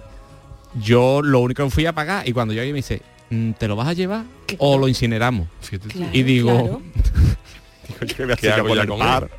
yo 0.82 1.21
lo 1.21 1.39
único 1.39 1.63
que 1.63 1.69
fui 1.69 1.86
a 1.86 1.93
pagar 1.93 2.27
y 2.27 2.34
cuando 2.34 2.53
yo 2.53 2.62
me 2.63 2.73
dice, 2.73 3.01
"Mm, 3.29 3.51
¿te 3.51 3.67
lo 3.67 3.75
vas 3.75 3.88
a 3.88 3.93
llevar 3.93 4.23
o 4.60 4.77
lo 4.77 4.88
incineramos? 4.88 5.47
Claro, 5.89 6.10
y 6.13 6.23
digo, 6.23 6.51
claro. 6.51 6.82
digo, 7.99 8.06
yo 8.06 8.15
me 8.19 8.25
voy 8.25 8.34
a 8.34 8.36
¿Qué 8.38 8.47
hacer 8.47 8.51
hago 8.60 8.67
por 8.67 8.77
ya 8.77 8.82
el 8.84 8.88
con 8.89 8.99
paro. 8.99 9.29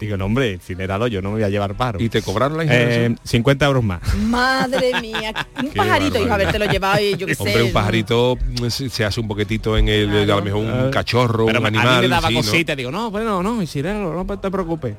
Digo, 0.00 0.16
no 0.16 0.24
hombre, 0.24 0.52
incineralo, 0.54 1.06
yo 1.08 1.20
no 1.20 1.28
me 1.28 1.34
voy 1.36 1.44
a 1.44 1.48
llevar 1.50 1.74
paro. 1.74 2.00
¿Y 2.02 2.08
te 2.08 2.22
cobraron 2.22 2.56
la 2.56 2.62
Eh, 2.64 2.66
incineración? 2.66 3.18
50 3.22 3.66
euros 3.66 3.84
más. 3.84 4.00
Madre 4.16 4.98
mía, 5.00 5.32
un 5.62 5.68
Qué 5.70 5.76
pajarito, 5.76 6.16
hijo, 6.18 6.28
barbaridad. 6.28 6.32
habértelo 6.32 6.64
llevado 6.72 7.00
y 7.02 7.16
yo 7.18 7.26
qué 7.26 7.34
sé. 7.36 7.42
Hombre, 7.42 7.62
un 7.64 7.72
pajarito 7.72 8.36
mm, 8.60 8.66
se, 8.68 9.04
hace 9.04 9.20
un 9.20 9.28
poquitito 9.28 9.76
en 9.76 9.88
el, 9.88 10.08
Claro. 10.08 10.32
a 10.32 10.36
lo 10.38 10.42
mejor 10.42 10.60
un 10.64 10.88
Eh, 10.88 10.90
cachorro, 10.90 11.46
Pero 11.46 11.58
un 11.60 11.64
a 11.66 11.68
animal. 11.68 11.96
mí 11.96 12.00
me 12.02 12.08
daba 12.08 12.28
sí, 12.28 12.34
¿no? 12.34 12.40
cosita, 12.40 12.74
digo, 12.74 12.90
no, 12.90 13.10
bueno, 13.10 13.42
no, 13.42 13.60
incinéralo, 13.60 14.14
no 14.24 14.38
te 14.38 14.50
preocupes. 14.50 14.94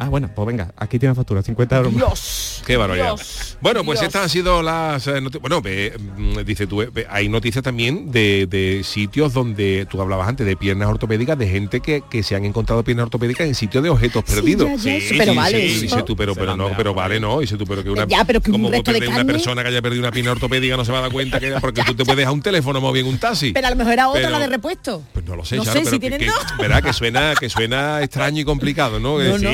Ah, 0.00 0.08
bueno, 0.08 0.30
pues 0.34 0.46
venga, 0.46 0.72
aquí 0.76 0.98
tiene 0.98 1.14
factura, 1.14 1.42
50 1.42 1.76
euros 1.76 1.92
más. 1.92 2.00
Dios. 2.06 2.62
Qué 2.66 2.76
barbaridad. 2.76 3.14
Dios, 3.16 3.56
bueno, 3.60 3.84
pues 3.84 3.98
Dios. 3.98 4.08
estas 4.08 4.22
han 4.24 4.28
sido 4.28 4.62
las 4.62 5.06
eh, 5.08 5.20
noti- 5.20 5.40
Bueno, 5.40 5.60
ve, 5.60 5.92
mm, 6.16 6.38
dice 6.44 6.66
tú, 6.66 6.82
eh, 6.82 6.90
ve, 6.92 7.06
hay 7.10 7.28
noticias 7.28 7.64
también 7.64 8.12
de, 8.12 8.46
de 8.48 8.82
sitios 8.84 9.32
donde 9.32 9.86
tú 9.90 10.00
hablabas 10.00 10.28
antes 10.28 10.46
de 10.46 10.56
piernas 10.56 10.88
ortopédicas, 10.88 11.36
de 11.38 11.48
gente 11.48 11.80
que, 11.80 12.02
que 12.08 12.22
se 12.22 12.36
han 12.36 12.44
encontrado 12.44 12.84
piernas 12.84 13.04
ortopédicas 13.04 13.46
en 13.48 13.54
sitios 13.54 13.82
de 13.82 13.90
objetos 13.90 14.24
Sí, 14.26 14.34
perdidos. 14.34 14.82
ya, 14.82 14.98
ya, 14.98 15.00
Sí, 15.08 15.14
pero 15.18 15.32
sí, 15.32 15.36
vale. 15.38 15.58
Dice 15.58 16.02
tú, 16.04 16.14
pero, 16.16 16.34
pero 16.34 16.56
no, 16.56 16.70
pero 16.76 16.94
vale, 16.94 17.18
no. 17.18 17.40
Dice 17.40 17.56
tú, 17.56 17.64
pero 17.66 17.82
que 17.82 17.90
una, 17.90 18.06
Ya, 18.06 18.24
pero 18.24 18.40
que 18.40 18.50
un 18.50 18.56
como 18.58 18.70
resto 18.70 18.92
de 18.92 19.08
una 19.08 19.24
persona 19.24 19.62
que 19.62 19.68
haya 19.68 19.82
perdido 19.82 20.02
una 20.02 20.12
pierna 20.12 20.32
ortopédica 20.32 20.76
no 20.76 20.84
se 20.84 20.92
va 20.92 20.98
a 20.98 21.02
dar 21.02 21.10
cuenta 21.12 21.40
que 21.40 21.52
porque 21.60 21.82
tú 21.86 21.94
te 21.94 22.04
puedes 22.04 22.18
dejar 22.18 22.32
un 22.34 22.42
teléfono 22.42 22.80
más 22.80 22.92
bien 22.92 23.06
un 23.06 23.18
taxi. 23.18 23.52
Pero 23.52 23.66
a 23.66 23.70
lo 23.70 23.76
mejor 23.76 23.92
era 23.94 24.08
otra 24.08 24.20
Pero- 24.20 24.30
la 24.32 24.38
de 24.40 24.46
repuesto. 24.46 25.02
Pues 25.12 25.24
no 25.26 25.34
lo 25.36 25.44
sé, 25.44 25.56
No 25.56 25.64
sé 25.64 25.72
pero 25.72 25.84
si 25.86 25.90
que, 25.92 26.00
tienen 26.00 26.20
que- 26.20 26.26
dos. 26.26 26.44
verá 26.58 26.80
que 26.82 26.92
suena 26.92 27.34
que 27.34 27.48
suena 27.48 28.02
extraño 28.02 28.40
y 28.40 28.44
complicado, 28.44 29.00
¿no? 29.00 29.18
No, 29.18 29.38
no, 29.38 29.50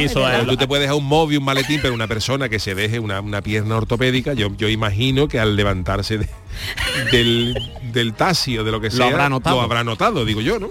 tú 0.46 0.56
te 0.56 0.66
puedes 0.66 0.82
dejar 0.82 0.96
un 0.96 1.06
móvil, 1.06 1.38
un 1.38 1.44
maletín, 1.44 1.80
pero 1.82 1.94
una 1.94 2.06
persona 2.06 2.48
que 2.48 2.58
se 2.58 2.74
deje 2.74 2.98
una, 2.98 3.20
una 3.20 3.40
pierna 3.42 3.76
ortopédica, 3.76 4.32
yo, 4.34 4.48
yo 4.56 4.68
imagino 4.68 5.28
que 5.28 5.38
al 5.40 5.56
levantarse 5.56 6.18
de- 6.18 6.28
del, 7.12 7.54
del 7.92 8.14
taxi 8.14 8.58
o 8.58 8.64
de 8.64 8.70
lo 8.72 8.80
que 8.80 8.90
sea, 8.90 9.06
habrá 9.06 9.28
notado. 9.28 9.56
lo 9.56 9.62
habrá 9.62 9.84
notado, 9.84 10.24
digo 10.24 10.40
yo, 10.40 10.58
¿no? 10.58 10.70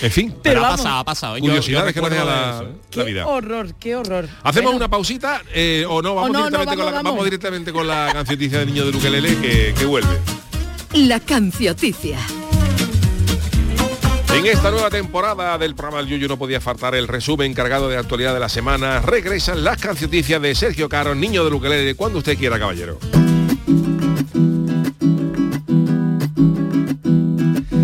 En 0.00 0.10
fin, 0.10 0.34
Pero 0.42 0.60
ha 0.60 0.62
vamos. 0.62 0.80
pasado, 0.80 0.98
ha 0.98 1.04
pasado. 1.04 1.38
Curiosidades 1.38 1.92
que 1.94 2.00
nos 2.00 2.10
deja 2.10 2.24
la, 2.24 2.50
eso, 2.54 2.62
¿eh? 2.64 2.66
la 2.72 2.90
Qué 2.90 3.04
vida. 3.04 3.26
horror, 3.26 3.74
qué 3.78 3.94
horror. 3.96 4.28
Hacemos 4.42 4.72
Bueno, 4.72 4.76
una 4.78 4.88
pausita 4.88 5.42
eh, 5.54 5.84
o 5.88 6.00
no, 6.02 6.14
vamos, 6.14 6.30
no, 6.32 6.38
no, 6.38 6.44
directamente 6.58 6.76
con 6.76 6.84
la, 6.86 6.92
vamos, 6.92 6.94
vamos 6.94 7.12
vamos. 7.12 7.24
directamente 7.24 7.72
con 7.72 7.86
la 7.86 8.10
cancioticia 8.12 8.58
del 8.58 8.68
niño 8.68 8.86
de 8.86 8.92
Luquelele 8.92 9.36
que, 9.38 9.74
que 9.78 9.84
vuelve. 9.84 10.18
La 10.94 11.20
cancioticia. 11.20 12.18
En 14.34 14.46
esta 14.46 14.70
nueva 14.70 14.88
temporada 14.88 15.58
del 15.58 15.74
programa 15.74 16.00
El 16.00 16.08
Yuyu 16.08 16.26
no 16.26 16.38
podía 16.38 16.60
faltar 16.60 16.94
el 16.94 17.06
resumen 17.06 17.52
cargado 17.52 17.88
de 17.88 17.98
actualidad 17.98 18.32
de 18.32 18.40
la 18.40 18.48
semana. 18.48 19.00
Regresan 19.00 19.62
las 19.62 19.76
cancioticias 19.76 20.40
de 20.40 20.54
Sergio 20.54 20.88
Caro, 20.88 21.14
niño 21.14 21.44
de 21.44 21.50
Luquelele, 21.50 21.94
cuando 21.94 22.18
usted 22.18 22.38
quiera, 22.38 22.58
caballero. 22.58 22.98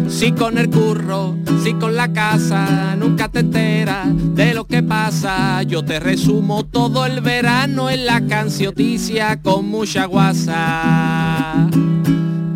Si 0.09 0.33
con 0.33 0.59
el 0.59 0.71
curro, 0.71 1.37
si 1.63 1.75
con 1.75 1.95
la 1.95 2.13
casa, 2.13 2.97
nunca 2.97 3.29
te 3.29 3.41
enteras 3.41 4.09
de 4.11 4.55
lo 4.55 4.67
que 4.67 4.83
pasa. 4.83 5.63
Yo 5.63 5.85
te 5.85 6.01
resumo 6.01 6.65
todo 6.65 7.07
el 7.07 7.21
verano 7.21 7.91
en 7.91 8.07
la 8.07 8.27
cancioticia 8.27 9.41
con 9.43 9.67
mucha 9.67 10.07
guasa. 10.07 11.69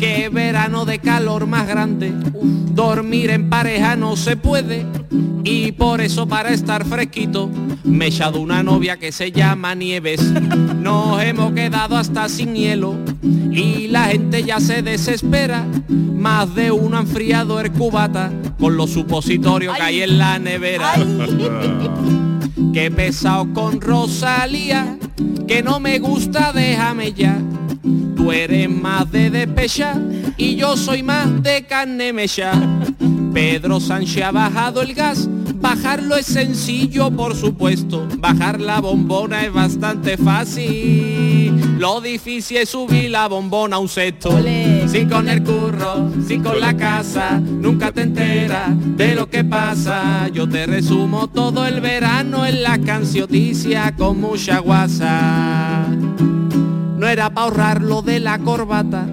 Qué 0.03 0.27
verano 0.27 0.83
de 0.83 0.99
calor 0.99 1.47
más 1.47 1.65
grande. 1.65 2.11
Dormir 2.73 3.29
en 3.29 3.49
pareja 3.49 3.95
no 3.95 4.17
se 4.17 4.35
puede. 4.35 4.85
Y 5.45 5.71
por 5.71 6.01
eso 6.01 6.27
para 6.27 6.49
estar 6.49 6.83
fresquito 6.85 7.49
me 7.85 8.05
he 8.05 8.07
echado 8.09 8.41
una 8.41 8.63
novia 8.63 8.97
que 8.97 9.13
se 9.13 9.31
llama 9.31 9.75
Nieves. 9.75 10.19
Nos 10.21 11.23
hemos 11.23 11.53
quedado 11.53 11.95
hasta 11.95 12.27
sin 12.27 12.53
hielo 12.53 12.97
y 13.21 13.87
la 13.87 14.07
gente 14.07 14.43
ya 14.43 14.59
se 14.59 14.81
desespera. 14.81 15.65
Más 15.87 16.53
de 16.53 16.69
uno 16.69 16.97
ha 16.97 16.99
enfriado 16.99 17.61
el 17.61 17.71
cubata 17.71 18.29
con 18.59 18.75
los 18.75 18.89
supositorios 18.89 19.73
que 19.77 19.83
hay 19.83 20.01
en 20.01 20.17
la 20.17 20.37
nevera. 20.37 20.95
Qué 22.73 22.91
pesado 22.91 23.53
con 23.53 23.79
Rosalía, 23.79 24.97
que 25.47 25.63
no 25.63 25.79
me 25.79 25.99
gusta, 25.99 26.51
déjame 26.51 27.13
ya. 27.13 27.39
Tú 28.23 28.31
eres 28.31 28.69
más 28.69 29.11
de 29.11 29.29
despecha 29.29 29.95
y 30.37 30.55
yo 30.55 30.77
soy 30.77 31.03
más 31.03 31.43
de 31.43 31.65
carne 31.65 32.13
mecha. 32.13 32.53
Pedro 33.33 33.81
Sánchez 33.81 34.23
ha 34.23 34.31
bajado 34.31 34.81
el 34.81 34.93
gas, 34.93 35.27
bajarlo 35.55 36.15
es 36.15 36.27
sencillo 36.27 37.11
por 37.11 37.35
supuesto, 37.35 38.07
bajar 38.19 38.61
la 38.61 38.79
bombona 38.79 39.43
es 39.43 39.51
bastante 39.51 40.15
fácil. 40.15 41.77
Lo 41.77 41.99
difícil 41.99 42.59
es 42.59 42.69
subir 42.69 43.11
la 43.11 43.27
bombona 43.27 43.75
a 43.75 43.79
un 43.79 43.89
sexto. 43.89 44.29
Si 44.87 45.05
con 45.05 45.27
el 45.27 45.43
curro, 45.43 46.09
si 46.25 46.39
con 46.39 46.61
la 46.61 46.77
casa, 46.77 47.41
nunca 47.41 47.91
te 47.91 48.03
enteras 48.03 48.69
de 48.95 49.15
lo 49.15 49.29
que 49.29 49.43
pasa. 49.43 50.29
Yo 50.29 50.47
te 50.47 50.65
resumo 50.65 51.27
todo 51.27 51.67
el 51.67 51.81
verano 51.81 52.45
en 52.45 52.63
la 52.63 52.77
cancioticia 52.77 53.93
con 53.97 54.21
mucha 54.21 54.59
guasa. 54.59 55.89
No 57.03 57.09
era 57.09 57.29
para 57.29 57.47
ahorrar 57.47 57.81
lo 57.81 58.01
de 58.01 58.21
la 58.21 58.39
corbata, 58.39 59.05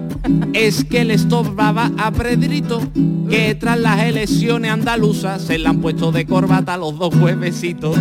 es 0.53 0.85
que 0.85 1.03
le 1.03 1.15
estorbaba 1.15 1.91
a 1.97 2.09
Pedrito, 2.09 2.79
que 3.29 3.53
tras 3.55 3.77
las 3.77 4.03
elecciones 4.03 4.71
andaluzas 4.71 5.41
se 5.41 5.57
le 5.57 5.67
han 5.67 5.81
puesto 5.81 6.13
de 6.13 6.25
corbata 6.25 6.77
los 6.77 6.97
dos 6.97 7.13
juevesitos. 7.13 7.97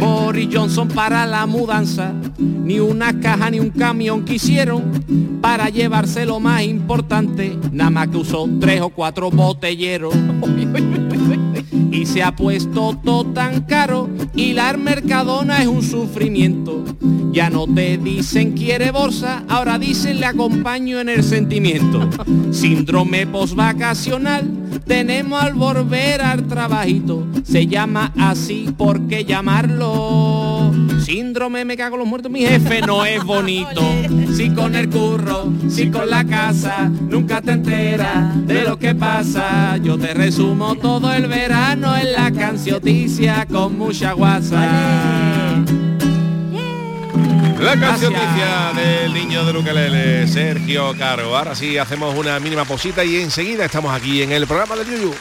Boris 0.00 0.48
Johnson 0.52 0.88
para 0.88 1.26
la 1.26 1.46
mudanza, 1.46 2.12
ni 2.40 2.80
una 2.80 3.20
caja 3.20 3.52
ni 3.52 3.60
un 3.60 3.70
camión 3.70 4.24
quisieron 4.24 5.38
para 5.40 5.68
llevarse 5.68 6.26
lo 6.26 6.40
más 6.40 6.64
importante, 6.64 7.56
nada 7.70 7.90
más 7.90 8.08
que 8.08 8.16
usó 8.16 8.48
tres 8.58 8.80
o 8.80 8.88
cuatro 8.88 9.30
botelleros. 9.30 10.12
Y 11.90 12.06
se 12.06 12.22
ha 12.22 12.34
puesto 12.34 12.98
todo 13.04 13.24
tan 13.32 13.62
caro 13.62 14.08
y 14.34 14.52
la 14.52 14.72
mercadona 14.76 15.60
es 15.62 15.66
un 15.66 15.82
sufrimiento. 15.82 16.84
Ya 17.32 17.50
no 17.50 17.66
te 17.66 17.98
dicen 17.98 18.52
quiere 18.52 18.90
bolsa, 18.90 19.44
ahora 19.48 19.78
dicen 19.78 20.20
le 20.20 20.26
acompaño 20.26 21.00
en 21.00 21.08
el 21.08 21.22
sentimiento. 21.22 22.08
Síndrome 22.52 23.26
postvacacional, 23.26 24.50
tenemos 24.86 25.42
al 25.42 25.54
volver 25.54 26.22
al 26.22 26.46
trabajito. 26.46 27.26
Se 27.44 27.66
llama 27.66 28.12
así 28.18 28.68
porque 28.76 29.24
llamarlo. 29.24 30.49
Síndrome 31.04 31.64
me 31.64 31.76
cago 31.76 31.96
en 31.96 32.00
los 32.00 32.08
muertos, 32.08 32.30
mi 32.30 32.40
jefe 32.40 32.82
no 32.82 33.04
es 33.04 33.22
bonito. 33.24 33.82
Si 34.36 34.50
con 34.50 34.74
el 34.74 34.88
curro, 34.88 35.52
si 35.68 35.90
con 35.90 36.08
la 36.08 36.24
casa, 36.24 36.88
nunca 36.88 37.40
te 37.40 37.52
enteras 37.52 38.46
de 38.46 38.62
lo 38.62 38.78
que 38.78 38.94
pasa. 38.94 39.76
Yo 39.78 39.98
te 39.98 40.14
resumo 40.14 40.76
todo 40.76 41.12
el 41.12 41.26
verano 41.26 41.96
en 41.96 42.12
la 42.12 42.30
cancioticia 42.30 43.46
con 43.46 43.76
mucha 43.78 44.12
guasa. 44.12 45.64
La 47.60 47.78
cancioticia 47.78 48.72
del 48.74 49.12
niño 49.12 49.44
de 49.44 49.52
Luquelele, 49.52 50.26
Sergio 50.26 50.94
Caro. 50.96 51.36
Ahora 51.36 51.54
sí, 51.54 51.76
hacemos 51.76 52.16
una 52.16 52.40
mínima 52.40 52.64
pausita 52.64 53.04
y 53.04 53.16
enseguida 53.16 53.66
estamos 53.66 53.94
aquí 53.94 54.22
en 54.22 54.32
el 54.32 54.46
programa 54.46 54.76
del 54.76 54.86
Yuyu. 54.86 55.12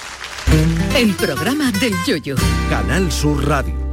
El 0.95 1.13
programa 1.15 1.71
del 1.73 1.93
yoyo. 2.07 2.35
Canal 2.69 3.11
Sur 3.11 3.45
Radio. 3.47 3.88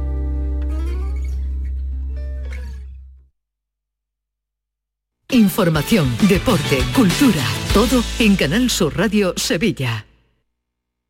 Información, 5.29 6.15
deporte, 6.29 6.79
cultura. 6.95 7.43
Todo 7.73 8.01
en 8.19 8.37
Canal 8.37 8.69
Sur 8.69 8.97
Radio 8.97 9.33
Sevilla. 9.35 10.05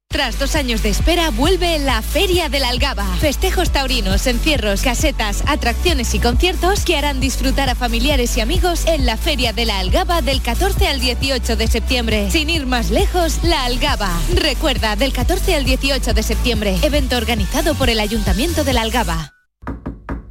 Tras 0.09 0.39
dos 0.39 0.55
años 0.55 0.81
de 0.81 0.89
espera, 0.89 1.29
vuelve 1.29 1.77
la 1.77 2.01
Feria 2.01 2.49
de 2.49 2.59
la 2.59 2.69
Algaba. 2.69 3.05
Festejos 3.17 3.71
taurinos, 3.71 4.25
encierros, 4.25 4.81
casetas, 4.81 5.43
atracciones 5.45 6.15
y 6.15 6.19
conciertos 6.19 6.83
que 6.83 6.97
harán 6.97 7.19
disfrutar 7.19 7.69
a 7.69 7.75
familiares 7.75 8.35
y 8.37 8.41
amigos 8.41 8.87
en 8.87 9.05
la 9.05 9.17
Feria 9.17 9.53
de 9.53 9.67
la 9.67 9.77
Algaba 9.77 10.23
del 10.23 10.41
14 10.41 10.87
al 10.87 10.99
18 10.99 11.55
de 11.55 11.67
septiembre. 11.67 12.31
Sin 12.31 12.49
ir 12.49 12.65
más 12.65 12.89
lejos, 12.89 13.43
la 13.43 13.65
Algaba. 13.65 14.09
Recuerda, 14.33 14.95
del 14.95 15.13
14 15.13 15.53
al 15.53 15.65
18 15.65 16.15
de 16.15 16.23
septiembre, 16.23 16.75
evento 16.81 17.17
organizado 17.17 17.75
por 17.75 17.91
el 17.91 17.99
Ayuntamiento 17.99 18.63
de 18.63 18.73
la 18.73 18.81
Algaba. 18.81 19.35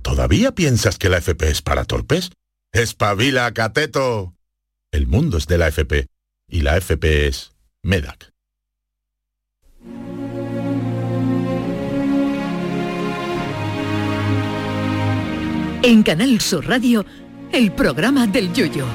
¿Todavía 0.03 0.51
piensas 0.53 0.99
que 0.99 1.09
la 1.09 1.18
FP 1.18 1.51
es 1.51 1.62
para 1.62 1.85
torpes? 1.85 2.31
¡Espabila, 2.72 3.52
cateto! 3.52 4.35
El 4.92 5.07
mundo 5.07 5.38
es 5.38 5.46
de 5.46 5.59
la 5.59 5.68
FP 5.68 6.07
y 6.48 6.61
la 6.61 6.76
FP 6.76 7.26
es 7.26 7.52
MEDAC. 7.83 8.33
En 15.83 16.02
Canal 16.02 16.40
Sur 16.40 16.66
Radio, 16.66 17.05
el 17.52 17.72
programa 17.72 18.26
del 18.26 18.52
Yoyo. 18.52 18.87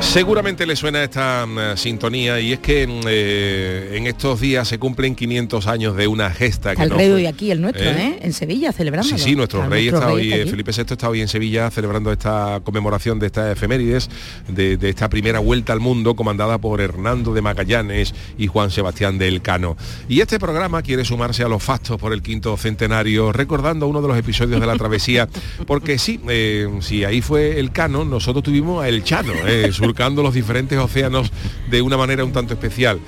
Seguramente 0.00 0.64
le 0.64 0.74
suena 0.76 1.02
esta 1.04 1.44
mm, 1.44 1.76
sintonía 1.76 2.40
y 2.40 2.52
es 2.52 2.60
que 2.60 2.86
mm, 2.86 3.00
eh, 3.08 3.90
en 3.94 4.06
estos 4.06 4.40
días 4.40 4.66
se 4.66 4.78
cumplen 4.78 5.14
500 5.14 5.66
años 5.66 5.96
de 5.96 6.06
una 6.06 6.30
gesta 6.30 6.74
que 6.74 6.82
Al 6.82 6.88
no 6.88 6.96
rey 6.96 7.06
fue- 7.08 7.14
hoy 7.16 7.26
aquí, 7.26 7.50
el 7.50 7.60
nuestro, 7.60 7.84
¿Eh? 7.84 7.96
¿eh? 7.98 8.18
En 8.22 8.32
Sevilla, 8.32 8.72
celebrando. 8.72 9.08
Sí, 9.08 9.18
sí, 9.22 9.34
nuestro 9.36 9.68
rey 9.68 9.88
está 9.88 10.10
hoy, 10.12 10.30
Felipe 10.48 10.70
VI 10.72 10.82
está 10.92 11.08
hoy 11.10 11.20
en 11.20 11.28
Sevilla 11.28 11.70
celebrando 11.70 12.10
esta 12.12 12.60
conmemoración 12.64 13.18
de 13.18 13.26
esta 13.26 13.50
efemérides, 13.52 14.08
de, 14.48 14.76
de 14.76 14.88
esta 14.88 15.08
primera 15.10 15.40
vuelta 15.40 15.72
al 15.72 15.80
mundo 15.80 16.14
comandada 16.16 16.58
por 16.58 16.80
Hernando 16.80 17.34
de 17.34 17.42
Magallanes 17.42 18.14
y 18.38 18.46
Juan 18.46 18.70
Sebastián 18.70 19.18
del 19.18 19.42
Cano. 19.42 19.76
Y 20.08 20.20
este 20.20 20.38
programa 20.38 20.80
quiere 20.82 21.04
sumarse 21.04 21.42
a 21.42 21.48
los 21.48 21.62
fastos 21.62 21.98
por 21.98 22.12
el 22.12 22.22
quinto 22.22 22.56
centenario, 22.56 23.32
recordando 23.32 23.86
uno 23.88 24.00
de 24.00 24.08
los 24.08 24.16
episodios 24.18 24.60
de 24.60 24.66
la 24.66 24.76
travesía, 24.76 25.28
porque 25.66 25.98
sí, 25.98 26.18
eh, 26.28 26.68
si 26.80 27.04
ahí 27.04 27.20
fue 27.20 27.58
el 27.60 27.72
Cano, 27.72 28.04
nosotros 28.04 28.42
tuvimos 28.44 28.82
a 28.82 28.88
el 28.88 29.04
Chano, 29.04 29.32
eh, 29.46 29.70
los 30.22 30.34
diferentes 30.34 30.78
océanos 30.78 31.30
de 31.70 31.82
una 31.82 31.96
manera 31.96 32.24
un 32.24 32.32
tanto 32.32 32.54
especial. 32.54 33.00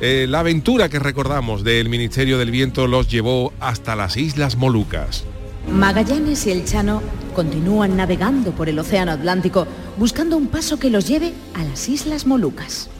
Eh, 0.00 0.26
la 0.28 0.40
aventura 0.40 0.88
que 0.88 0.98
recordamos 0.98 1.64
del 1.64 1.88
Ministerio 1.88 2.38
del 2.38 2.50
Viento 2.50 2.86
los 2.86 3.08
llevó 3.08 3.52
hasta 3.60 3.94
las 3.96 4.16
Islas 4.16 4.56
Molucas. 4.56 5.24
Magallanes 5.70 6.46
y 6.46 6.50
el 6.50 6.64
Chano 6.64 7.02
continúan 7.34 7.96
navegando 7.96 8.52
por 8.52 8.68
el 8.68 8.78
Océano 8.78 9.12
Atlántico 9.12 9.66
buscando 9.96 10.36
un 10.36 10.48
paso 10.48 10.78
que 10.78 10.90
los 10.90 11.06
lleve 11.08 11.32
a 11.54 11.64
las 11.64 11.88
Islas 11.88 12.26
Molucas. 12.26 12.90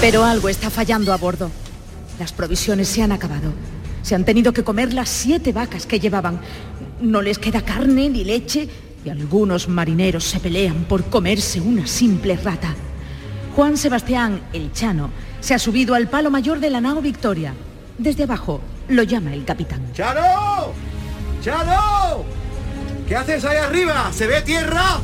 Pero 0.00 0.24
algo 0.24 0.48
está 0.48 0.68
fallando 0.68 1.12
a 1.12 1.16
bordo. 1.16 1.50
Las 2.18 2.32
provisiones 2.32 2.88
se 2.88 3.02
han 3.02 3.12
acabado. 3.12 3.52
Se 4.02 4.14
han 4.14 4.24
tenido 4.24 4.52
que 4.52 4.64
comer 4.64 4.92
las 4.92 5.08
siete 5.08 5.52
vacas 5.52 5.86
que 5.86 6.00
llevaban. 6.00 6.40
No 7.00 7.22
les 7.22 7.38
queda 7.38 7.62
carne 7.62 8.10
ni 8.10 8.24
leche 8.24 8.68
y 9.04 9.10
algunos 9.10 9.68
marineros 9.68 10.24
se 10.24 10.38
pelean 10.40 10.84
por 10.84 11.04
comerse 11.04 11.60
una 11.60 11.86
simple 11.86 12.36
rata. 12.36 12.74
Juan 13.56 13.76
Sebastián, 13.76 14.40
el 14.52 14.72
Chano, 14.72 15.10
se 15.40 15.54
ha 15.54 15.58
subido 15.58 15.94
al 15.94 16.08
palo 16.08 16.30
mayor 16.30 16.60
de 16.60 16.70
la 16.70 16.80
nao 16.80 17.02
Victoria. 17.02 17.54
Desde 17.98 18.22
abajo 18.24 18.60
lo 18.88 19.02
llama 19.02 19.34
el 19.34 19.44
capitán. 19.44 19.82
¡Chano! 19.92 20.72
¡Chano! 21.42 22.24
¿Qué 23.08 23.16
haces 23.16 23.44
ahí 23.44 23.56
arriba? 23.58 24.10
¿Se 24.12 24.26
ve 24.26 24.40
tierra? 24.42 24.98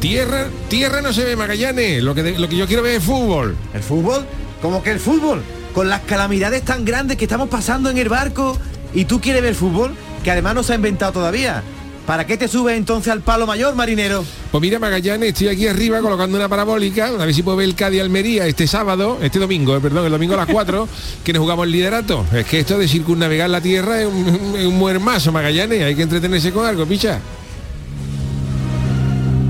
Tierra, 0.00 0.46
tierra 0.68 1.00
no 1.02 1.12
se 1.12 1.24
ve 1.24 1.36
Magallanes, 1.36 2.02
lo 2.02 2.14
que, 2.14 2.22
de- 2.22 2.38
lo 2.38 2.48
que 2.48 2.56
yo 2.56 2.66
quiero 2.66 2.82
ver 2.82 2.96
es 2.96 3.04
fútbol. 3.04 3.56
¿El 3.74 3.82
fútbol? 3.82 4.24
¿Cómo 4.62 4.82
que 4.82 4.90
el 4.90 5.00
fútbol? 5.00 5.42
Con 5.74 5.88
las 5.88 6.00
calamidades 6.02 6.62
tan 6.62 6.84
grandes 6.84 7.16
que 7.16 7.24
estamos 7.26 7.48
pasando 7.48 7.90
en 7.90 7.98
el 7.98 8.08
barco 8.08 8.56
y 8.94 9.04
tú 9.04 9.20
quieres 9.20 9.42
ver 9.42 9.54
fútbol, 9.54 9.94
que 10.24 10.30
además 10.30 10.54
no 10.54 10.62
se 10.62 10.72
ha 10.72 10.76
inventado 10.76 11.12
todavía. 11.12 11.62
¿Para 12.06 12.24
qué 12.24 12.36
te 12.36 12.46
subes 12.46 12.76
entonces 12.76 13.12
al 13.12 13.20
palo 13.20 13.46
mayor, 13.46 13.74
marinero? 13.74 14.24
Pues 14.52 14.62
mira 14.62 14.78
Magallanes, 14.78 15.30
estoy 15.30 15.48
aquí 15.48 15.66
arriba 15.66 16.00
colocando 16.00 16.38
una 16.38 16.48
parabólica, 16.48 17.08
a 17.08 17.24
ver 17.24 17.34
si 17.34 17.42
puedo 17.42 17.56
ver 17.56 17.68
el 17.68 17.74
Cádiz 17.74 18.00
Almería 18.00 18.46
este 18.46 18.68
sábado, 18.68 19.18
este 19.20 19.40
domingo, 19.40 19.76
eh, 19.76 19.80
perdón, 19.80 20.06
el 20.06 20.12
domingo 20.12 20.34
a 20.34 20.36
las 20.36 20.46
4, 20.46 20.88
que 21.24 21.32
nos 21.32 21.40
jugamos 21.40 21.66
el 21.66 21.72
liderato. 21.72 22.24
Es 22.32 22.46
que 22.46 22.60
esto 22.60 22.78
de 22.78 22.86
circunnavegar 22.86 23.50
la 23.50 23.60
tierra 23.60 24.00
es 24.00 24.06
un, 24.06 24.54
es 24.56 24.66
un 24.66 25.32
Magallanes, 25.32 25.82
hay 25.82 25.96
que 25.96 26.02
entretenerse 26.02 26.52
con 26.52 26.64
algo, 26.64 26.86
picha. 26.86 27.18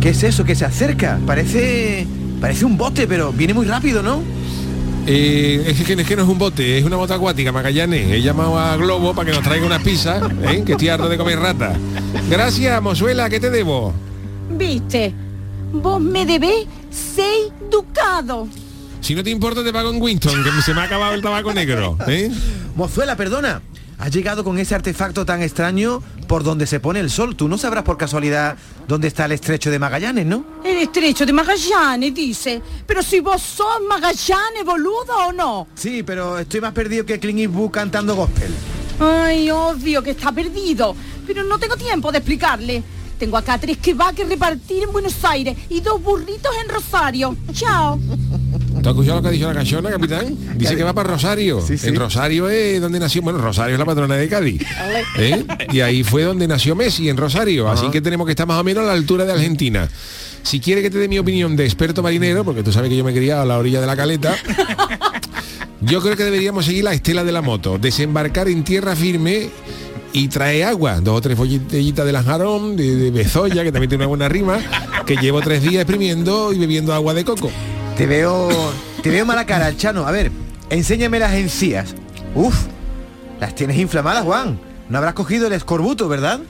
¿Qué 0.00 0.10
es 0.10 0.22
eso 0.22 0.44
que 0.44 0.54
se 0.54 0.64
acerca? 0.64 1.18
Parece. 1.26 2.06
Parece 2.40 2.64
un 2.64 2.76
bote, 2.76 3.06
pero 3.06 3.32
viene 3.32 3.54
muy 3.54 3.66
rápido, 3.66 4.02
¿no? 4.02 4.22
Eh, 5.08 5.62
es, 5.68 5.84
que, 5.84 5.92
es 5.92 6.06
que 6.06 6.16
no 6.16 6.22
es 6.24 6.28
un 6.28 6.36
bote, 6.38 6.78
es 6.78 6.84
una 6.84 6.96
moto 6.96 7.14
acuática, 7.14 7.52
Magallanes. 7.52 8.10
He 8.10 8.20
llamado 8.20 8.58
a 8.58 8.76
Globo 8.76 9.14
para 9.14 9.30
que 9.30 9.36
nos 9.36 9.44
traiga 9.44 9.64
unas 9.64 9.82
pizzas, 9.82 10.20
¿eh? 10.42 10.64
que 10.66 10.72
estoy 10.72 10.88
harto 10.88 11.08
de 11.08 11.16
comer 11.16 11.38
rata. 11.38 11.74
Gracias, 12.28 12.82
Mozuela, 12.82 13.30
¿qué 13.30 13.38
te 13.38 13.50
debo? 13.50 13.94
Viste, 14.50 15.14
vos 15.72 16.00
me 16.00 16.26
debés 16.26 16.66
seis 16.90 17.52
ducados. 17.70 18.48
Si 19.00 19.14
no 19.14 19.22
te 19.22 19.30
importa, 19.30 19.62
te 19.62 19.72
pago 19.72 19.90
en 19.90 20.02
Winston, 20.02 20.42
que 20.42 20.62
se 20.62 20.74
me 20.74 20.80
ha 20.80 20.84
acabado 20.84 21.14
el 21.14 21.22
tabaco 21.22 21.54
negro. 21.54 21.96
¿eh? 22.08 22.28
Mozuela, 22.74 23.16
perdona. 23.16 23.62
Has 23.98 24.10
llegado 24.14 24.44
con 24.44 24.58
ese 24.58 24.74
artefacto 24.74 25.24
tan 25.24 25.42
extraño 25.42 26.02
por 26.28 26.44
donde 26.44 26.66
se 26.66 26.80
pone 26.80 27.00
el 27.00 27.10
sol. 27.10 27.34
Tú 27.34 27.48
no 27.48 27.56
sabrás 27.56 27.82
por 27.82 27.96
casualidad 27.96 28.56
dónde 28.86 29.08
está 29.08 29.24
el 29.24 29.32
estrecho 29.32 29.70
de 29.70 29.78
Magallanes, 29.78 30.26
¿no? 30.26 30.44
El 30.64 30.76
estrecho 30.78 31.24
de 31.24 31.32
Magallanes, 31.32 32.14
dice. 32.14 32.60
Pero 32.86 33.02
si 33.02 33.20
vos 33.20 33.40
sos 33.40 33.80
Magallanes, 33.88 34.64
boludo, 34.64 35.28
¿o 35.28 35.32
no? 35.32 35.68
Sí, 35.74 36.02
pero 36.02 36.38
estoy 36.38 36.60
más 36.60 36.72
perdido 36.72 37.06
que 37.06 37.18
Clint 37.18 37.40
Eastwood 37.40 37.70
cantando 37.70 38.14
gospel. 38.14 38.52
Ay, 39.00 39.50
obvio 39.50 40.02
que 40.02 40.10
está 40.10 40.30
perdido. 40.30 40.94
Pero 41.26 41.44
no 41.44 41.58
tengo 41.58 41.76
tiempo 41.76 42.12
de 42.12 42.18
explicarle. 42.18 42.82
Tengo 43.18 43.38
acá 43.38 43.58
tres 43.58 43.78
que 43.78 43.94
va 43.94 44.12
que 44.12 44.24
repartir 44.24 44.82
en 44.82 44.92
Buenos 44.92 45.24
Aires 45.24 45.56
y 45.70 45.80
dos 45.80 46.02
burritos 46.02 46.52
en 46.62 46.68
Rosario. 46.68 47.34
Chao. 47.52 47.98
¿Tú 48.86 48.90
has 48.90 48.94
escuchado 48.94 49.16
lo 49.16 49.22
que 49.22 49.28
ha 49.28 49.32
dicho 49.32 49.48
la 49.48 49.54
canchona, 49.54 49.90
capitán? 49.90 50.36
Dice 50.54 50.76
que 50.76 50.84
va 50.84 50.92
para 50.92 51.10
Rosario. 51.10 51.60
En 51.82 51.96
Rosario 51.96 52.48
es 52.48 52.80
donde 52.80 53.00
nació, 53.00 53.20
bueno, 53.20 53.40
Rosario 53.40 53.74
es 53.74 53.80
la 53.80 53.84
patrona 53.84 54.14
de 54.14 54.28
Cádiz. 54.28 54.62
¿eh? 55.18 55.44
Y 55.72 55.80
ahí 55.80 56.04
fue 56.04 56.22
donde 56.22 56.46
nació 56.46 56.76
Messi, 56.76 57.08
en 57.08 57.16
Rosario. 57.16 57.68
Así 57.68 57.90
que 57.90 58.00
tenemos 58.00 58.26
que 58.26 58.30
estar 58.30 58.46
más 58.46 58.60
o 58.60 58.62
menos 58.62 58.84
a 58.84 58.86
la 58.86 58.92
altura 58.92 59.24
de 59.24 59.32
Argentina. 59.32 59.88
Si 60.44 60.60
quiere 60.60 60.82
que 60.82 60.90
te 60.90 60.98
dé 60.98 61.08
mi 61.08 61.18
opinión 61.18 61.56
de 61.56 61.64
experto 61.64 62.00
marinero, 62.00 62.44
porque 62.44 62.62
tú 62.62 62.70
sabes 62.70 62.88
que 62.88 62.96
yo 62.96 63.02
me 63.02 63.10
he 63.10 63.14
criado 63.14 63.42
a 63.42 63.44
la 63.44 63.58
orilla 63.58 63.80
de 63.80 63.88
la 63.88 63.96
caleta, 63.96 64.36
yo 65.80 66.00
creo 66.00 66.16
que 66.16 66.22
deberíamos 66.22 66.66
seguir 66.66 66.84
la 66.84 66.92
estela 66.92 67.24
de 67.24 67.32
la 67.32 67.42
moto, 67.42 67.78
desembarcar 67.78 68.46
en 68.46 68.62
tierra 68.62 68.94
firme 68.94 69.50
y 70.12 70.28
trae 70.28 70.62
agua, 70.62 71.00
dos 71.00 71.18
o 71.18 71.20
tres 71.20 71.36
botellitas 71.36 72.06
de 72.06 72.12
lanjarón, 72.12 72.76
de, 72.76 72.94
de 72.94 73.10
bezoya, 73.10 73.64
que 73.64 73.72
también 73.72 73.88
tiene 73.88 74.04
una 74.04 74.08
buena 74.10 74.28
rima, 74.28 74.60
que 75.04 75.16
llevo 75.16 75.40
tres 75.40 75.60
días 75.62 75.82
exprimiendo 75.82 76.52
y 76.52 76.58
bebiendo 76.60 76.94
agua 76.94 77.14
de 77.14 77.24
coco. 77.24 77.50
Te 77.96 78.06
veo. 78.06 78.48
Te 79.02 79.10
veo 79.10 79.24
mala 79.24 79.46
cara, 79.46 79.74
Chano. 79.76 80.06
A 80.06 80.10
ver, 80.10 80.30
enséñame 80.70 81.18
las 81.18 81.34
encías. 81.34 81.94
Uf, 82.34 82.54
las 83.40 83.54
tienes 83.54 83.76
inflamadas, 83.78 84.24
Juan. 84.24 84.58
No 84.88 84.98
habrás 84.98 85.14
cogido 85.14 85.46
el 85.46 85.52
escorbuto, 85.52 86.08
¿verdad? 86.08 86.40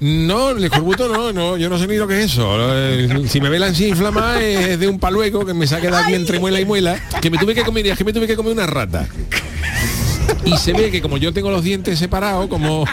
No, 0.00 0.50
el 0.50 0.64
escorbuto 0.64 1.08
no, 1.08 1.30
no, 1.32 1.56
yo 1.58 1.68
no 1.68 1.78
sé 1.78 1.86
ni 1.86 1.96
lo 1.96 2.06
que 2.08 2.18
es 2.22 2.32
eso. 2.32 2.56
Eh, 2.74 3.24
Si 3.28 3.40
me 3.40 3.48
ve 3.50 3.58
la 3.58 3.68
encía 3.68 3.88
inflamada 3.88 4.40
es 4.40 4.78
de 4.78 4.88
un 4.88 4.98
palueco 4.98 5.44
que 5.44 5.52
me 5.52 5.66
se 5.66 5.76
ha 5.76 5.80
quedado 5.80 6.04
aquí 6.04 6.14
entre 6.14 6.38
muela 6.38 6.58
y 6.60 6.64
muela, 6.64 6.98
que 7.20 7.30
me 7.30 7.36
tuve 7.36 7.54
que 7.54 7.64
comer, 7.64 7.86
es 7.86 7.98
que 7.98 8.04
me 8.04 8.12
tuve 8.12 8.26
que 8.26 8.36
comer 8.36 8.52
una 8.52 8.66
rata. 8.66 9.06
Y 10.44 10.56
se 10.56 10.72
ve 10.72 10.90
que 10.90 11.02
como 11.02 11.18
yo 11.18 11.32
tengo 11.34 11.50
los 11.50 11.62
dientes 11.62 11.98
separados, 11.98 12.48
como, 12.48 12.86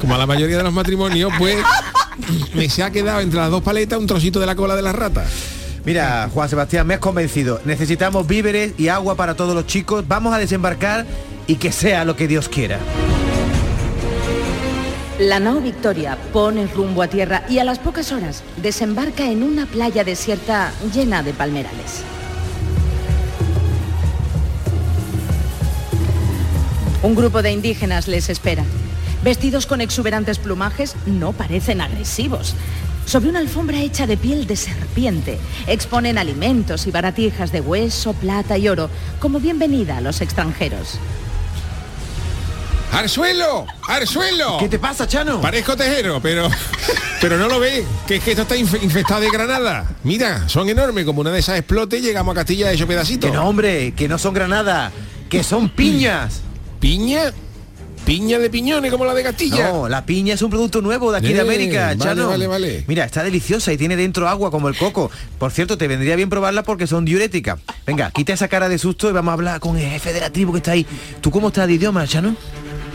como 0.00 0.14
a 0.14 0.18
la 0.18 0.26
mayoría 0.26 0.56
de 0.56 0.62
los 0.62 0.72
matrimonios, 0.72 1.30
pues 1.38 1.58
me 2.54 2.68
se 2.70 2.82
ha 2.82 2.90
quedado 2.90 3.20
entre 3.20 3.40
las 3.40 3.50
dos 3.50 3.62
paletas 3.62 3.98
un 3.98 4.06
trocito 4.06 4.40
de 4.40 4.46
la 4.46 4.54
cola 4.54 4.76
de 4.76 4.82
la 4.82 4.92
rata. 4.92 5.26
Mira, 5.84 6.30
Juan 6.32 6.48
Sebastián, 6.48 6.86
me 6.86 6.94
has 6.94 7.00
convencido. 7.00 7.60
Necesitamos 7.64 8.26
víveres 8.26 8.72
y 8.78 8.88
agua 8.88 9.16
para 9.16 9.34
todos 9.34 9.54
los 9.54 9.66
chicos. 9.66 10.08
Vamos 10.08 10.32
a 10.32 10.38
desembarcar 10.38 11.04
y 11.46 11.56
que 11.56 11.72
sea 11.72 12.04
lo 12.04 12.16
que 12.16 12.26
Dios 12.26 12.48
quiera. 12.48 12.78
La 15.18 15.38
nao 15.38 15.60
Victoria 15.60 16.18
pone 16.32 16.66
rumbo 16.66 17.02
a 17.02 17.08
tierra 17.08 17.44
y 17.48 17.58
a 17.58 17.64
las 17.64 17.78
pocas 17.78 18.12
horas 18.12 18.42
desembarca 18.56 19.30
en 19.30 19.42
una 19.42 19.66
playa 19.66 20.04
desierta 20.04 20.72
llena 20.92 21.22
de 21.22 21.32
palmerales. 21.32 22.02
Un 27.02 27.14
grupo 27.14 27.42
de 27.42 27.52
indígenas 27.52 28.08
les 28.08 28.30
espera. 28.30 28.64
Vestidos 29.22 29.66
con 29.66 29.82
exuberantes 29.82 30.38
plumajes, 30.38 30.96
no 31.06 31.32
parecen 31.32 31.82
agresivos. 31.82 32.56
Sobre 33.06 33.28
una 33.28 33.38
alfombra 33.38 33.78
hecha 33.80 34.06
de 34.06 34.16
piel 34.16 34.46
de 34.46 34.56
serpiente, 34.56 35.38
exponen 35.66 36.18
alimentos 36.18 36.86
y 36.86 36.90
baratijas 36.90 37.52
de 37.52 37.60
hueso, 37.60 38.12
plata 38.14 38.56
y 38.58 38.68
oro, 38.68 38.88
como 39.20 39.40
bienvenida 39.40 39.98
a 39.98 40.00
los 40.00 40.20
extranjeros. 40.20 40.98
¡Al 42.92 43.08
suelo! 43.08 43.66
¡Al 43.88 44.06
suelo! 44.06 44.56
¿Qué 44.58 44.68
te 44.68 44.78
pasa, 44.78 45.06
Chano? 45.06 45.40
Parezco 45.40 45.76
tejero, 45.76 46.20
pero 46.22 46.48
pero 47.20 47.36
no 47.38 47.48
lo 47.48 47.58
ve, 47.60 47.84
que 48.06 48.16
es 48.16 48.22
que 48.24 48.30
esto 48.30 48.42
está 48.42 48.56
infe- 48.56 48.82
infestado 48.82 49.20
de 49.20 49.30
granada. 49.30 49.84
Mira, 50.04 50.48
son 50.48 50.68
enormes, 50.68 51.04
como 51.04 51.20
una 51.20 51.30
de 51.30 51.40
esas 51.40 51.58
explote 51.58 51.98
y 51.98 52.02
llegamos 52.02 52.32
a 52.32 52.36
Castilla 52.36 52.68
de 52.68 52.74
hecho 52.74 52.86
pedacitos. 52.86 53.30
Que 53.30 53.36
no, 53.36 53.48
hombre, 53.48 53.92
que 53.94 54.08
no 54.08 54.16
son 54.18 54.32
granadas, 54.32 54.92
que 55.28 55.42
son 55.42 55.68
piñas. 55.68 56.40
¿Piña? 56.80 57.32
Piña 58.04 58.38
de 58.38 58.50
piñones 58.50 58.90
como 58.90 59.06
la 59.06 59.14
de 59.14 59.22
Castilla. 59.22 59.70
No, 59.72 59.88
la 59.88 60.04
piña 60.04 60.34
es 60.34 60.42
un 60.42 60.50
producto 60.50 60.82
nuevo 60.82 61.10
de 61.10 61.18
aquí 61.18 61.32
de 61.32 61.40
América, 61.40 61.86
vale, 61.86 61.98
Chano. 61.98 62.28
vale, 62.28 62.46
vale. 62.46 62.84
Mira, 62.86 63.04
está 63.06 63.22
deliciosa 63.22 63.72
y 63.72 63.78
tiene 63.78 63.96
dentro 63.96 64.28
agua 64.28 64.50
como 64.50 64.68
el 64.68 64.76
coco. 64.76 65.10
Por 65.38 65.50
cierto, 65.52 65.78
te 65.78 65.88
vendría 65.88 66.14
bien 66.14 66.28
probarla 66.28 66.62
porque 66.64 66.86
son 66.86 67.06
diuréticas. 67.06 67.58
Venga, 67.86 68.10
quita 68.10 68.34
esa 68.34 68.48
cara 68.48 68.68
de 68.68 68.76
susto 68.78 69.08
y 69.08 69.12
vamos 69.12 69.30
a 69.30 69.34
hablar 69.34 69.60
con 69.60 69.78
el 69.78 69.88
jefe 69.88 70.12
de 70.12 70.20
la 70.20 70.28
tribu 70.30 70.52
que 70.52 70.58
está 70.58 70.72
ahí. 70.72 70.86
¿Tú 71.22 71.30
cómo 71.30 71.48
estás 71.48 71.66
de 71.66 71.74
idioma, 71.74 72.06
Chano? 72.06 72.36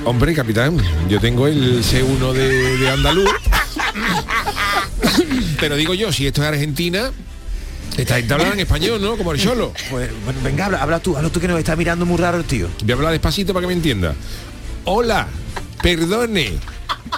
Hombre, 0.06 0.34
capitán, 0.36 0.78
yo 1.10 1.20
tengo 1.20 1.48
el 1.48 1.84
C1 1.84 2.32
de, 2.34 2.78
de 2.78 2.90
andaluz. 2.90 3.30
Pero 5.60 5.76
digo 5.76 5.94
yo, 5.96 6.12
si 6.14 6.28
esto 6.28 6.42
es 6.44 6.48
Argentina, 6.50 7.12
esta 7.98 8.16
gente 8.16 8.34
habla 8.34 8.50
en 8.54 8.60
español, 8.60 9.02
¿no? 9.02 9.18
Como 9.18 9.32
el 9.32 9.40
cholo. 9.40 9.74
Pues 9.90 10.10
bueno, 10.24 10.40
venga, 10.44 10.66
habla, 10.66 10.82
habla 10.82 11.00
tú, 11.00 11.18
habla 11.18 11.30
tú 11.30 11.40
que 11.40 11.48
nos 11.48 11.60
está 11.60 11.76
mirando 11.76 12.06
muy 12.06 12.18
raro 12.18 12.38
el 12.38 12.46
tío. 12.46 12.68
Voy 12.82 12.92
a 12.92 12.96
hablar 12.96 13.12
despacito 13.12 13.54
para 13.54 13.64
que 13.64 13.68
me 13.68 13.74
entienda. 13.74 14.14
Hola, 14.86 15.28
perdone, 15.82 16.54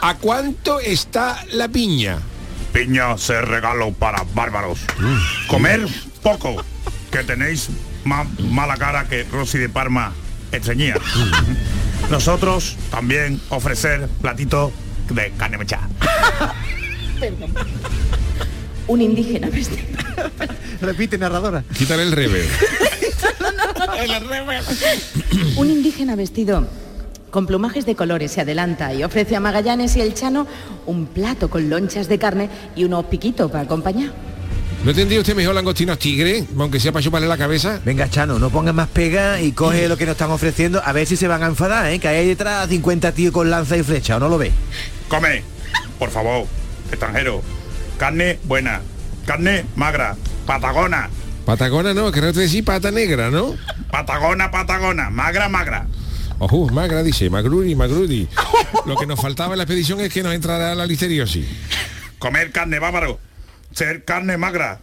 ¿a 0.01 0.15
cuánto 0.15 0.79
está 0.79 1.43
la 1.53 1.67
piña? 1.67 2.19
Piña 2.73 3.17
se 3.17 3.41
regalo 3.41 3.91
para 3.93 4.23
bárbaros. 4.33 4.79
Comer 5.47 5.85
poco, 6.21 6.63
que 7.11 7.23
tenéis 7.23 7.69
más 8.03 8.27
mala 8.39 8.77
cara 8.77 9.07
que 9.07 9.23
Rosy 9.25 9.59
de 9.59 9.69
Parma 9.69 10.13
enseñía. 10.51 10.95
Nosotros 12.09 12.77
también 12.89 13.39
ofrecer 13.49 14.07
platito 14.21 14.71
de 15.09 15.31
carne 15.37 15.57
mechada. 15.57 15.87
Un 18.87 19.01
indígena 19.01 19.49
vestido. 19.49 19.83
Repite, 20.81 21.17
narradora. 21.17 21.63
Quítale 21.77 22.03
el 22.03 22.11
rever. 22.11 22.45
Un 25.55 25.69
indígena 25.69 26.15
vestido 26.15 26.67
con 27.31 27.47
plumajes 27.47 27.85
de 27.85 27.95
colores 27.95 28.31
se 28.31 28.41
adelanta 28.41 28.93
y 28.93 29.03
ofrece 29.03 29.35
a 29.35 29.39
Magallanes 29.39 29.95
y 29.95 30.01
el 30.01 30.13
Chano 30.13 30.45
un 30.85 31.07
plato 31.07 31.49
con 31.49 31.69
lonchas 31.69 32.07
de 32.07 32.19
carne 32.19 32.49
y 32.75 32.83
unos 32.83 33.05
piquitos 33.05 33.49
para 33.49 33.63
acompañar. 33.63 34.11
¿No 34.83 34.93
tendría 34.93 35.19
usted 35.19 35.35
mejor 35.35 35.53
langostinos 35.55 35.99
tigre, 35.99 36.43
aunque 36.57 36.79
sea 36.79 36.91
para 36.91 37.03
chuparle 37.03 37.27
la 37.27 37.37
cabeza? 37.37 37.79
Venga, 37.85 38.09
Chano, 38.09 38.39
no 38.39 38.49
pongas 38.49 38.73
más 38.73 38.87
pega 38.89 39.39
y 39.39 39.51
coge 39.51 39.87
lo 39.87 39.95
que 39.95 40.05
nos 40.05 40.13
están 40.13 40.31
ofreciendo 40.31 40.81
a 40.83 40.91
ver 40.91 41.05
si 41.05 41.15
se 41.15 41.27
van 41.27 41.43
a 41.43 41.47
enfadar, 41.47 41.91
¿eh? 41.91 41.99
Que 41.99 42.07
hay 42.07 42.27
detrás 42.27 42.67
50 42.67 43.11
tíos 43.11 43.31
con 43.31 43.49
lanza 43.49 43.77
y 43.77 43.83
flecha, 43.83 44.17
¿o 44.17 44.19
no 44.19 44.27
lo 44.27 44.37
ves? 44.37 44.51
Come, 45.07 45.43
por 45.99 46.09
favor, 46.09 46.45
extranjero. 46.89 47.41
Carne 47.97 48.39
buena, 48.43 48.81
carne 49.25 49.65
magra, 49.75 50.15
patagona, 50.47 51.09
Patagona 51.45 51.93
no, 51.93 52.11
querés 52.11 52.35
decir 52.35 52.63
pata 52.63 52.91
negra, 52.91 53.29
¿no? 53.31 53.55
patagona, 53.91 54.49
patagona, 54.51 55.09
magra, 55.09 55.49
magra. 55.49 55.87
Ojo, 56.43 56.67
magra 56.69 57.03
dice, 57.03 57.29
magruri, 57.29 57.75
magruri. 57.75 58.27
Lo 58.87 58.95
que 58.95 59.05
nos 59.05 59.21
faltaba 59.21 59.53
en 59.53 59.59
la 59.59 59.63
expedición 59.63 59.99
es 59.99 60.11
que 60.11 60.23
nos 60.23 60.33
entrara 60.33 60.73
la 60.73 60.87
listeriosis. 60.87 61.45
Comer 62.17 62.51
carne 62.51 62.79
bárbaro, 62.79 63.19
ser 63.71 64.03
carne 64.05 64.37
magra, 64.37 64.79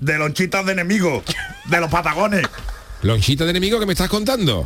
de 0.00 0.16
lonchitas 0.16 0.64
de 0.64 0.72
enemigos, 0.72 1.22
de 1.66 1.78
los 1.78 1.90
patagones. 1.90 2.46
Lonchita 3.02 3.44
de 3.44 3.50
enemigo 3.50 3.78
que 3.78 3.84
me 3.84 3.92
estás 3.92 4.08
contando. 4.08 4.64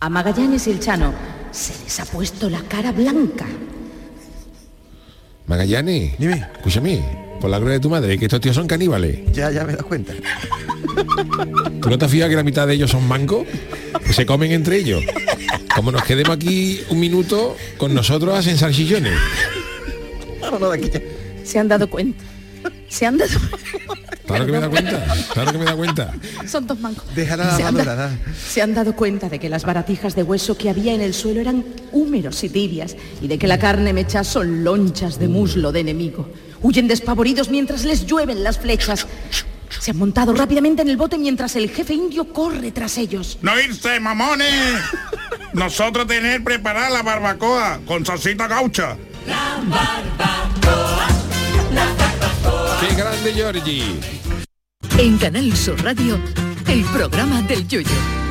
A 0.00 0.08
Magallanes 0.08 0.66
y 0.66 0.72
el 0.72 0.80
Chano 0.80 1.14
se 1.52 1.72
les 1.84 2.00
ha 2.00 2.06
puesto 2.06 2.50
la 2.50 2.62
cara 2.62 2.90
blanca. 2.90 3.46
Magallanes, 5.46 6.18
Dime. 6.18 6.44
escúchame, 6.56 7.31
por 7.40 7.50
la 7.50 7.58
gloria 7.58 7.74
de 7.74 7.80
tu 7.80 7.90
madre, 7.90 8.18
que 8.18 8.26
estos 8.26 8.40
tíos 8.40 8.54
son 8.54 8.66
caníbales. 8.66 9.20
Ya, 9.32 9.50
ya 9.50 9.64
me 9.64 9.72
das 9.74 9.84
cuenta. 9.84 10.12
¿Tú 11.80 11.90
no 11.90 11.98
te 11.98 12.04
has 12.04 12.10
fijado 12.10 12.30
que 12.30 12.36
la 12.36 12.42
mitad 12.42 12.66
de 12.66 12.74
ellos 12.74 12.90
son 12.90 13.06
mancos? 13.06 13.46
Que 14.04 14.12
se 14.12 14.26
comen 14.26 14.52
entre 14.52 14.76
ellos. 14.76 15.02
Como 15.74 15.90
nos 15.90 16.04
quedemos 16.04 16.36
aquí 16.36 16.80
un 16.90 17.00
minuto, 17.00 17.56
con 17.78 17.94
nosotros 17.94 18.38
hacen 18.38 18.56
salchichones. 18.58 19.14
Vámonos 20.40 20.72
de 20.72 20.78
aquí 20.78 20.90
ya. 20.90 21.00
Se 21.44 21.58
han 21.58 21.68
dado 21.68 21.88
cuenta. 21.88 22.22
Se 22.88 23.06
han 23.06 23.18
dado 23.18 23.38
Claro 24.26 24.46
que 24.46 24.52
me 24.52 24.60
da 24.60 24.70
cuenta, 24.70 25.04
claro 25.32 25.52
que 25.52 25.58
me 25.58 25.64
da 25.64 25.76
cuenta. 25.76 26.14
Son 26.46 26.66
dos 26.66 26.78
mancos. 26.80 27.04
Déjala 27.14 27.44
la 27.44 27.56
se, 27.56 27.62
han 27.64 27.74
da. 27.74 28.10
se 28.48 28.62
han 28.62 28.74
dado 28.74 28.94
cuenta 28.94 29.28
de 29.28 29.38
que 29.38 29.48
las 29.48 29.64
baratijas 29.64 30.14
de 30.14 30.22
hueso 30.22 30.56
que 30.56 30.70
había 30.70 30.94
en 30.94 31.00
el 31.00 31.12
suelo 31.12 31.40
eran 31.40 31.64
húmeros 31.90 32.42
y 32.44 32.48
tibias 32.48 32.96
y 33.20 33.28
de 33.28 33.38
que 33.38 33.46
la 33.46 33.58
carne 33.58 33.92
mecha 33.92 34.24
son 34.24 34.64
lonchas 34.64 35.18
de 35.18 35.28
muslo 35.28 35.72
de 35.72 35.80
enemigo. 35.80 36.28
Huyen 36.62 36.88
despavoridos 36.88 37.48
mientras 37.50 37.84
les 37.84 38.06
llueven 38.06 38.44
las 38.44 38.58
flechas. 38.58 39.06
Se 39.80 39.90
han 39.90 39.96
montado 39.96 40.32
rápidamente 40.32 40.82
en 40.82 40.88
el 40.88 40.96
bote 40.96 41.18
mientras 41.18 41.56
el 41.56 41.70
jefe 41.70 41.94
indio 41.94 42.32
corre 42.32 42.70
tras 42.70 42.98
ellos. 42.98 43.38
No 43.42 43.58
irse, 43.60 43.98
mamones. 44.00 44.80
Nosotros 45.52 46.06
tener 46.06 46.42
preparada 46.44 46.90
la 46.90 47.02
barbacoa 47.02 47.80
con 47.86 48.06
salsita 48.06 48.46
gaucha. 48.46 48.96
¡Qué 52.80 52.94
grande, 52.94 53.32
Georgie! 53.34 54.00
En 54.98 55.18
Canal 55.18 55.56
Sur 55.56 55.82
Radio, 55.82 56.20
el 56.68 56.84
programa 56.84 57.42
del 57.42 57.66
Yoyo. 57.66 58.21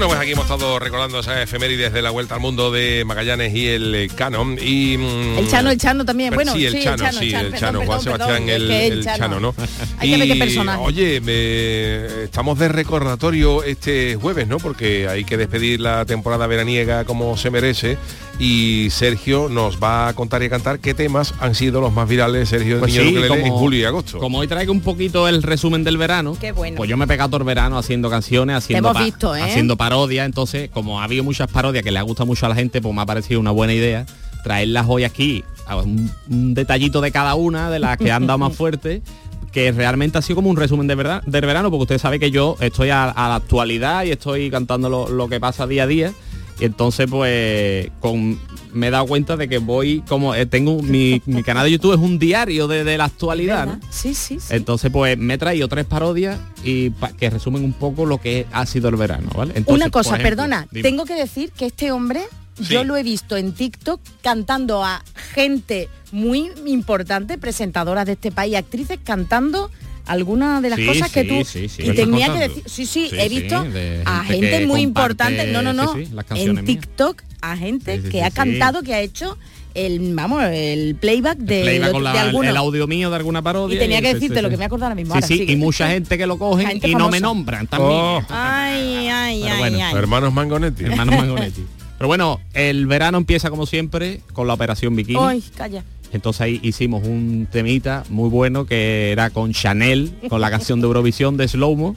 Bueno, 0.00 0.14
pues 0.14 0.20
aquí 0.22 0.32
hemos 0.32 0.46
estado 0.46 0.78
recordando 0.78 1.20
esas 1.20 1.40
efemérides 1.42 1.92
de 1.92 2.00
la 2.00 2.08
Vuelta 2.08 2.34
al 2.36 2.40
Mundo 2.40 2.70
de 2.70 3.04
Magallanes 3.04 3.54
y 3.54 3.66
el 3.68 3.94
eh, 3.94 4.08
Canon. 4.08 4.56
Y, 4.58 4.96
mm, 4.96 5.38
El 5.40 5.46
Chano, 5.50 5.70
el 5.70 5.76
Chano 5.76 6.06
también. 6.06 6.30
Pero 6.30 6.36
Bueno, 6.38 6.52
sí, 6.54 6.64
el 6.64 6.82
Chano, 6.82 7.12
sí, 7.12 7.34
el 7.34 7.52
Chano, 7.54 7.80
perdón, 7.80 7.86
Juan 7.86 8.00
perdón, 8.00 8.00
Sebastián, 8.00 8.44
perdón, 8.46 8.48
el, 8.48 8.70
es 8.70 8.78
que 8.78 8.86
el 8.86 9.04
Chano, 9.04 9.40
¿no? 9.40 9.54
Hay 9.98 10.10
que 10.10 10.16
ver 10.16 10.28
qué 10.28 10.36
personaje. 10.36 10.82
Oye, 10.82 11.20
me- 11.20 12.22
estamos 12.24 12.58
de 12.58 12.68
recordatorio 12.68 13.62
este 13.62 14.16
jueves, 14.16 14.48
¿no? 14.48 14.56
Porque 14.56 15.06
hay 15.06 15.24
que 15.24 15.36
despedir 15.36 15.80
la 15.82 16.06
temporada 16.06 16.46
veraniega 16.46 17.04
como 17.04 17.36
se 17.36 17.50
merece 17.50 17.98
y 18.38 18.88
Sergio 18.90 19.48
nos 19.50 19.82
va 19.82 20.08
a 20.08 20.14
contar 20.14 20.42
y 20.42 20.46
a 20.46 20.50
cantar 20.50 20.78
qué 20.78 20.94
temas 20.94 21.34
han 21.40 21.54
sido 21.54 21.82
los 21.82 21.92
más 21.92 22.08
virales, 22.08 22.48
Sergio 22.48 22.78
Pues 22.78 22.94
Niño 22.94 23.10
sí, 23.10 23.16
en 23.16 23.28
como- 23.28 23.58
julio 23.58 23.80
y 23.80 23.84
agosto. 23.84 24.18
Como 24.18 24.38
hoy 24.38 24.48
traigo 24.48 24.72
un 24.72 24.80
poquito 24.80 25.28
el 25.28 25.42
resumen 25.42 25.84
del 25.84 25.98
verano, 25.98 26.34
Qué 26.40 26.52
bueno. 26.52 26.78
pues 26.78 26.88
yo 26.88 26.96
me 26.96 27.04
he 27.04 27.08
pegado 27.08 27.28
todo 27.28 27.38
el 27.38 27.44
verano 27.44 27.76
haciendo 27.76 28.08
canciones, 28.08 28.56
haciendo, 28.56 28.88
hemos 28.90 29.04
visto, 29.04 29.36
¿eh? 29.36 29.42
haciendo 29.42 29.76
parodias, 29.90 30.24
entonces 30.24 30.70
como 30.70 31.00
ha 31.00 31.04
habido 31.04 31.24
muchas 31.24 31.50
parodias 31.50 31.82
que 31.82 31.90
le 31.90 31.98
ha 31.98 32.02
gustado 32.02 32.24
mucho 32.24 32.46
a 32.46 32.48
la 32.48 32.54
gente, 32.54 32.80
pues 32.80 32.94
me 32.94 33.00
ha 33.02 33.06
parecido 33.06 33.40
una 33.40 33.50
buena 33.50 33.74
idea 33.74 34.06
traerlas 34.44 34.86
hoy 34.88 35.02
aquí, 35.02 35.42
a 35.66 35.76
un, 35.78 36.08
un 36.30 36.54
detallito 36.54 37.00
de 37.00 37.10
cada 37.10 37.34
una 37.34 37.70
de 37.70 37.80
las 37.80 37.98
que 37.98 38.12
han 38.12 38.24
dado 38.24 38.38
más 38.38 38.54
fuerte 38.56 39.02
que 39.50 39.72
realmente 39.72 40.16
ha 40.16 40.22
sido 40.22 40.36
como 40.36 40.48
un 40.48 40.56
resumen 40.56 40.86
de 40.86 40.94
verdad 40.94 41.22
del 41.26 41.44
verano, 41.44 41.72
porque 41.72 41.82
usted 41.82 41.98
sabe 41.98 42.20
que 42.20 42.30
yo 42.30 42.56
estoy 42.60 42.90
a, 42.90 43.10
a 43.10 43.28
la 43.28 43.34
actualidad 43.34 44.04
y 44.04 44.12
estoy 44.12 44.48
cantando 44.48 44.88
lo, 44.88 45.08
lo 45.08 45.28
que 45.28 45.40
pasa 45.40 45.66
día 45.66 45.82
a 45.82 45.86
día. 45.88 46.12
Y 46.58 46.64
entonces 46.64 47.06
pues 47.08 47.88
con, 48.00 48.38
me 48.72 48.88
he 48.88 48.90
dado 48.90 49.06
cuenta 49.06 49.36
de 49.36 49.48
que 49.48 49.58
voy 49.58 50.02
como 50.08 50.34
eh, 50.34 50.46
tengo 50.46 50.82
mi, 50.82 51.22
mi 51.26 51.42
canal 51.42 51.64
de 51.64 51.72
YouTube 51.72 51.94
es 51.94 51.98
un 52.00 52.18
diario 52.18 52.68
de, 52.68 52.84
de 52.84 52.98
la 52.98 53.04
actualidad, 53.06 53.66
¿no? 53.66 53.80
Sí, 53.90 54.14
sí, 54.14 54.38
sí. 54.40 54.54
Entonces, 54.54 54.90
pues 54.90 55.16
me 55.18 55.34
he 55.34 55.38
traído 55.38 55.68
tres 55.68 55.86
parodias 55.86 56.38
y 56.64 56.90
pa- 56.90 57.12
que 57.12 57.30
resumen 57.30 57.64
un 57.64 57.72
poco 57.72 58.04
lo 58.06 58.18
que 58.20 58.46
ha 58.52 58.66
sido 58.66 58.88
el 58.88 58.96
verano, 58.96 59.30
¿vale? 59.36 59.52
Entonces, 59.56 59.82
Una 59.82 59.90
cosa, 59.90 60.10
ejemplo, 60.16 60.28
perdona, 60.28 60.68
dime. 60.70 60.82
tengo 60.82 61.04
que 61.04 61.14
decir 61.14 61.50
que 61.52 61.66
este 61.66 61.92
hombre 61.92 62.22
yo 62.68 62.84
lo 62.84 62.96
he 62.98 63.02
visto 63.02 63.38
en 63.38 63.52
TikTok 63.52 64.00
cantando 64.22 64.84
a 64.84 65.02
gente 65.32 65.88
muy 66.12 66.50
importante, 66.66 67.38
presentadoras 67.38 68.04
de 68.04 68.12
este 68.12 68.30
país, 68.30 68.54
actrices 68.56 68.98
cantando 69.02 69.70
algunas 70.10 70.60
de 70.62 70.70
las 70.70 70.78
Sí, 70.78 70.86
cosas 70.86 71.10
que 71.12 71.24
tú 71.24 71.44
sí, 71.44 71.68
sí. 71.68 71.82
y 71.82 71.86
¿Lo 71.86 71.94
tenía 71.94 72.32
que 72.32 72.38
decir 72.40 72.62
sí 72.66 72.84
sí, 72.86 73.08
Sí, 73.10 73.16
he 73.18 73.28
sí, 73.28 73.38
visto 73.40 73.62
de 73.64 74.02
a 74.04 74.24
gente 74.24 74.66
muy 74.66 74.82
comparte, 74.82 74.82
importante 74.82 75.46
no 75.52 75.62
no 75.62 75.72
no 75.72 75.94
sí, 75.94 76.06
sí, 76.06 76.12
las 76.12 76.24
en 76.24 76.28
canciones 76.28 76.64
mías. 76.64 76.80
TikTok 76.80 77.22
a 77.40 77.56
gente 77.56 77.96
Sí, 77.96 78.02
sí, 78.02 78.08
que 78.08 78.18
sí, 78.18 78.20
ha 78.20 78.30
sí. 78.30 78.34
cantado 78.34 78.82
que 78.82 78.94
ha 78.94 79.00
hecho 79.00 79.38
el 79.74 80.14
vamos 80.14 80.42
el 80.50 80.96
playback 80.96 81.38
de, 81.38 81.60
Playback 81.62 81.86
de 81.88 81.92
con 81.92 82.02
la- 82.44 82.50
el 82.50 82.56
audio 82.56 82.88
mío 82.88 83.08
de 83.08 83.14
alguna 83.16 83.40
parodia. 83.40 83.76
y 83.76 83.78
tenía 83.78 84.00
que 84.02 84.14
decirte 84.14 84.34
sí, 84.36 84.42
lo 84.42 84.50
que 84.50 84.56
me 84.56 84.64
he 84.64 84.66
acordado 84.66 84.86
ahora 84.86 84.96
mismo 84.96 85.14
Sí, 85.14 85.18
ahora, 85.18 85.26
sí, 85.28 85.38
sigue. 85.38 85.52
y 85.52 85.56
mucha 85.56 85.88
gente 85.88 86.18
que 86.18 86.26
lo 86.26 86.38
cogen 86.38 86.80
y 86.82 86.94
no 86.96 87.08
me 87.08 87.20
nombran 87.20 87.68
también. 87.68 87.92
Oh, 88.00 88.22
ay 88.30 89.06
ay 89.06 89.40
Pero 89.42 89.54
ay 89.54 89.60
bueno, 89.60 89.78
ay 89.84 89.94
hermanos 89.94 90.32
Mangonetti. 90.32 90.84
Hermanos 90.84 91.14
Mangonetti. 91.16 91.64
Pero 92.00 92.08
bueno, 92.08 92.40
el 92.54 92.86
verano 92.86 93.18
empieza 93.18 93.50
como 93.50 93.66
siempre 93.66 94.22
con 94.32 94.46
la 94.46 94.54
operación 94.54 94.96
bikini. 94.96 95.18
Ay, 95.20 95.44
calla 95.54 95.84
Entonces 96.14 96.40
ahí 96.40 96.58
hicimos 96.62 97.06
un 97.06 97.46
temita 97.52 98.04
muy 98.08 98.30
bueno 98.30 98.64
que 98.64 99.12
era 99.12 99.28
con 99.28 99.52
Chanel, 99.52 100.10
con 100.30 100.40
la 100.40 100.48
canción 100.50 100.80
de 100.80 100.86
Eurovisión 100.86 101.36
de 101.36 101.46
Slowmo. 101.46 101.96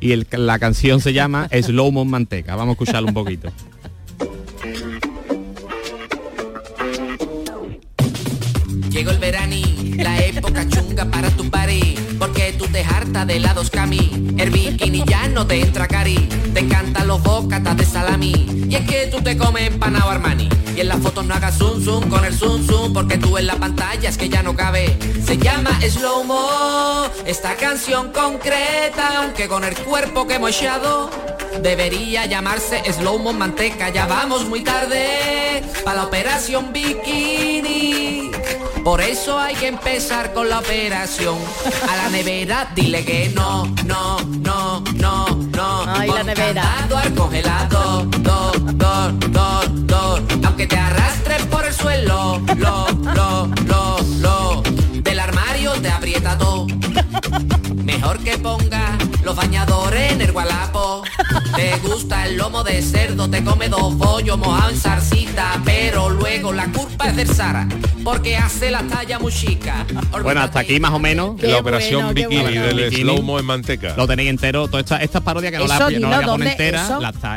Y 0.00 0.10
el- 0.10 0.26
la 0.32 0.58
canción 0.58 1.00
se 1.00 1.12
llama 1.12 1.48
Slowmo 1.52 2.02
en 2.02 2.08
Manteca. 2.10 2.56
Vamos 2.56 2.70
a 2.70 2.72
escucharlo 2.72 3.06
un 3.06 3.14
poquito. 3.14 3.52
Llegó 8.90 9.10
el 9.10 9.18
verani, 9.18 9.94
la 9.96 10.18
época 10.24 10.68
chunga 10.68 11.04
para 11.06 11.28
tu 11.30 11.48
party, 11.50 11.94
de 13.22 13.36
helados 13.36 13.70
mí. 13.86 14.34
El 14.38 14.50
bikini 14.50 15.04
ya 15.06 15.28
no 15.28 15.46
te 15.46 15.60
entra 15.60 15.86
cari. 15.86 16.16
Te 16.52 16.60
encantan 16.60 17.06
los 17.06 17.22
bocatas 17.22 17.76
de 17.76 17.84
salami. 17.84 18.66
Y 18.68 18.74
es 18.74 18.86
que 18.88 19.06
tú 19.06 19.22
te 19.22 19.38
comes 19.38 19.68
empanado 19.68 20.10
Armani. 20.10 20.48
Y 20.76 20.80
en 20.80 20.88
las 20.88 20.98
fotos 20.98 21.24
no 21.24 21.32
hagas 21.32 21.56
zoom 21.56 21.82
zoom 21.84 22.10
con 22.10 22.24
el 22.24 22.34
zoom 22.34 22.66
zoom. 22.66 22.92
Porque 22.92 23.16
tú 23.16 23.38
en 23.38 23.46
la 23.46 23.54
pantalla 23.54 24.08
es 24.08 24.18
que 24.18 24.28
ya 24.28 24.42
no 24.42 24.56
cabe. 24.56 24.98
Se 25.24 25.38
llama 25.38 25.70
Slow 25.80 26.24
Mo. 26.24 27.04
Esta 27.24 27.54
canción 27.54 28.10
concreta. 28.12 29.22
Aunque 29.22 29.46
con 29.46 29.62
el 29.62 29.76
cuerpo 29.76 30.26
que 30.26 30.34
hemos 30.34 30.50
echado. 30.50 31.08
Debería 31.62 32.26
llamarse 32.26 32.82
Slow 32.92 33.20
Mo 33.20 33.32
Manteca. 33.32 33.90
Ya 33.90 34.06
vamos 34.06 34.44
muy 34.48 34.62
tarde. 34.64 35.62
Para 35.84 35.98
la 35.98 36.04
operación 36.06 36.72
bikini. 36.72 38.32
Por 38.84 39.00
eso 39.00 39.38
hay 39.38 39.54
que 39.54 39.68
empezar 39.68 40.34
con 40.34 40.50
la 40.50 40.58
operación. 40.58 41.38
A 41.88 41.96
la 41.96 42.10
nevera 42.10 42.70
dile 42.74 43.02
que 43.02 43.30
no, 43.30 43.64
no, 43.86 44.20
no, 44.20 44.84
no, 44.94 45.26
no. 45.26 45.84
Ay, 45.86 46.10
la 46.10 46.22
nevera. 46.22 46.62
candado 46.62 46.98
al 46.98 47.14
congelado, 47.14 48.04
do, 48.18 48.52
do, 48.74 49.12
do, 49.30 49.68
do. 49.86 50.20
Aunque 50.44 50.66
te 50.66 50.76
arrastres 50.76 51.42
por 51.46 51.64
el 51.64 51.72
suelo, 51.72 52.42
lo, 52.58 52.86
lo, 53.14 53.46
lo, 53.66 53.98
lo. 54.20 54.62
Del 55.00 55.18
armario 55.18 55.72
te 55.80 55.88
aprieta 55.88 56.36
todo. 56.36 56.66
Mejor 57.94 58.18
que 58.18 58.36
ponga 58.38 58.98
los 59.22 59.36
bañadores 59.36 60.12
en 60.12 60.20
el 60.20 60.32
gualapo. 60.32 61.04
Te 61.54 61.76
gusta 61.78 62.26
el 62.26 62.36
lomo 62.36 62.64
de 62.64 62.82
cerdo, 62.82 63.30
te 63.30 63.44
come 63.44 63.68
dos 63.68 63.96
bollos 63.96 64.36
mojados 64.36 64.72
en 64.72 64.80
salsita, 64.80 65.62
pero 65.64 66.10
luego 66.10 66.52
la 66.52 66.66
culpa 66.72 67.08
es 67.08 67.16
del 67.16 67.28
Sara, 67.28 67.68
porque 68.02 68.36
hace 68.36 68.72
la 68.72 68.82
talla 68.82 69.20
muy 69.20 69.32
chica. 69.32 69.86
Bueno, 70.22 70.40
hasta 70.40 70.60
aquí 70.60 70.80
más 70.80 70.90
o 70.92 70.98
menos. 70.98 71.40
la 71.40 71.58
operación 71.58 72.06
bueno, 72.06 72.14
bikini 72.14 72.42
bueno. 72.42 72.66
del 72.66 72.90
Bikini. 72.90 73.02
slow-mo 73.02 73.38
en 73.38 73.46
manteca. 73.46 73.94
Lo 73.96 74.08
tenéis 74.08 74.30
entero, 74.30 74.66
todas 74.66 74.84
estas 74.84 75.02
estas 75.02 75.22
parodias 75.22 75.52
que 75.52 75.58
no 75.58 75.66
las 75.68 75.78
no 75.78 75.88
las 75.88 75.92
voy 75.92 76.04
a 76.04 76.10
poner 76.10 76.26
¿dónde? 76.26 76.50
enteras, 76.50 76.90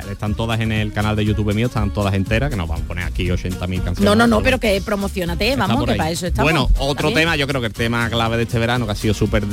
están 0.10 0.34
todas 0.34 0.60
en 0.60 0.72
el 0.72 0.92
canal 0.92 1.16
de 1.16 1.24
YouTube 1.24 1.54
mío, 1.54 1.68
están 1.68 1.94
todas 1.94 2.16
enteras, 2.16 2.50
que 2.50 2.56
nos 2.56 2.68
vamos 2.68 2.84
a 2.84 2.88
poner 2.88 3.04
aquí 3.06 3.28
80.000 3.28 3.60
canciones. 3.60 4.00
No, 4.00 4.16
no, 4.16 4.26
no, 4.26 4.42
pero 4.42 4.60
que 4.60 4.82
promocionate, 4.82 5.56
vamos, 5.56 5.86
que 5.86 5.94
para 5.94 6.10
eso 6.10 6.26
estamos. 6.26 6.52
Bueno, 6.52 6.68
¿Está 6.70 6.82
otro 6.82 7.14
tema, 7.14 7.36
yo 7.36 7.46
creo 7.48 7.62
que 7.62 7.68
el 7.68 7.74
tema 7.74 8.10
clave 8.10 8.38
de 8.38 8.44
este 8.44 8.58
verano, 8.58 8.88
que 8.88 8.94
ha 8.94 8.96
sido 8.96 9.14
súper 9.14 9.46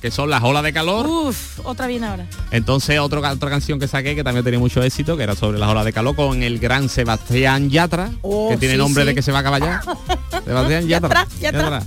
que 0.00 0.10
son 0.10 0.30
las 0.30 0.42
olas 0.42 0.62
de 0.62 0.72
calor. 0.72 1.06
Uf, 1.06 1.60
otra 1.64 1.86
bien 1.86 2.04
ahora. 2.04 2.26
Entonces 2.50 2.98
otro, 3.00 3.20
otra 3.20 3.50
canción 3.50 3.78
que 3.80 3.88
saqué 3.88 4.14
que 4.14 4.22
también 4.22 4.44
tenía 4.44 4.60
mucho 4.60 4.82
éxito, 4.82 5.16
que 5.16 5.24
era 5.24 5.34
sobre 5.34 5.58
las 5.58 5.68
olas 5.68 5.84
de 5.84 5.92
calor, 5.92 6.14
con 6.14 6.42
el 6.42 6.58
gran 6.58 6.88
Sebastián 6.88 7.70
Yatra, 7.70 8.10
Oh, 8.22 8.48
que 8.50 8.56
tiene 8.56 8.74
sí, 8.74 8.78
nombre 8.78 9.02
sí. 9.02 9.08
de 9.08 9.14
que 9.14 9.22
se 9.22 9.32
va 9.32 9.40
a 9.40 9.42
caballar. 9.42 9.80
Sebastián 10.44 10.86
Yatra. 10.86 11.26
Yatra, 11.40 11.60
Yatra. 11.62 11.82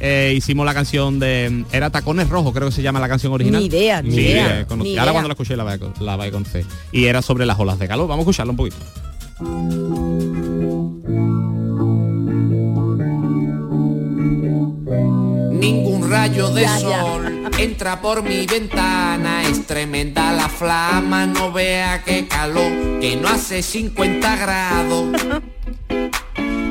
Eh, 0.00 0.34
hicimos 0.36 0.64
la 0.64 0.74
canción 0.74 1.18
de 1.18 1.64
era 1.72 1.90
Tacones 1.90 2.28
Rojos, 2.28 2.52
creo 2.54 2.68
que 2.68 2.74
se 2.74 2.82
llama 2.82 3.00
la 3.00 3.08
canción 3.08 3.32
original. 3.32 3.60
Ni 3.60 3.66
idea, 3.66 4.00
ni 4.02 4.12
Sí, 4.12 4.20
idea, 4.20 4.60
eh, 4.60 4.66
ni 4.70 4.90
Ahora 4.96 5.02
idea. 5.04 5.12
cuando 5.12 5.28
la 5.28 5.32
escuché 5.32 5.56
la 5.56 5.64
voy, 5.64 5.72
a, 5.74 6.02
la 6.02 6.16
voy 6.16 6.26
a 6.28 6.30
conocer. 6.30 6.64
Y 6.92 7.04
era 7.06 7.20
sobre 7.22 7.46
las 7.46 7.58
olas 7.58 7.78
de 7.78 7.88
calor. 7.88 8.06
Vamos 8.08 8.20
a 8.20 8.30
escucharlo 8.30 8.52
un 8.52 8.56
poquito. 8.56 8.76
Ningún 15.52 15.97
rayo 16.08 16.50
de 16.50 16.62
Ya, 16.62 16.78
ya. 16.78 17.00
sol 17.00 17.50
entra 17.58 18.00
por 18.00 18.22
mi 18.22 18.46
ventana, 18.46 19.42
es 19.42 19.66
tremenda 19.66 20.32
la 20.32 20.48
flama, 20.48 21.26
no 21.26 21.52
vea 21.52 22.02
qué 22.04 22.26
calor, 22.28 23.00
que 23.00 23.16
no 23.20 23.28
hace 23.28 23.62
50 23.62 24.36
grados. 24.36 25.06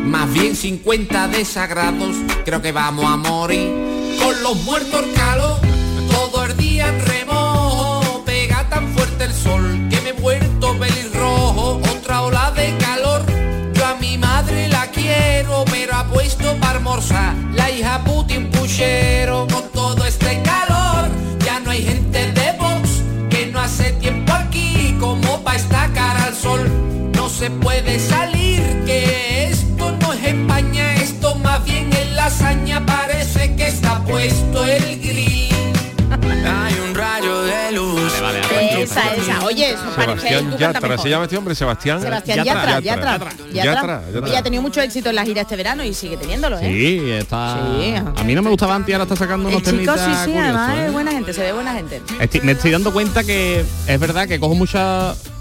Más 0.06 0.32
bien 0.34 0.56
50 0.56 1.28
desagrados, 1.28 2.16
creo 2.46 2.62
que 2.62 2.72
vamos 2.72 3.06
a 3.06 3.18
morir. 3.18 3.70
Con 4.24 4.42
los 4.42 4.64
muertos 4.64 5.06
calor, 5.16 5.60
la 17.54 17.70
hija 17.70 18.02
Putin 18.06 18.50
puchero. 18.50 19.46
Con 19.52 19.70
todo 19.74 20.06
este 20.06 20.42
calor, 20.42 21.10
ya 21.44 21.60
no 21.60 21.72
hay 21.72 21.84
gente 21.84 22.32
de 22.32 22.54
Vox 22.58 23.04
que 23.30 23.48
no 23.48 23.60
hace 23.60 23.92
tiempo 23.94 24.32
aquí 24.32 24.96
como 24.98 25.44
pa' 25.44 25.56
estacar 25.56 26.16
al 26.18 26.34
sol. 26.34 26.62
No 27.14 27.30
se 27.30 27.50
puede 27.50 28.00
salir, 28.00 28.62
que 28.86 29.50
esto 29.50 29.98
no 30.00 30.14
es 30.14 30.24
España, 30.24 30.96
esto 30.96 31.36
más 31.36 31.64
bien 31.66 31.92
es 31.92 32.10
lasaña, 32.16 32.86
parece 32.86 33.54
que 33.56 33.68
está 33.68 34.02
puesto 34.06 34.66
el 34.66 35.00
grill. 35.02 35.27
Esa. 39.18 39.46
Oye, 39.46 39.72
eso 39.72 39.84
parece 39.96 40.06
Sebastián 40.28 40.50
cantas 40.58 40.60
Yatra. 40.82 40.98
¿se 40.98 41.10
llama 41.10 41.24
este 41.26 41.38
hombre? 41.38 41.56
Sebastián. 41.56 42.02
Sebastián 42.02 42.44
Yatra, 42.44 42.80
Yatra, 42.80 42.80
Yatra. 42.82 43.30
Yatra, 43.54 44.02
Yatra. 44.14 44.28
Ella 44.30 44.40
ha 44.40 44.44
tenido 44.44 44.62
mucho 44.62 44.82
éxito 44.82 45.10
en 45.10 45.16
la 45.16 45.26
gira 45.26 45.42
este 45.42 45.56
verano 45.56 45.84
y 45.84 45.94
sigue 45.94 46.18
teniéndolo, 46.18 46.58
¿eh? 46.60 46.66
Sí, 46.72 47.10
está. 47.12 47.60
Sí. 47.80 47.96
A 47.96 48.24
mí 48.24 48.36
no 48.36 48.42
me 48.42 48.50
gustaba 48.50 48.76
antes 48.76 48.90
y 48.90 48.94
ahora 48.94 49.04
está 49.04 49.16
sacando 49.16 49.50
unos 49.50 49.66
El 49.68 49.80
chico 49.80 49.94
sí, 49.94 50.00
sí, 50.04 50.32
curiosos, 50.32 50.36
además 50.44 50.78
¿eh? 50.78 50.86
es 50.88 50.94
buena 50.94 51.12
gente, 51.12 51.34
se 51.34 51.42
ve 51.42 51.54
buena 51.54 51.74
gente. 51.74 52.02
Estoy- 52.20 52.42
me 52.42 52.52
estoy 52.54 52.72
dando 52.72 52.92
cuenta 52.94 53.24
que 53.24 53.64
es 53.88 54.00
verdad 54.00 54.28
que 54.28 54.40
cojo 54.40 54.56
muchas 54.56 55.18
eh, 55.18 55.28
de 55.28 55.37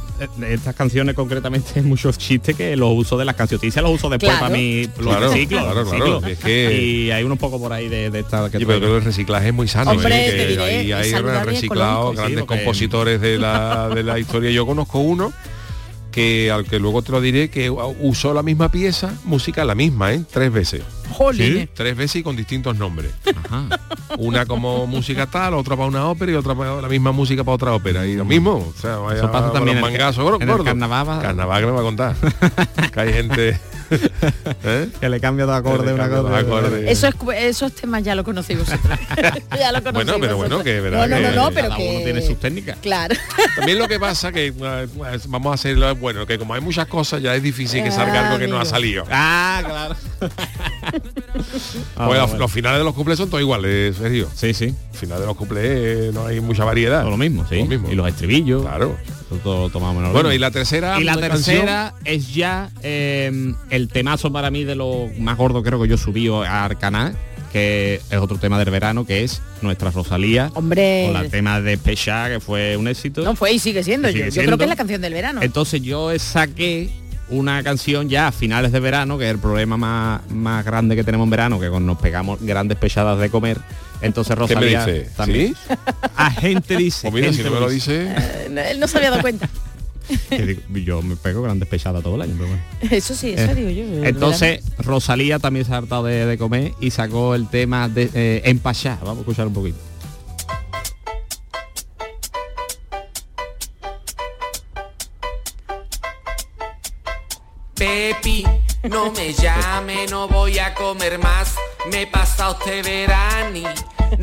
estas 0.49 0.75
canciones 0.75 1.15
concretamente 1.15 1.83
muchos 1.83 2.17
chistes 2.19 2.57
que 2.57 2.77
los 2.77 2.91
uso 2.95 3.17
de 3.17 3.25
las 3.25 3.35
canciones 3.35 3.75
los 3.77 3.91
uso 3.95 4.09
después 4.09 4.31
Claro. 4.31 4.47
para 4.47 4.57
mi 4.57 4.85
los 4.85 4.93
Claro, 4.95 5.29
reciclo, 5.33 5.59
claro, 5.61 5.75
los 5.83 5.89
claro. 5.91 6.21
reciclo. 6.21 6.29
Es 6.33 6.39
que- 6.39 6.83
y 6.83 7.11
hay 7.11 7.25
unos 7.25 7.39
pocos 7.39 7.61
por 7.61 7.73
ahí 7.73 7.89
de, 7.89 8.11
de 8.11 8.21
esta 8.21 8.51
que 8.51 8.59
Sí, 8.59 8.65
pero 8.67 8.81
que 8.81 8.97
el 8.97 9.05
reciclaje 9.05 9.49
es 9.49 9.55
muy 9.55 9.69
sano. 9.69 9.91
Hombre, 9.93 10.29
¿eh? 10.29 10.37
Que 10.37 10.47
diré, 10.47 10.63
ahí 10.63 10.91
es 10.93 10.97
hay 10.97 11.11
saludable 11.11 11.53
y 11.53 11.55
reciclado 11.57 11.93
ecológico. 12.13 12.13
Sí, 12.13 12.17
grandes 12.35 12.45
compositores 12.45 13.21
de 13.21 13.39
la, 13.39 13.89
de 13.95 14.03
la 14.03 14.19
historia. 14.19 14.51
Yo 14.51 14.67
conozco 14.67 14.99
uno 15.01 15.33
que 16.11 16.51
al 16.51 16.65
que 16.65 16.79
luego 16.79 17.03
te 17.03 17.13
lo 17.13 17.21
diré 17.21 17.51
que 17.51 17.69
usó 17.71 18.33
la 18.33 18.43
misma 18.43 18.71
pieza, 18.71 19.13
música 19.25 19.65
la 19.65 19.75
misma, 19.75 20.15
¿eh? 20.15 20.23
Tres 20.31 20.51
veces. 20.51 20.83
Jolín. 21.17 21.69
Tres 21.75 21.97
veces 21.97 22.17
y 22.17 22.23
con 22.23 22.37
distintos 22.37 22.77
nombres. 22.77 23.11
Ajá. 23.45 23.65
Una 24.19 24.45
como 24.47 24.87
música 24.87 25.27
tal, 25.27 25.55
otra 25.55 25.77
para 25.77 25.89
una 25.89 26.07
ópera 26.09 26.33
y 26.33 26.35
otra 26.35 26.55
para 26.55 26.81
la 26.83 26.89
misma 26.89 27.13
música 27.13 27.43
para 27.45 27.55
otra 27.55 27.73
ópera. 27.73 28.07
Y 28.07 28.15
lo 28.17 28.25
mismo, 28.25 28.73
o 28.77 28.81
sea, 28.81 28.97
vaya 28.99 29.19
Eso 29.19 29.33
pasa 29.33 29.47
con 29.47 29.55
también 29.55 29.77
los 29.81 29.89
en 29.89 29.93
el- 29.95 29.99
mangazos 30.01 30.23
gordos. 30.25 30.41
en 30.43 30.49
el 30.51 30.65
carnaval 30.65 31.09
va- 31.09 31.23
Carnaval 31.23 31.61
que 31.61 31.67
me 31.67 31.73
va 31.73 31.81
a 31.81 31.83
contar. 31.83 32.17
que 32.93 33.01
hay 33.01 33.13
gente... 33.13 33.61
¿eh? 34.65 34.89
que 35.01 35.09
le 35.09 35.21
cambia 35.21 35.47
de 35.47 35.55
acorde 35.55 35.79
Que 35.79 35.87
le 35.87 35.95
una 35.95 36.03
cambia 36.09 36.23
cosa 36.23 36.35
de 36.35 36.41
acorde. 36.41 36.91
Eso 36.91 37.07
es, 37.07 37.15
esos 37.37 37.73
temas 37.73 38.03
ya 38.03 38.17
lo 38.17 38.25
conocéis 38.25 38.59
vosotros. 38.59 38.99
ya 39.59 39.71
lo 39.71 39.81
conocéis 39.81 40.07
Bueno, 40.07 40.21
pero 40.21 40.37
bueno, 40.37 40.65
que 40.65 40.81
verdad 40.81 41.07
No, 41.09 41.17
no, 41.17 41.23
no, 41.23 41.31
que 41.31 41.37
no, 41.37 41.51
pero 41.53 41.69
cada 41.69 41.77
que... 41.77 41.91
uno 41.91 42.01
tiene 42.01 42.21
sus 42.23 42.41
técnicas 42.41 42.79
Claro. 42.83 43.15
También 43.55 43.79
lo 43.79 43.87
que 43.87 44.01
pasa 44.01 44.33
que 44.33 44.49
eh, 44.49 44.89
vamos 45.29 45.53
a 45.53 45.55
hacerlo 45.55 45.95
bueno, 45.95 46.27
que 46.27 46.37
como 46.37 46.55
hay 46.55 46.61
muchas 46.61 46.89
cosas 46.89 47.23
ya 47.23 47.33
es 47.37 47.43
difícil 47.45 47.85
que 47.85 47.93
salga 47.93 48.27
algo 48.27 48.39
que 48.41 48.49
no 48.49 48.59
ha 48.59 48.65
salido. 48.65 49.05
ah 49.09 49.63
claro 49.65 49.97
Ah, 51.97 52.07
Pues 52.07 52.19
los, 52.19 52.29
bueno. 52.31 52.39
los 52.39 52.53
finales 52.53 52.79
de 52.79 52.85
los 52.85 52.95
cumples 52.95 53.19
son 53.19 53.29
todos 53.29 53.43
iguales, 53.43 53.97
Sergio. 53.97 54.29
sí 54.35 54.53
sí 54.55 54.75
Al 54.93 54.99
final 54.99 55.21
de 55.21 55.27
los 55.27 55.37
cumples 55.37 55.65
eh, 55.67 56.11
no 56.13 56.27
hay 56.27 56.41
mucha 56.41 56.65
variedad. 56.65 57.01
todo 57.03 57.11
lo 57.11 57.17
mismo 57.17 57.47
sí 57.49 57.57
Lo 57.59 57.67
mismo. 57.67 57.91
y 57.91 57.95
los 57.95 58.09
estribillos 58.09 58.63
Claro. 58.63 58.97
todo, 59.29 59.39
todo 59.41 59.71
tomamos 59.71 60.03
lo 60.03 60.11
Bueno, 60.13 60.29
mismo. 60.29 60.37
y 60.37 60.39
la 60.39 60.51
tercera 60.51 61.01
y 61.01 61.05
la 61.05 61.13
canción- 61.19 61.57
tercera 61.61 61.95
es 62.05 62.35
ya 62.35 62.71
eh, 62.83 63.55
el 63.71 63.89
temazo 63.89 64.33
para 64.33 64.51
mí 64.51 64.65
de 64.65 64.75
lo 64.75 65.09
más 65.19 65.37
gordo 65.37 65.63
creo 65.63 65.81
que 65.81 65.89
yo 65.89 65.97
subí 65.97 66.29
al 66.29 66.79
canal 66.79 67.17
que 67.53 68.01
es 68.11 68.19
otro 68.19 68.37
tema 68.39 68.59
del 68.59 68.71
verano 68.71 69.07
que 69.07 69.25
es 69.25 69.41
nuestra 69.63 69.91
Rosalía 69.91 70.51
Hombre. 70.55 71.09
con 71.13 71.25
el 71.25 71.31
tema 71.31 71.61
de 71.61 71.79
Pesha 71.79 72.29
que 72.29 72.41
fue 72.41 72.77
un 72.77 72.89
éxito 72.89 73.23
No 73.23 73.35
fue 73.37 73.53
y 73.53 73.59
sigue 73.59 73.83
siendo. 73.83 74.09
Sigue 74.09 74.21
yo, 74.21 74.25
yo 74.27 74.31
siendo. 74.33 74.49
creo 74.51 74.59
que 74.59 74.65
es 74.65 74.71
la 74.71 74.77
canción 74.77 75.01
del 75.01 75.13
verano. 75.15 75.41
entonces 75.43 75.81
yo 75.83 76.17
saqué 76.19 76.91
una 77.29 77.63
canción 77.63 78.09
ya 78.09 78.29
a 78.29 78.33
finales 78.33 78.73
de 78.73 78.81
verano, 78.81 79.19
que 79.19 79.25
es 79.27 79.31
el 79.31 79.39
problema 79.39 79.77
más, 79.77 80.31
más 80.31 80.65
grande 80.65 80.95
que 80.97 81.05
tenemos 81.05 81.25
en 81.27 81.31
verano, 81.31 81.59
que 81.61 81.69
cuando 81.69 81.93
nos 81.93 82.01
pegamos 82.01 82.39
grandes 82.41 82.79
pechadas 82.79 83.19
de 83.19 83.31
comer. 83.31 83.59
Entonces 84.01 84.35
¿Qué 84.37 84.41
me 84.41 84.47
Rosalía 84.49 84.87
dice? 84.87 85.11
también. 85.17 85.55
A 86.17 86.31
gente 86.31 86.77
dice. 86.77 87.11
Pues 87.11 87.15
mira, 87.15 87.33
si 87.33 87.39
gente 87.39 87.51
no 87.51 87.55
me 87.57 87.61
lo 87.63 87.71
dice... 87.71 88.15
Él 88.71 88.79
no 88.79 88.87
se 88.87 88.99
había 88.99 89.11
dado 89.11 89.23
cuenta. 89.23 89.49
digo, 90.31 90.61
yo 90.75 91.03
me 91.03 91.17
pego 91.17 91.43
grandes 91.43 91.69
pechadas 91.69 92.03
todo 92.03 92.15
el 92.17 92.23
año. 92.23 92.35
pero 92.37 92.49
bueno. 92.51 92.63
Eso 92.95 93.15
sí, 93.15 93.33
eso 93.37 93.51
Eh, 93.53 93.55
digo 93.55 93.71
yo. 93.71 94.05
Entonces 94.05 94.61
Rosalía 94.79 95.39
también 95.39 95.65
se 95.67 95.73
ha 95.73 95.79
hartado 95.79 96.05
de, 96.05 96.27
de 96.27 96.39
comer 96.39 96.73
y 96.81 96.91
sacó 96.91 97.35
el 97.35 97.49
tema 97.49 97.89
de 97.89 98.11
eh, 98.15 98.43
Empachá. 98.45 98.99
Vamos 99.01 99.19
a 99.19 99.21
escuchar 99.21 99.47
un 99.49 99.55
poquito. 99.55 99.79
Pepi, 107.77 108.43
no 108.85 109.13
me 109.13 109.35
llame, 109.35 110.07
no 110.07 110.27
voy 110.29 110.59
a 110.59 110.73
comer 110.73 111.19
más. 111.19 111.57
Me 111.93 112.07
pasa 112.07 112.53
este 112.53 112.81
verani, 112.81 113.65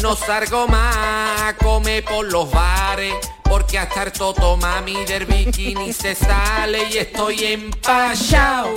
no 0.01 0.15
salgo 0.15 0.67
más 0.67 1.39
a 1.39 1.55
comer 1.55 2.03
por 2.03 2.25
los 2.31 2.49
bares. 2.49 3.13
Porque 3.43 3.77
hasta 3.77 4.03
el 4.03 4.11
toto 4.11 4.57
mami 4.57 5.05
del 5.05 5.27
bikini 5.27 5.93
se 5.93 6.15
sale 6.15 6.89
y 6.89 6.97
estoy 6.97 7.45
empachado. 7.45 8.73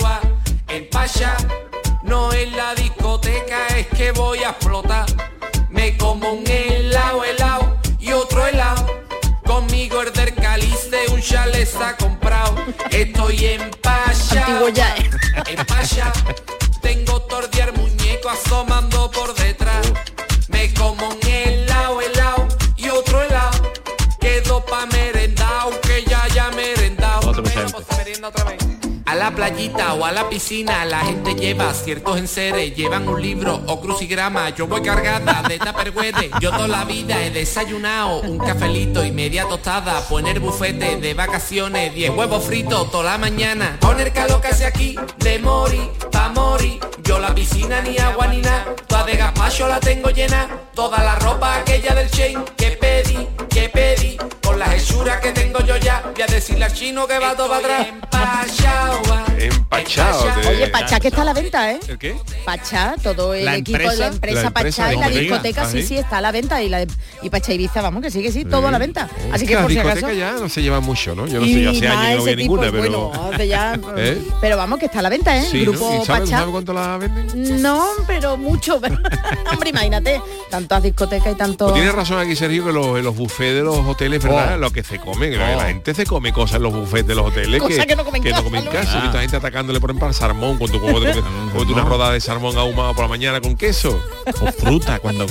Empacha, 0.67 1.35
no 2.03 2.31
en 2.31 2.55
la 2.55 2.75
discoteca, 2.75 3.65
es 3.75 3.87
que 3.87 4.11
voy 4.11 4.43
a 4.43 4.51
explotar. 4.51 5.07
Me 5.71 5.97
como 5.97 6.33
un 6.33 6.45
helado, 6.45 7.23
helado 7.23 7.79
y 7.99 8.11
otro 8.11 8.45
helado. 8.45 8.85
Conmigo 9.43 10.03
el 10.03 10.13
del 10.13 10.35
calice 10.35 11.07
un 11.11 11.19
chalet 11.19 11.63
está 11.63 11.97
comprado. 11.97 12.55
Estoy 12.91 13.45
en. 13.45 13.86
Antiguo 14.37 14.69
ya, 14.69 14.95
¿eh? 14.97 15.09
playita 29.37 29.93
o 29.93 30.03
a 30.03 30.11
la 30.11 30.27
piscina 30.27 30.83
la 30.83 31.01
gente 31.01 31.35
lleva 31.35 31.71
ciertos 31.71 32.17
enseres, 32.17 32.75
llevan 32.75 33.07
un 33.07 33.21
libro 33.21 33.61
o 33.67 33.79
crucigrama, 33.79 34.49
yo 34.49 34.65
voy 34.65 34.81
cargada 34.81 35.43
de 35.47 35.59
tupperware, 35.59 36.31
yo 36.41 36.49
toda 36.49 36.67
la 36.67 36.85
vida 36.85 37.23
he 37.23 37.29
desayunado 37.29 38.21
un 38.21 38.39
cafelito 38.39 39.05
y 39.05 39.11
media 39.11 39.47
tostada, 39.47 40.01
poner 40.07 40.39
bufete 40.39 40.97
de 40.97 41.13
vacaciones, 41.13 41.93
10 41.93 42.17
huevos 42.17 42.45
fritos 42.45 42.89
toda 42.89 43.11
la 43.11 43.17
mañana, 43.19 43.77
poner 43.79 44.11
calor 44.11 44.41
que 44.41 44.47
hace 44.47 44.65
aquí, 44.65 44.95
de 45.17 45.37
mori, 45.37 45.87
pa' 46.11 46.29
mori, 46.29 46.79
yo 47.03 47.19
la 47.19 47.35
piscina 47.35 47.79
ni 47.81 47.95
agua 47.99 48.25
ni 48.25 48.41
nada, 48.41 48.65
toda 48.87 49.03
de 49.03 49.17
gazpacho 49.17 49.67
la 49.67 49.79
tengo 49.79 50.09
llena, 50.09 50.49
toda 50.73 51.03
la 51.03 51.13
ropa 51.13 51.57
aquella 51.57 51.93
del 51.93 52.09
chain 52.09 52.43
que 52.57 52.71
pedí, 52.71 53.27
que 53.51 53.69
pedí, 53.69 54.17
con 54.43 54.57
las 54.57 54.73
hechuras 54.73 55.21
que 55.21 55.31
tengo 55.31 55.59
yo 55.59 55.77
ya, 55.77 56.01
voy 56.11 56.23
a 56.23 56.25
decirle 56.25 56.65
al 56.65 56.73
chino 56.73 57.05
que 57.05 57.19
va 57.19 57.35
todo 57.35 57.49
para 57.49 57.81
atrás. 57.81 59.26
Empachado. 59.37 60.25
de- 60.41 60.47
Oye, 60.47 60.67
Pachá 60.67 60.99
que 60.99 61.07
está 61.09 61.21
a 61.21 61.25
la 61.25 61.33
venta, 61.33 61.71
¿eh? 61.71 61.79
¿El 61.87 61.97
qué? 61.97 62.15
Pachá, 62.45 62.95
todo 63.03 63.33
el 63.33 63.45
La 63.45 63.55
equipo 63.55 63.77
de 63.77 63.95
la 63.97 64.07
empresa, 64.07 64.41
la 64.41 64.47
empresa 64.47 64.51
Pachá 64.51 64.93
y 64.93 64.97
la 64.97 65.09
discoteca, 65.09 65.63
¿Ah, 65.63 65.69
sí? 65.71 65.83
sí, 65.83 65.97
está 65.97 66.17
a 66.17 66.21
la 66.21 66.31
venta 66.31 66.61
y 66.63 66.69
la 66.69 66.85
y 67.21 67.29
Pachá 67.29 67.53
Ibiza, 67.53 67.81
vamos, 67.81 68.01
que 68.01 68.11
sí, 68.11 68.21
que 68.21 68.31
sí, 68.31 68.45
todo 68.45 68.67
a 68.67 68.71
la 68.71 68.77
venta. 68.77 69.09
Así 69.31 69.45
que 69.45 69.57
por 69.57 69.71
si 69.71 69.79
acaso. 69.79 70.11
ya 70.11 70.33
no 70.33 70.49
se 70.49 70.61
llevan 70.61 70.83
mucho, 70.83 71.15
¿no? 71.15 71.27
Yo 71.27 71.39
no 71.39 71.45
sé, 71.45 71.61
yo 71.61 71.71
hace 71.71 71.87
años 71.87 72.23
que 72.25 72.31
no 72.31 72.37
tipo, 72.37 72.57
ninguna, 72.57 72.71
pero... 72.71 73.09
bueno, 73.09 73.31
hace 73.33 73.47
ya- 73.47 73.79
¿Eh? 73.97 74.21
Pero 74.41 74.57
vamos, 74.57 74.79
que 74.79 74.85
está 74.85 74.99
a 74.99 75.01
la 75.03 75.09
venta, 75.09 75.35
¿eh? 75.37 75.45
Sí, 75.49 75.63
¿no? 75.63 75.71
Grupo 75.71 75.99
¿Y 76.01 76.05
sabe, 76.05 76.19
Pachá. 76.21 76.39
sabe 76.39 76.51
cuánto 76.51 76.73
la 76.73 76.97
venden? 76.97 77.61
No, 77.61 77.85
pero 78.05 78.37
mucho. 78.37 78.75
Hombre, 79.51 79.69
imagínate, 79.69 80.21
tantas 80.49 80.83
discotecas 80.83 81.33
y 81.33 81.35
tanto. 81.35 81.65
Pues 81.65 81.75
tienes 81.75 81.93
razón 81.93 82.19
aquí, 82.19 82.35
Sergio, 82.35 82.65
que 82.65 82.71
los, 82.71 82.97
en 82.97 83.03
los 83.03 83.15
buffets 83.15 83.55
de 83.55 83.61
los 83.63 83.77
hoteles, 83.85 84.23
¿verdad? 84.23 84.55
Oh. 84.55 84.57
Lo 84.57 84.71
que 84.71 84.83
se 84.83 84.99
come, 84.99 85.29
la 85.31 85.65
gente 85.65 85.93
se 85.93 86.05
come 86.05 86.31
cosas 86.33 86.57
en 86.57 86.63
los 86.63 86.73
buffets 86.73 87.07
de 87.07 87.15
los 87.15 87.25
hoteles 87.27 87.61
Cosas 87.61 87.85
que 87.85 87.95
no 87.95 88.03
comen 88.05 88.25
en 88.25 88.67
casa, 88.67 89.11
atacándole, 89.35 89.79
por 89.79 89.89
ejemplo, 89.89 90.07
al 90.07 90.13
salmón, 90.13 90.57
con 90.57 90.71
tu, 90.71 90.77
una 91.73 91.83
rodada 91.83 92.13
de 92.13 92.21
salmón 92.21 92.57
ahumado 92.57 92.93
por 92.93 93.03
la 93.03 93.09
mañana 93.09 93.41
con 93.41 93.55
queso. 93.55 93.99
O 94.41 94.51
fruta, 94.51 94.99
cuando, 94.99 95.25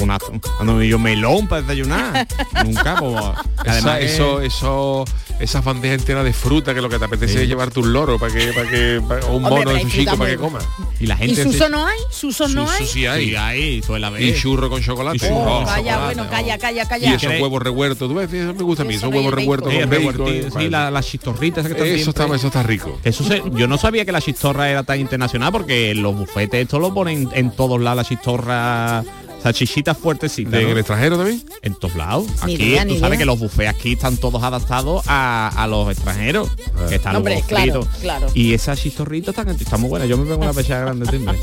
una, 0.00 0.18
cuando 0.56 0.74
me 0.74 0.84
dio 0.84 0.98
melón 0.98 1.46
para 1.46 1.62
desayunar. 1.62 2.26
Nunca, 2.64 2.96
pues, 2.96 3.24
además 3.68 4.00
eso, 4.00 4.40
eso, 4.40 5.04
esas 5.42 5.64
bandejas 5.64 5.98
enteras 6.00 6.24
de 6.24 6.32
fruta 6.32 6.74
que 6.74 6.80
lo 6.80 6.88
que 6.88 6.98
te 6.98 7.04
apetece 7.04 7.32
Sí. 7.34 7.38
es 7.40 7.48
llevarte 7.48 7.80
un 7.80 7.92
loro 7.92 8.18
para 8.18 8.32
que, 8.32 8.52
para 8.52 8.70
que, 8.70 9.00
para- 9.06 9.26
o 9.26 9.36
un 9.36 9.44
Hombre, 9.44 9.64
mono 9.64 9.70
de 9.76 9.80
su 9.82 9.88
chico 9.90 10.16
para 10.16 10.30
que 10.30 10.36
coma. 10.36 10.58
Y 11.00 11.06
la 11.06 11.22
¿Y 11.24 11.34
Suso 11.34 11.68
no 11.68 11.86
hay? 11.86 11.98
¿Suso 12.10 12.48
no 12.48 12.68
hay? 12.70 12.86
Sí 12.86 13.06
hay. 13.06 13.30
Sí, 13.30 13.36
hay, 13.36 13.82
suele 13.82 14.06
haber. 14.06 14.22
Y 14.22 14.34
churro 14.34 14.70
con 14.70 14.80
chocolate. 14.82 15.16
Y 15.16 15.20
churro 15.20 15.34
Oh, 15.42 15.56
con 15.58 15.64
Calla, 15.64 15.76
chocolate, 15.92 16.04
bueno, 16.14 16.22
oh. 16.22 16.30
calla, 16.30 16.58
calla, 16.58 16.82
Y 16.84 16.86
calla. 16.86 17.14
esos 17.14 17.40
huevos 17.40 17.62
revueltos, 17.62 18.08
tú 18.08 18.14
ves, 18.14 18.32
eso 18.32 18.54
me 18.54 18.62
gusta 18.62 18.82
a 18.82 18.86
mí, 18.86 18.94
Eso 18.94 19.06
esos 19.06 19.14
huevos 19.16 19.34
revueltos 19.34 19.72
Sí, 19.72 19.78
con 19.80 19.90
bacon. 19.90 20.60
sí, 20.62 20.68
la- 20.70 20.90
las 20.90 21.06
chistorritas 21.06 21.66
que 21.66 21.94
Eso 21.94 22.10
está, 22.10 22.26
eso 22.34 22.46
está 22.46 22.62
rico. 22.62 22.98
Eso 23.02 23.24
se- 23.24 23.42
yo 23.54 23.66
no 23.66 23.78
sabía 23.78 24.04
que 24.04 24.12
la 24.12 24.20
chistorra 24.20 24.70
era 24.70 24.82
tan 24.84 25.00
internacional 25.00 25.50
porque 25.52 25.94
los 25.94 26.14
bufetes 26.16 26.62
esto 26.62 26.78
lo 26.78 26.94
ponen 26.94 27.28
en 27.34 27.50
todos 27.50 27.80
lados 27.80 27.96
la 27.96 28.04
chistorra 28.04 29.04
salchichitas 29.42 29.96
fuertecitas. 29.98 30.54
¿En 30.54 30.62
¿no? 30.64 30.68
el 30.72 30.78
extranjero 30.78 31.16
también? 31.16 31.42
En 31.62 31.74
todos 31.74 31.96
lados. 31.96 32.26
Ni 32.46 32.54
Aquí 32.54 32.64
idea, 32.64 32.82
tú 32.86 32.94
sabes 32.98 33.08
idea. 33.08 33.18
que 33.18 33.24
los 33.24 33.38
bufés 33.38 33.68
aquí 33.68 33.92
están 33.92 34.16
todos 34.16 34.42
adaptados 34.42 35.04
a, 35.06 35.48
a 35.48 35.66
los 35.66 35.90
extranjeros. 35.90 36.50
Que 36.88 36.96
están 36.96 37.16
Hombre, 37.16 37.36
los 37.36 37.46
claro, 37.46 37.86
claro. 38.00 38.26
Y 38.34 38.54
esas 38.54 38.80
chistorritas 38.80 39.36
están, 39.36 39.48
están 39.48 39.80
muy 39.80 39.90
buenas. 39.90 40.08
Yo 40.08 40.16
me 40.16 40.24
pego 40.24 40.42
una 40.42 40.52
pechada 40.52 40.82
grande 40.82 41.06
siempre. 41.06 41.38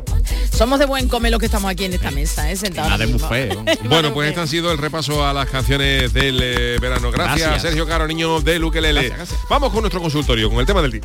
Somos 0.52 0.78
de 0.78 0.86
buen 0.86 1.08
comer 1.08 1.30
los 1.30 1.40
que 1.40 1.46
estamos 1.46 1.70
aquí 1.70 1.84
en 1.84 1.94
esta 1.94 2.10
mesa, 2.10 2.50
¿eh? 2.50 2.56
Sentados. 2.56 2.90
Nada 2.90 3.04
de 3.06 3.12
buffet. 3.12 3.54
¿no? 3.54 3.64
Bueno, 3.88 4.14
pues 4.14 4.28
este 4.28 4.40
ha 4.40 4.46
sido 4.46 4.70
el 4.72 4.78
repaso 4.78 5.26
a 5.26 5.32
las 5.32 5.48
canciones 5.48 6.12
del 6.12 6.40
eh, 6.42 6.78
verano. 6.80 7.10
Gracias, 7.10 7.40
Gracias. 7.40 7.62
Sergio 7.62 7.86
Caro, 7.86 8.06
niño 8.06 8.40
de 8.40 8.58
Luquelele. 8.58 9.08
Gracias, 9.08 9.28
gracias. 9.30 9.40
Vamos 9.50 9.70
con 9.72 9.80
nuestro 9.82 10.00
consultorio, 10.00 10.48
con 10.48 10.58
el 10.60 10.66
tema 10.66 10.80
del 10.82 10.92
día. 10.92 11.02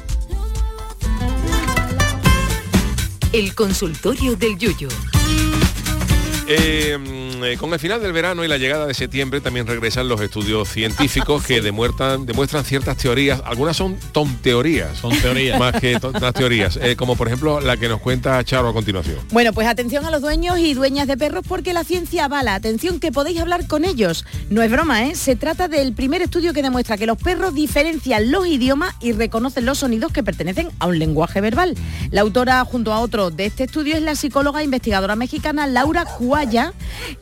El 3.34 3.54
consultorio 3.56 4.36
del 4.36 4.58
Yuyo. 4.58 4.88
Eh, 6.50 6.98
mm, 6.98 7.44
eh, 7.44 7.58
con 7.58 7.74
el 7.74 7.80
final 7.80 8.02
del 8.02 8.14
verano 8.14 8.46
y 8.46 8.48
la 8.48 8.58
llegada 8.58 8.86
de 8.86 8.94
septiembre 8.94 9.42
también 9.42 9.68
regresan 9.68 10.08
los 10.08 10.22
estudios 10.22 10.70
científicos 10.70 11.44
que 11.46 11.60
demuestran, 11.68 12.26
demuestran 12.26 12.64
ciertas 12.64 12.96
teorías. 12.96 13.42
Algunas 13.46 13.76
son 13.76 13.98
tonteorías. 14.14 14.98
Son 14.98 15.12
teorías. 15.20 15.60
Más 15.60 15.74
que 15.74 16.00
tontas 16.00 16.34
teorías. 16.34 16.78
eh, 16.82 16.96
como 16.96 17.18
por 17.18 17.28
ejemplo 17.28 17.60
la 17.60 17.76
que 17.76 17.90
nos 17.90 18.00
cuenta 18.00 18.42
Charo 18.46 18.70
a 18.70 18.74
continuación. 18.74 19.18
Bueno, 19.32 19.52
pues 19.52 19.68
atención 19.68 20.06
a 20.06 20.12
los 20.12 20.22
dueños 20.22 20.58
y 20.58 20.74
dueñas 20.74 21.08
de 21.08 21.18
perros 21.18 21.44
porque 21.46 21.74
la 21.74 21.84
ciencia 21.84 22.26
avala. 22.26 22.56
Atención 22.56 23.02
que 23.02 23.12
podéis 23.12 23.42
hablar 23.42 23.68
con 23.68 23.84
ellos. 23.84 24.26
No 24.50 24.62
es 24.62 24.72
broma, 24.72 25.06
¿eh? 25.06 25.16
Se 25.16 25.36
trata 25.36 25.68
del 25.68 25.94
primer 25.94 26.22
estudio 26.22 26.54
que 26.54 26.62
demuestra 26.62 26.98
que 26.98 27.08
los 27.08 27.18
perros 27.18 27.54
diferencian 27.54 28.32
los 28.32 28.48
idiomas 28.48 28.96
y 29.02 29.12
reconocen 29.12 29.66
los 29.66 29.80
sonidos 29.80 30.14
que 30.14 30.24
pertenecen 30.24 30.70
a 30.80 30.88
un 30.88 30.98
lenguaje 30.98 31.42
verbal. 31.42 31.76
La 32.12 32.22
autora 32.22 32.64
junto 32.64 32.94
a 32.94 33.02
otro 33.02 33.32
de 33.32 33.48
este 33.48 33.66
estudio 33.66 33.96
es 33.96 34.02
la 34.02 34.16
psicóloga 34.16 34.62
e 34.62 34.64
investigadora 34.64 35.18
mexicana 35.18 35.68
Laura 35.68 36.06
Cuaya, 36.38 36.72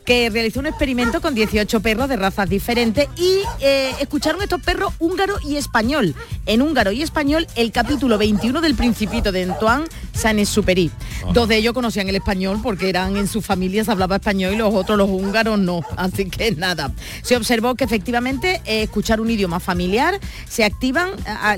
que 0.04 0.28
realizó 0.28 0.60
un 0.60 0.66
experimento 0.66 1.22
con 1.22 1.34
18 1.34 1.80
perros 1.80 2.06
de 2.10 2.16
razas 2.16 2.50
diferentes 2.50 3.08
y 3.16 3.40
eh, 3.60 3.94
escucharon 3.98 4.42
estos 4.42 4.60
perros 4.60 4.92
húngaro 4.98 5.36
y 5.42 5.56
español. 5.56 6.14
En 6.44 6.60
húngaro 6.60 6.92
y 6.92 7.00
español 7.00 7.46
el 7.56 7.72
capítulo 7.72 8.18
21 8.18 8.60
del 8.60 8.74
Principito 8.74 9.32
de 9.32 9.44
Antoine 9.44 9.86
Saint-Exupéry. 10.12 10.90
Dos 11.32 11.48
de 11.48 11.56
ellos 11.56 11.72
conocían 11.72 12.10
el 12.10 12.16
español 12.16 12.60
porque 12.62 12.90
eran 12.90 13.16
en 13.16 13.26
sus 13.26 13.44
familias 13.44 13.88
hablaba 13.88 14.16
español 14.16 14.52
y 14.52 14.56
los 14.56 14.74
otros, 14.74 14.98
los 14.98 15.08
húngaros, 15.08 15.58
no. 15.58 15.80
Así 15.96 16.26
que 16.26 16.52
nada. 16.52 16.92
Se 17.22 17.36
observó 17.36 17.74
que 17.74 17.84
efectivamente 17.84 18.60
eh, 18.66 18.82
escuchar 18.82 19.22
un 19.22 19.30
idioma 19.30 19.60
familiar 19.60 20.20
se 20.46 20.62
activan, 20.62 21.10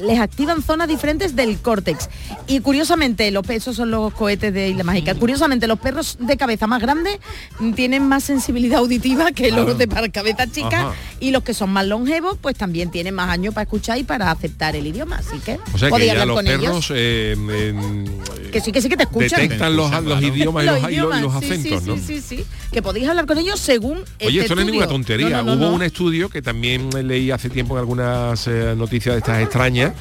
les 0.02 0.20
activan 0.20 0.62
zonas 0.62 0.86
diferentes 0.86 1.34
del 1.34 1.58
córtex. 1.58 2.08
Y 2.46 2.60
curiosamente, 2.60 3.28
los 3.32 3.48
esos 3.48 3.76
son 3.76 3.90
los 3.90 4.12
cohetes 4.14 4.52
de 4.54 4.68
Isla 4.68 4.84
Mágica. 4.84 5.14
Curiosamente, 5.14 5.66
los 5.66 5.78
perros 5.80 6.18
de 6.20 6.36
cabeza 6.36 6.66
más 6.66 6.80
grande 6.80 7.18
mm, 7.18 7.47
tienen 7.74 8.06
más 8.06 8.24
sensibilidad 8.24 8.78
auditiva 8.78 9.32
que 9.32 9.48
Claro. 9.48 9.64
los 9.64 9.78
de 9.78 9.88
par- 9.88 10.10
cabeza 10.12 10.46
chica 10.50 10.80
Ajá. 10.88 10.92
y 11.20 11.30
los 11.32 11.42
que 11.42 11.54
son 11.54 11.70
más 11.70 11.86
longevos, 11.86 12.36
pues 12.40 12.56
también 12.56 12.90
tienen 12.90 13.14
más 13.14 13.28
años 13.30 13.52
para 13.54 13.64
escuchar 13.64 13.98
y 13.98 14.04
para 14.04 14.30
aceptar 14.30 14.76
el 14.76 14.86
idioma. 14.86 15.16
Así 15.18 15.38
que 15.40 15.58
O 15.74 15.78
sea 15.78 15.88
que 15.88 15.90
podéis 15.90 16.06
ya 16.06 16.12
hablar 16.12 16.26
los 16.28 16.36
con 16.36 16.44
perros 16.44 16.90
ellos. 16.90 16.92
eh, 16.94 17.32
en- 17.32 18.18
Que 18.52 18.60
sí, 18.60 18.70
que 18.72 18.80
sí 18.80 18.88
que 18.88 18.96
te 18.96 19.02
escuchan. 19.02 19.40
detectan 19.40 19.74
los, 19.76 19.90
los 20.04 20.22
idiomas 20.22 20.64
y 20.64 20.66
los, 20.66 20.78
y 20.78 20.80
los- 20.82 20.90
y 20.92 20.96
los 20.96 21.16
idiomas, 21.18 21.20
sí, 21.44 21.46
acentos, 21.52 21.82
sí, 21.82 21.88
¿no? 21.90 21.96
sí, 21.96 22.02
sí, 22.06 22.20
sí. 22.38 22.44
Que 22.72 22.80
podéis 22.82 23.08
hablar 23.08 23.26
con 23.26 23.38
ellos 23.38 23.58
según 23.60 23.98
Oye, 23.98 24.04
este 24.28 24.40
esto 24.42 24.54
no 24.54 24.60
es 24.60 24.66
ninguna 24.66 24.86
tontería. 24.86 25.28
No, 25.28 25.36
no, 25.42 25.44
no, 25.44 25.52
Hubo 25.54 25.66
no. 25.70 25.74
un 25.74 25.82
estudio 25.82 26.28
que 26.28 26.42
también 26.42 26.90
leí 27.08 27.30
hace 27.30 27.50
tiempo 27.50 27.74
en 27.74 27.80
algunas 27.80 28.46
eh, 28.46 28.74
noticias 28.76 29.14
de 29.14 29.18
estas 29.18 29.42
extrañas 29.42 29.92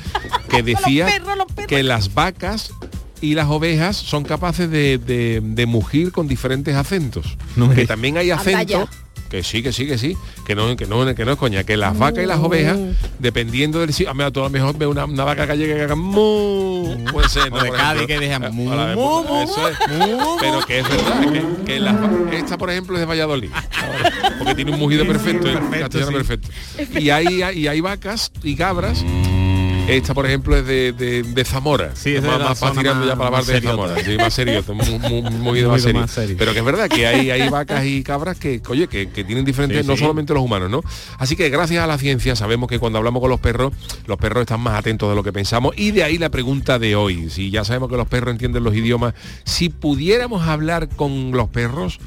que 0.49 0.61
decía 0.63 1.05
perros, 1.07 1.37
los 1.37 1.47
perros. 1.47 1.67
que 1.67 1.83
las 1.83 2.13
vacas 2.13 2.71
y 3.21 3.33
las 3.35 3.47
ovejas 3.47 3.95
son 3.97 4.23
capaces 4.23 4.69
de, 4.69 4.97
de- 4.97 5.41
de 5.43 5.65
mugir 5.65 6.11
con 6.11 6.27
diferentes 6.27 6.75
acentos. 6.75 7.37
No 7.55 7.69
que 7.73 7.85
también 7.87 8.17
hay 8.17 8.31
acentos 8.31 8.87
que 9.29 9.43
sí, 9.43 9.61
que 9.61 9.73
sí, 9.73 9.85
que 9.85 9.97
sí, 9.97 10.15
que 10.45 10.55
no, 10.55 10.73
que 10.77 10.85
no, 10.85 11.13
que 11.13 11.25
no 11.25 11.31
es 11.33 11.37
coña, 11.37 11.65
que 11.65 11.75
las 11.75 11.97
vacas 11.99 12.23
y 12.23 12.27
las 12.27 12.39
ovejas, 12.39 12.77
dependiendo 13.19 13.79
del 13.79 13.91
sitio, 13.91 14.09
a 14.09 14.13
mí 14.13 14.23
a 14.23 14.29
lo 14.29 14.49
mejor 14.49 14.77
veo 14.77 14.89
una, 14.89 15.03
una 15.03 15.25
vaca 15.25 15.45
gallega 15.45 15.75
que 15.75 15.81
haga 15.81 15.95
mu, 15.95 16.95
puede 17.11 17.27
ser, 17.27 17.49
¿no? 17.51 17.57
O 17.57 17.61
de 17.61 17.67
Por 17.67 17.77
Cádiz 17.77 18.03
ejemplo. 18.03 18.07
que 18.07 18.19
deja 18.25 18.39
mu, 18.51 18.71
eso 19.43 19.67
es. 19.67 19.77
pero 20.39 20.61
que 20.65 20.79
es 20.79 20.87
verdad, 20.89 21.31
que, 21.33 21.63
que 21.65 21.79
las 21.81 21.95
esta 22.31 22.57
por 22.57 22.69
ejemplo 22.69 22.95
es 22.95 23.01
de 23.01 23.05
Valladolid, 23.05 23.49
porque 24.39 24.55
tiene 24.55 24.71
un 24.71 24.79
mugido 24.79 25.05
perfecto, 25.05 25.49
en 25.49 25.55
perfecto, 25.55 25.79
castellano 25.81 26.11
sí. 26.11 26.17
perfecto. 26.77 26.99
Y 27.01 27.09
hay, 27.09 27.43
y 27.53 27.67
hay 27.67 27.81
vacas 27.81 28.31
y 28.43 28.55
cabras. 28.55 29.03
Esta, 29.87 30.13
por 30.13 30.25
ejemplo, 30.25 30.55
es 30.57 30.65
de, 30.65 30.91
de- 30.91 31.23
de 31.23 31.45
Zamora. 31.45 31.91
Sí, 31.95 32.13
es 32.15 32.21
de 32.21 32.27
más, 32.29 32.39
la 32.39 32.45
más, 32.49 32.77
tirando 32.77 33.05
ya 33.05 33.15
para 33.15 33.29
la 33.29 33.37
parte 33.37 33.53
de. 33.53 33.61
Zamora. 33.61 33.95
Sí, 34.03 34.17
más 34.17 34.33
serio, 34.33 34.63
muy, 34.67 34.99
muy, 34.99 35.21
muy, 35.21 35.31
Movido 35.39 35.69
más 35.71 35.81
serio. 35.81 36.01
más 36.01 36.11
serio. 36.11 36.35
Pero 36.37 36.51
que 36.53 36.59
es 36.59 36.65
verdad 36.65 36.89
que 36.89 37.07
hay, 37.07 37.31
hay 37.31 37.49
vacas 37.49 37.85
y 37.85 38.03
cabras 38.03 38.37
que, 38.37 38.61
oye, 38.67 38.87
que, 38.87 39.09
que 39.09 39.23
tienen 39.23 39.45
diferentes, 39.45 39.81
Sí, 39.81 39.87
no 39.87 39.93
sí. 39.95 40.01
solamente 40.01 40.33
los 40.33 40.43
humanos, 40.43 40.69
¿no? 40.69 40.83
Así 41.17 41.35
que 41.35 41.49
gracias 41.49 41.83
a 41.83 41.87
la 41.87 41.97
ciencia 41.97 42.35
sabemos 42.35 42.67
que 42.69 42.79
cuando 42.79 42.97
hablamos 42.97 43.21
con 43.21 43.29
los 43.29 43.39
perros, 43.39 43.71
los 44.07 44.17
perros 44.17 44.41
están 44.41 44.59
más 44.59 44.77
atentos 44.77 45.09
de 45.09 45.15
lo 45.15 45.23
que 45.23 45.31
pensamos. 45.31 45.73
Y 45.77 45.91
de 45.91 46.03
ahí 46.03 46.17
la 46.17 46.29
pregunta 46.29 46.79
de 46.79 46.95
hoy. 46.95 47.29
Si 47.29 47.49
ya 47.49 47.63
sabemos 47.63 47.89
que 47.89 47.95
los 47.97 48.07
perros 48.07 48.31
entienden 48.33 48.63
los 48.65 48.75
idiomas, 48.75 49.13
si 49.45 49.69
pudiéramos 49.69 50.47
hablar 50.47 50.89
con 50.89 51.31
los 51.31 51.47
perros, 51.47 51.99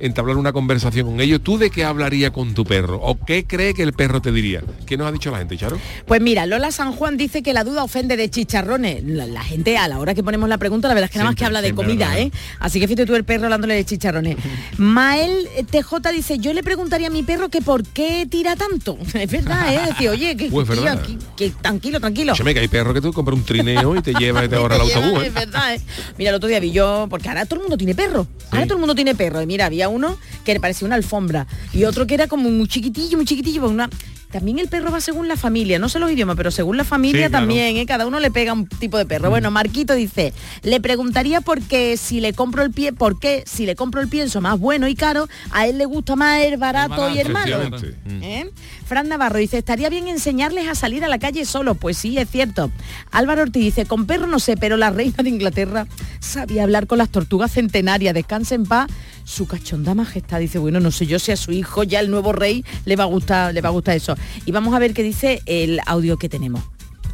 entablar 0.00 0.36
una 0.36 0.52
conversación 0.52 1.06
con 1.06 1.20
ellos, 1.20 1.40
¿tú 1.42 1.58
de 1.58 1.70
qué 1.70 1.84
hablaría 1.84 2.32
con 2.32 2.54
tu 2.54 2.64
perro? 2.64 3.00
¿O 3.02 3.18
qué 3.24 3.44
cree 3.44 3.74
que 3.74 3.82
el 3.82 3.92
perro 3.92 4.20
te 4.22 4.32
diría? 4.32 4.62
¿Qué 4.86 4.96
nos 4.96 5.06
ha 5.08 5.12
dicho 5.12 5.30
la 5.30 5.38
gente, 5.38 5.56
Charo? 5.56 5.78
Pues 6.06 6.20
mira, 6.20 6.46
Lola 6.46 6.70
San 6.72 6.92
Juan 6.92 7.16
dice 7.16 7.42
que 7.42 7.52
la 7.52 7.64
duda 7.64 7.84
ofende 7.84 8.16
de 8.16 8.28
chicharrones. 8.30 9.02
La, 9.04 9.26
la 9.26 9.42
gente 9.42 9.76
a 9.78 9.88
la 9.88 9.98
hora 9.98 10.14
que 10.14 10.22
ponemos 10.22 10.48
la 10.48 10.58
pregunta, 10.58 10.88
la 10.88 10.94
verdad 10.94 11.06
es 11.06 11.12
que 11.12 11.18
nada 11.18 11.30
más 11.30 11.36
que 11.36 11.44
habla 11.44 11.60
de 11.62 11.74
comida. 11.74 12.18
¿eh? 12.18 12.30
Así 12.60 12.80
que 12.80 12.86
fíjate 12.88 13.06
tú 13.06 13.14
el 13.14 13.24
perro 13.24 13.44
hablándole 13.44 13.74
de 13.74 13.84
chicharrones. 13.84 14.36
Mael 14.78 15.48
TJ 15.70 16.12
dice, 16.12 16.38
yo 16.38 16.52
le 16.52 16.62
preguntaría 16.62 17.08
a 17.08 17.10
mi 17.10 17.22
perro 17.22 17.48
que 17.48 17.60
por 17.62 17.82
qué 17.84 18.26
tira 18.30 18.56
tanto. 18.56 18.98
Es 19.14 19.30
verdad, 19.30 19.74
¿eh? 19.74 19.80
Decir, 19.88 20.08
oye, 20.10 20.36
que, 20.36 20.48
Pues 20.50 20.68
tío, 20.68 20.82
verdad. 20.82 21.00
aquí- 21.02 21.18
que 21.36 21.50
tranquilo, 21.50 21.98
tranquilo. 22.00 22.32
Escúchame, 22.32 22.54
que 22.54 22.60
hay 22.60 22.68
perros 22.68 22.94
que 22.94 23.00
tú 23.00 23.12
compras 23.12 23.36
un 23.36 23.44
trineo 23.44 23.96
y 23.96 24.02
te 24.02 24.12
lleva 24.18 24.44
y 24.44 24.48
te 24.48 24.56
ahorra 24.56 24.76
el 24.76 24.82
autobús. 24.82 25.22
¿eh? 25.24 25.26
Es 25.26 25.34
verdad, 25.34 25.74
¿eh? 25.74 25.80
Mira, 26.16 26.30
el 26.30 26.36
otro 26.36 26.48
día 26.48 26.60
vi 26.60 26.70
yo, 26.70 27.06
porque 27.10 27.28
ahora 27.28 27.44
todo 27.46 27.56
el 27.56 27.62
mundo 27.62 27.76
tiene 27.76 27.94
perro. 27.94 28.26
Ahora 28.50 28.64
todo 28.64 28.74
el 28.74 28.80
mundo 28.80 28.94
tiene 28.94 29.14
perro. 29.14 29.42
Y 29.42 29.46
mira, 29.46 29.66
había 29.66 29.87
uno 29.88 30.16
que 30.44 30.54
le 30.54 30.60
parecía 30.60 30.86
una 30.86 30.96
alfombra 30.96 31.46
y 31.72 31.84
otro 31.84 32.06
que 32.06 32.14
era 32.14 32.26
como 32.26 32.50
muy 32.50 32.68
chiquitillo, 32.68 33.16
muy 33.16 33.26
chiquitillo. 33.26 33.60
pues 33.60 33.72
Una... 33.72 33.88
También 34.30 34.58
el 34.58 34.68
perro 34.68 34.90
va 34.92 35.00
según 35.00 35.26
la 35.26 35.38
familia, 35.38 35.78
no 35.78 35.88
sé 35.88 35.98
los 35.98 36.10
idiomas, 36.12 36.36
pero 36.36 36.50
según 36.50 36.76
la 36.76 36.84
familia 36.84 37.24
Sí, 37.24 37.30
claro. 37.30 37.46
también, 37.46 37.78
¿eh? 37.78 37.86
cada 37.86 38.06
uno 38.06 38.20
le 38.20 38.30
pega 38.30 38.52
un 38.52 38.66
tipo 38.66 38.98
de 38.98 39.06
perro. 39.06 39.30
Bueno, 39.30 39.50
Marquito 39.50 39.94
dice, 39.94 40.34
le 40.62 40.80
preguntaría 40.82 41.40
por 41.40 41.62
qué 41.62 41.96
si 41.96 42.20
le 42.20 42.34
compro 42.34 42.62
el 42.62 42.70
pie, 42.70 42.92
por 42.92 43.18
qué 43.18 43.42
si 43.46 43.64
le 43.64 43.74
compro 43.74 44.02
el 44.02 44.08
pienso 44.08 44.42
más 44.42 44.58
bueno 44.58 44.86
y 44.86 44.94
caro, 44.94 45.28
a 45.50 45.66
él 45.66 45.78
le 45.78 45.86
gusta 45.86 46.14
más 46.14 46.42
el 46.42 46.58
barato, 46.58 47.08
y 47.08 47.20
el 47.20 47.30
malo. 47.30 47.58
Mm. 47.70 48.22
¿Eh? 48.22 48.50
Fran 48.86 49.08
Navarro 49.08 49.38
dice, 49.38 49.56
estaría 49.56 49.88
bien 49.88 50.08
enseñarles 50.08 50.68
a 50.68 50.74
salir 50.74 51.06
a 51.06 51.08
la 51.08 51.18
calle 51.18 51.46
solo. 51.46 51.74
Pues 51.74 51.96
sí, 51.96 52.18
es 52.18 52.28
cierto. 52.28 52.70
Álvaro 53.10 53.40
Ortiz 53.40 53.62
dice, 53.62 53.86
con 53.86 54.04
perro 54.04 54.26
no 54.26 54.40
sé, 54.40 54.58
pero 54.58 54.76
la 54.76 54.90
reina 54.90 55.22
de 55.22 55.30
Inglaterra 55.30 55.86
sabía 56.20 56.64
hablar 56.64 56.86
con 56.86 56.98
las 56.98 57.08
tortugas 57.08 57.52
centenarias. 57.52 58.12
Descansa 58.12 58.54
en 58.56 58.66
paz. 58.66 58.90
Su 59.28 59.46
cachonda 59.46 59.94
majestad 59.94 60.40
dice, 60.40 60.58
bueno, 60.58 60.80
no 60.80 60.90
sé 60.90 61.04
yo 61.06 61.18
si 61.18 61.32
a 61.32 61.36
su 61.36 61.52
hijo 61.52 61.82
ya 61.82 62.00
el 62.00 62.10
nuevo 62.10 62.32
rey 62.32 62.64
le 62.86 62.96
va 62.96 63.04
a 63.04 63.06
gustar, 63.08 63.52
le 63.52 63.60
va 63.60 63.68
a 63.68 63.72
gustar 63.72 63.94
eso. 63.94 64.14
Y 64.46 64.52
vamos 64.52 64.74
a 64.74 64.78
ver 64.78 64.94
qué 64.94 65.02
dice 65.02 65.42
el 65.44 65.80
audio 65.84 66.16
que 66.16 66.30
tenemos. 66.30 66.62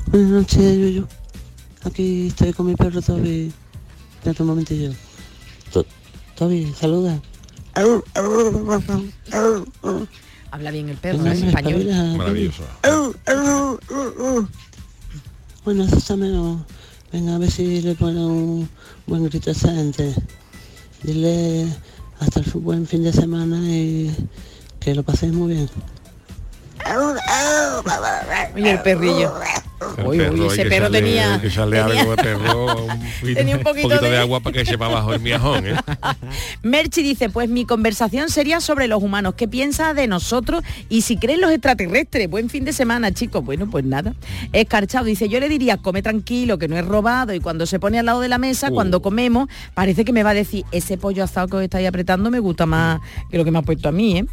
Buenas 0.07 0.31
noches, 0.31 0.61
Yuyu. 0.79 1.09
Aquí 1.83 2.29
estoy 2.29 2.53
con 2.53 2.67
mi 2.67 2.77
perro 2.77 3.03
Toby. 3.03 3.53
Espérate 4.15 4.43
un 4.45 4.49
momentillo. 4.49 4.93
To- 5.73 5.85
Toby, 6.37 6.73
saluda. 6.79 7.21
Habla 10.53 10.71
bien 10.71 10.89
el 10.91 10.97
perro, 10.97 11.19
Venga, 11.19 11.33
es 11.33 11.43
español. 11.43 11.85
Maravilloso. 12.17 12.63
Bueno, 15.65 15.83
eso 15.85 15.97
está 15.97 16.17
menos. 16.17 16.61
Venga, 17.13 17.35
a 17.35 17.39
ver 17.39 17.51
si 17.51 17.83
le 17.83 17.97
pone 17.97 18.25
un 18.25 18.69
buen 19.07 19.25
grito 19.25 19.51
a 19.51 19.53
esa 19.53 19.73
gente. 19.75 20.15
Dile 21.03 21.67
hasta 22.21 22.41
el 22.41 22.51
buen 22.61 22.87
fin 22.87 23.03
de 23.03 23.13
semana 23.13 23.59
y 23.59 24.15
que 24.81 24.95
lo 24.95 25.03
paséis 25.03 25.33
muy 25.33 25.55
bien. 25.55 25.71
Oye, 28.55 28.71
el 28.71 28.83
perrillo. 28.83 29.33
Uy, 30.05 30.21
uy, 30.21 30.47
ese 30.47 30.67
perro 30.67 30.91
tenía- 30.91 31.41
tenía- 31.41 31.85
algo 31.85 32.17
de 32.17 32.23
perro, 32.23 32.77
un 32.85 32.89
poquito, 32.89 33.35
Tenía 33.35 33.57
un 33.57 33.63
poquito 33.63 33.89
de... 33.99 34.11
de- 34.11 34.19
agua 34.19 34.41
para 34.41 34.63
que 34.65 34.79
para 34.79 34.91
abajo 34.93 35.13
el 35.15 35.21
miajón, 35.21 35.67
¿eh? 35.67 35.75
Merchi 36.63 37.03
dice, 37.03 37.29
pues 37.29 37.49
mi 37.49 37.65
conversación 37.67 38.31
sería 38.31 38.61
sobre 38.61 38.89
los 38.89 39.03
humanos. 39.03 39.35
¿Qué 39.37 39.49
piensa 39.49 39.93
de 39.95 40.07
nosotros 40.07 40.63
y 40.89 41.03
si 41.03 41.17
creen 41.17 41.41
los 41.41 41.51
extraterrestres? 41.51 42.29
Buen 42.31 42.49
fin 42.51 42.65
de 42.65 42.73
semana, 42.73 43.13
chicos. 43.13 43.45
Bueno, 43.45 43.69
pues 43.71 43.85
nada. 43.85 44.15
Escarchado 44.53 45.05
dice, 45.05 45.29
yo 45.29 45.41
le 45.41 45.49
diría, 45.49 45.77
come 45.77 46.03
tranquilo, 46.03 46.59
que 46.59 46.69
no 46.69 46.77
es 46.77 46.85
robado. 46.85 47.35
Y 47.35 47.41
cuando 47.41 47.67
se 47.67 47.79
pone 47.79 47.99
al 47.99 48.07
lado 48.07 48.21
de 48.21 48.29
la 48.29 48.39
mesa, 48.39 48.69
Uh. 48.71 48.75
cuando 48.75 49.03
comemos, 49.03 49.49
parece 49.75 50.05
que 50.05 50.13
me 50.13 50.23
va 50.23 50.31
a 50.31 50.35
decir, 50.35 50.65
ese 50.73 50.97
pollo 50.97 51.25
asado 51.25 51.49
que 51.49 51.57
os 51.57 51.63
estáis 51.63 51.87
apretando 51.87 52.31
me 52.31 52.39
gusta 52.39 52.65
más 52.67 53.01
que 53.31 53.37
lo 53.37 53.45
que 53.45 53.51
me 53.51 53.59
ha 53.59 53.63
puesto 53.63 53.89
a 53.89 53.93
mí, 53.93 54.19
¿eh? 54.19 54.27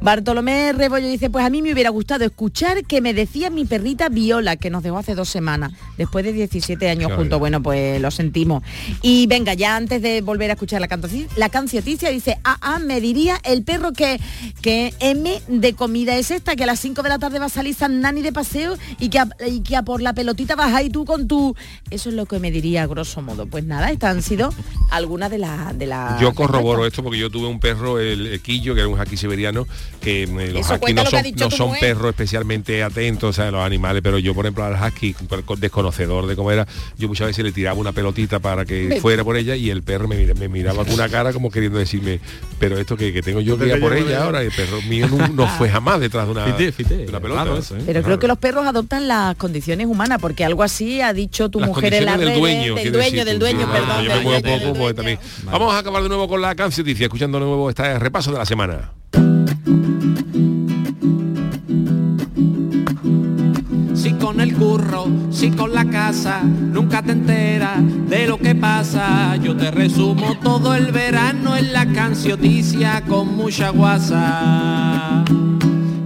Bartolomé 0.00 0.72
Rebollo 0.72 1.06
dice, 1.08 1.28
pues 1.30 1.44
a 1.44 1.50
mí 1.50 1.60
me 1.62 1.72
hubiera 1.72 1.90
gustado 1.90 2.24
escuchar 2.24 2.84
que 2.84 3.00
me 3.00 3.12
decía 3.14 3.50
mi 3.50 3.64
perrita 3.64 4.08
Viola, 4.08 4.56
que 4.56 4.70
nos 4.70 4.82
dejó 4.82 4.93
hace 4.98 5.14
dos 5.14 5.28
semanas, 5.28 5.72
después 5.96 6.24
de 6.24 6.32
17 6.32 6.88
años 6.88 7.12
juntos. 7.12 7.38
Bueno, 7.38 7.62
pues 7.62 8.00
lo 8.00 8.10
sentimos. 8.10 8.62
Y 9.02 9.26
venga, 9.26 9.54
ya 9.54 9.76
antes 9.76 10.02
de 10.02 10.20
volver 10.20 10.50
a 10.50 10.54
escuchar 10.54 10.80
la, 10.80 10.88
cantoci- 10.88 11.28
la 11.36 11.48
cancioticia, 11.48 12.10
dice, 12.10 12.38
ah, 12.44 12.56
ah, 12.60 12.78
me 12.78 13.00
diría 13.00 13.38
el 13.44 13.62
perro 13.62 13.92
que, 13.92 14.20
que 14.62 14.94
M 15.00 15.40
de 15.48 15.74
comida 15.74 16.16
es 16.16 16.30
esta, 16.30 16.56
que 16.56 16.64
a 16.64 16.66
las 16.66 16.80
5 16.80 17.02
de 17.02 17.08
la 17.08 17.18
tarde 17.18 17.38
va 17.38 17.46
a 17.46 17.50
salir 17.50 17.74
San 17.74 18.00
Nani 18.00 18.22
de 18.22 18.32
paseo 18.32 18.76
y 18.98 19.08
que, 19.08 19.18
a, 19.18 19.28
y 19.46 19.60
que 19.60 19.76
a 19.76 19.82
por 19.82 20.02
la 20.02 20.12
pelotita 20.12 20.56
vas 20.56 20.74
ahí 20.74 20.90
tú 20.90 21.04
con 21.04 21.28
tu... 21.28 21.54
Eso 21.90 22.08
es 22.08 22.14
lo 22.14 22.26
que 22.26 22.38
me 22.38 22.50
diría 22.50 22.86
grosso 22.86 23.22
modo. 23.22 23.46
Pues 23.46 23.64
nada, 23.64 23.90
estas 23.90 24.10
han 24.14 24.22
sido 24.22 24.52
algunas 24.90 25.30
de 25.30 25.38
las... 25.38 25.78
De 25.78 25.86
las 25.86 26.20
Yo 26.20 26.34
corroboro 26.34 26.86
esto 26.86 27.02
porque 27.02 27.18
yo 27.18 27.30
tuve 27.30 27.48
un 27.48 27.60
perro, 27.60 27.98
el 27.98 28.32
equillo, 28.32 28.74
que 28.74 28.80
era 28.80 28.88
un 28.88 28.98
husky 29.00 29.16
siberiano, 29.16 29.66
que 30.00 30.24
eh, 30.24 30.52
los 30.52 30.66
cuenta 30.78 31.04
no 31.04 31.10
son, 31.10 31.22
no 31.36 31.50
son 31.50 31.72
perros 31.78 32.10
especialmente 32.10 32.82
atentos 32.82 33.38
a 33.38 33.50
los 33.50 33.64
animales, 33.64 34.02
pero 34.02 34.18
yo, 34.18 34.34
por 34.34 34.44
ejemplo, 34.44 34.64
al 34.74 34.88
husky, 34.88 35.14
desconocedor 35.58 36.26
de 36.26 36.36
cómo 36.36 36.50
era, 36.50 36.66
yo 36.98 37.08
muchas 37.08 37.26
veces 37.28 37.44
le 37.44 37.52
tiraba 37.52 37.78
una 37.78 37.92
pelotita 37.92 38.38
para 38.38 38.64
que 38.64 38.98
fuera 39.00 39.24
por 39.24 39.36
ella 39.36 39.56
y 39.56 39.70
el 39.70 39.82
perro 39.82 40.08
me, 40.08 40.16
mira- 40.16 40.34
me 40.34 40.48
miraba 40.48 40.84
con 40.84 40.94
una 40.94 41.08
cara 41.08 41.32
como 41.32 41.50
queriendo 41.50 41.78
decirme, 41.78 42.20
pero 42.58 42.78
esto 42.78 42.96
que, 42.96 43.12
que 43.12 43.22
tengo 43.22 43.40
yo 43.40 43.58
que 43.58 43.66
ir 43.66 43.74
a 43.74 43.78
por 43.78 43.96
ella 43.96 44.24
ahora, 44.24 44.42
y 44.42 44.46
el 44.46 44.52
perro 44.52 44.80
mío 44.82 45.08
no, 45.08 45.28
no 45.28 45.46
fue 45.48 45.68
jamás 45.68 46.00
detrás 46.00 46.26
de 46.26 46.32
una, 46.32 46.44
de 46.46 46.72
pelota. 47.20 47.58
eso, 47.58 47.76
¿eh? 47.76 47.82
Pero 47.86 48.02
creo 48.02 48.18
que 48.18 48.28
los 48.28 48.38
perros 48.38 48.66
adoptan 48.66 49.08
las 49.08 49.36
condiciones 49.36 49.86
humanas, 49.86 50.18
porque 50.20 50.44
algo 50.44 50.62
así 50.62 51.00
ha 51.00 51.12
dicho 51.12 51.48
tu 51.48 51.60
Las 51.60 51.68
mujer 51.68 51.94
en 51.94 52.04
la 52.04 52.16
del 52.16 52.38
dueño, 52.38 52.74
del 52.74 52.92
dueño, 52.92 53.24
del 53.24 53.38
dueño, 53.38 53.66
Ah, 53.68 53.72
perdón. 53.72 54.04
yo 54.04 54.08
me 54.08 54.14
del 54.14 54.22
muevo 54.24 54.40
dueño, 54.40 54.58
poco, 54.58 54.64
del 54.66 54.74
dueño. 54.78 54.94
también. 54.94 55.18
Vamos 55.44 55.74
a 55.74 55.78
acabar 55.78 56.02
de 56.02 56.08
nuevo 56.08 56.28
con 56.28 56.40
la 56.40 56.54
cancioticia, 56.54 57.04
escuchando 57.04 57.38
de 57.38 57.44
nuevo 57.44 57.68
este 57.70 57.98
repaso 57.98 58.32
de 58.32 58.38
la 58.38 58.46
semana. 58.46 58.90
Si 65.30 65.50
con 65.50 65.74
la 65.74 65.84
casa, 65.84 66.42
nunca 66.42 67.02
te 67.02 67.12
enteras 67.12 67.80
de 68.08 68.26
lo 68.26 68.38
que 68.38 68.54
pasa. 68.54 69.36
Yo 69.36 69.56
te 69.56 69.70
resumo 69.70 70.38
todo 70.42 70.74
el 70.74 70.90
verano 70.90 71.56
en 71.56 71.72
la 71.72 71.86
cancioticia 71.86 73.02
con 73.06 73.36
mucha 73.36 73.70
guasa. 73.70 75.24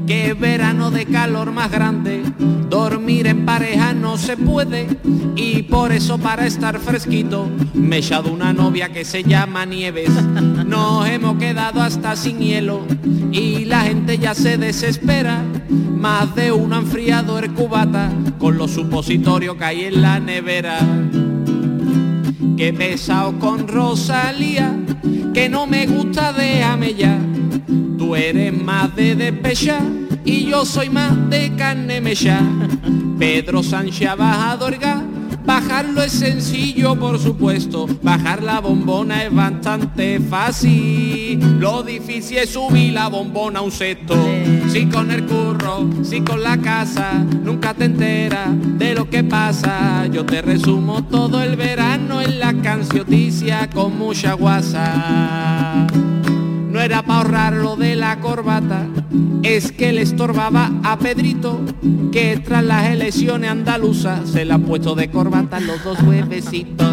Qué 0.09 0.33
verano 0.33 0.91
de 0.91 1.05
calor 1.05 1.53
más 1.53 1.71
grande, 1.71 2.23
dormir 2.71 3.27
en 3.27 3.45
pareja 3.45 3.93
no 3.93 4.17
se 4.17 4.39
puede 4.39 4.87
y 5.37 5.65
por 5.65 5.93
eso 5.93 6.17
para 6.17 6.47
estar 6.47 6.79
fresquito 6.79 7.47
me 7.75 7.97
he 7.97 7.99
echado 7.99 8.33
una 8.33 8.55
novia 8.55 8.91
que 8.91 9.05
se 9.05 9.23
llama 9.23 9.67
Nieves. 9.67 10.09
Nos 10.67 11.07
hemos 11.11 11.37
quedado 11.37 11.83
hasta 11.83 12.17
sin 12.17 12.39
hielo 12.39 12.87
y 13.33 13.67
la 13.67 13.83
gente 13.83 14.17
ya 14.17 14.35
se 14.35 14.57
desespera. 14.57 15.43
Más 15.69 16.35
de 16.35 16.53
uno 16.53 16.77
ha 16.77 16.79
enfriado 16.79 17.39
el 17.39 17.53
cubata 17.53 18.11
con 18.39 18.57
los 18.57 18.71
supositorios 18.71 19.57
que 19.57 19.65
hay 19.65 19.85
en 19.85 20.01
la 20.01 20.21
nevera. 20.21 20.79
Que 22.57 22.73
pesado 22.73 23.39
con 23.39 23.69
Rosalía, 23.69 24.75
que 25.35 25.51
no 25.51 25.67
me 25.67 25.87
gusta, 25.87 26.33
déjame 26.33 26.95
ya. 26.95 27.19
Tú 28.09 28.17
eres 28.17 28.55
más 28.55 28.97
de 28.97 29.15
despecha 29.15 29.81
y 30.25 30.47
yo 30.47 30.65
soy 30.65 30.89
más 30.89 31.29
de 31.29 31.55
carne 31.57 32.01
mecha. 32.01 32.41
Pedro 33.19 33.63
Sánchez 33.63 34.09
ha 34.09 34.15
bajado 34.15 34.67
el 34.69 34.79
gas, 34.79 35.03
bajarlo 35.45 36.03
es 36.03 36.13
sencillo 36.13 36.99
por 36.99 37.19
supuesto, 37.19 37.87
bajar 38.03 38.43
la 38.43 38.61
bombona 38.61 39.25
es 39.25 39.35
bastante 39.35 40.21
fácil. 40.21 41.61
Lo 41.61 41.83
difícil 41.83 42.39
es 42.39 42.49
subir 42.49 42.95
la 42.95 43.09
bombona 43.09 43.59
a 43.59 43.63
un 43.63 43.71
sexto. 43.71 44.17
Si 44.69 44.87
con 44.87 45.11
el 45.11 45.27
curro, 45.27 45.91
si 46.03 46.23
con 46.23 46.43
la 46.43 46.57
casa, 46.57 47.13
nunca 47.13 47.75
te 47.75 47.85
enteras 47.85 48.49
de 48.79 48.95
lo 48.95 49.11
que 49.11 49.23
pasa. 49.23 50.07
Yo 50.07 50.25
te 50.25 50.41
resumo 50.41 51.05
todo 51.05 51.43
el 51.43 51.57
verano 51.57 52.23
en 52.23 52.41
la 52.41 52.55
cancioticia 52.55 53.69
con 53.69 53.99
mucha 53.99 54.33
guasa. 54.33 55.87
No 56.79 56.85
era 56.85 57.03
para 57.03 57.19
ahorrar 57.19 57.53
lo 57.55 57.75
de 57.75 57.97
la 57.97 58.21
corbata, 58.21 58.87
es 59.43 59.73
que 59.73 59.93
le 59.93 60.03
estorbaba 60.03 60.71
a 60.85 60.97
Pedrito, 60.97 61.61
que 62.13 62.37
tras 62.37 62.63
las 62.63 62.91
elecciones 62.91 63.51
andaluzas 63.51 64.31
se 64.31 64.45
le 64.45 64.55
ha 64.55 64.59
puesto 64.59 64.95
de 64.95 65.11
corbata 65.11 65.59
los 65.59 65.83
dos 65.83 66.01
huevecitos. 66.03 66.87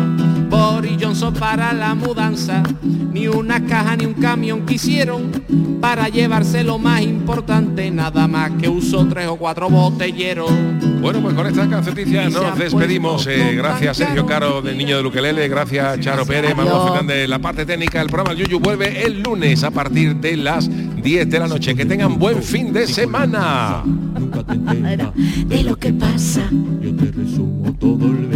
Boris 0.76 0.98
Johnson 1.00 1.34
para 1.34 1.72
la 1.72 1.96
mudanza, 1.96 2.62
ni 2.84 3.30
una 3.30 3.66
caja 3.66 3.96
ni 3.96 4.06
un 4.06 4.14
camión 4.14 4.66
quisieron 4.66 5.32
para 5.80 6.10
llevarse 6.10 6.66
lo 6.66 6.78
más 6.78 7.02
importante, 7.02 7.90
nada 7.92 8.28
más 8.28 8.52
que 8.60 8.68
usó 8.68 9.08
tres 9.08 9.28
o 9.28 9.38
cuatro 9.38 9.70
botelleros. 9.70 10.52
Bueno, 11.00 11.22
pues 11.22 11.34
con 11.34 11.48
esta 11.48 11.70
canceticia 11.70 12.28
Y 12.28 12.32
se 12.32 12.38
ha 12.38 12.42
nos 12.42 12.60
despedimos. 12.60 13.26
Eh, 13.28 13.54
gracias 13.56 13.96
Sergio 13.96 14.26
caro. 14.26 14.62
Del 14.62 14.78
Niño 14.78 14.98
de 14.98 15.04
Luquelele, 15.04 15.48
gracias 15.48 16.02
Charo 16.02 16.26
Pérez, 16.26 16.54
Manuel. 16.58 16.90
Fernández, 16.90 17.30
la 17.30 17.40
parte 17.40 17.66
técnica 17.66 18.00
del 18.00 18.10
programa 18.10 18.34
El 18.34 18.46
Yuyu 18.46 18.60
vuelve 18.60 19.06
el 19.06 19.22
lunes 19.22 19.64
a 19.64 19.72
partir 19.72 20.18
de 20.18 20.36
las 20.36 20.70
10 20.70 21.30
de 21.30 21.40
la 21.40 21.48
noche. 21.48 21.74
Que 21.74 21.86
tengan 21.86 22.20
buen 22.20 22.44
fin 22.44 22.74
de 22.74 22.86
semana. 22.86 23.82
Nunca 23.86 24.44
te 24.44 24.54
enteras 24.56 25.12
De 25.48 25.64
lo 25.64 25.78
que 25.78 25.94
pasa. 25.94 26.50
Yo 26.82 26.94
te 26.96 27.12
resumo 27.14 27.72
todo 27.80 28.08
el 28.08 28.28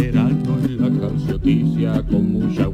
noticia 1.40 2.02
con 2.02 2.32
mucha 2.32 2.68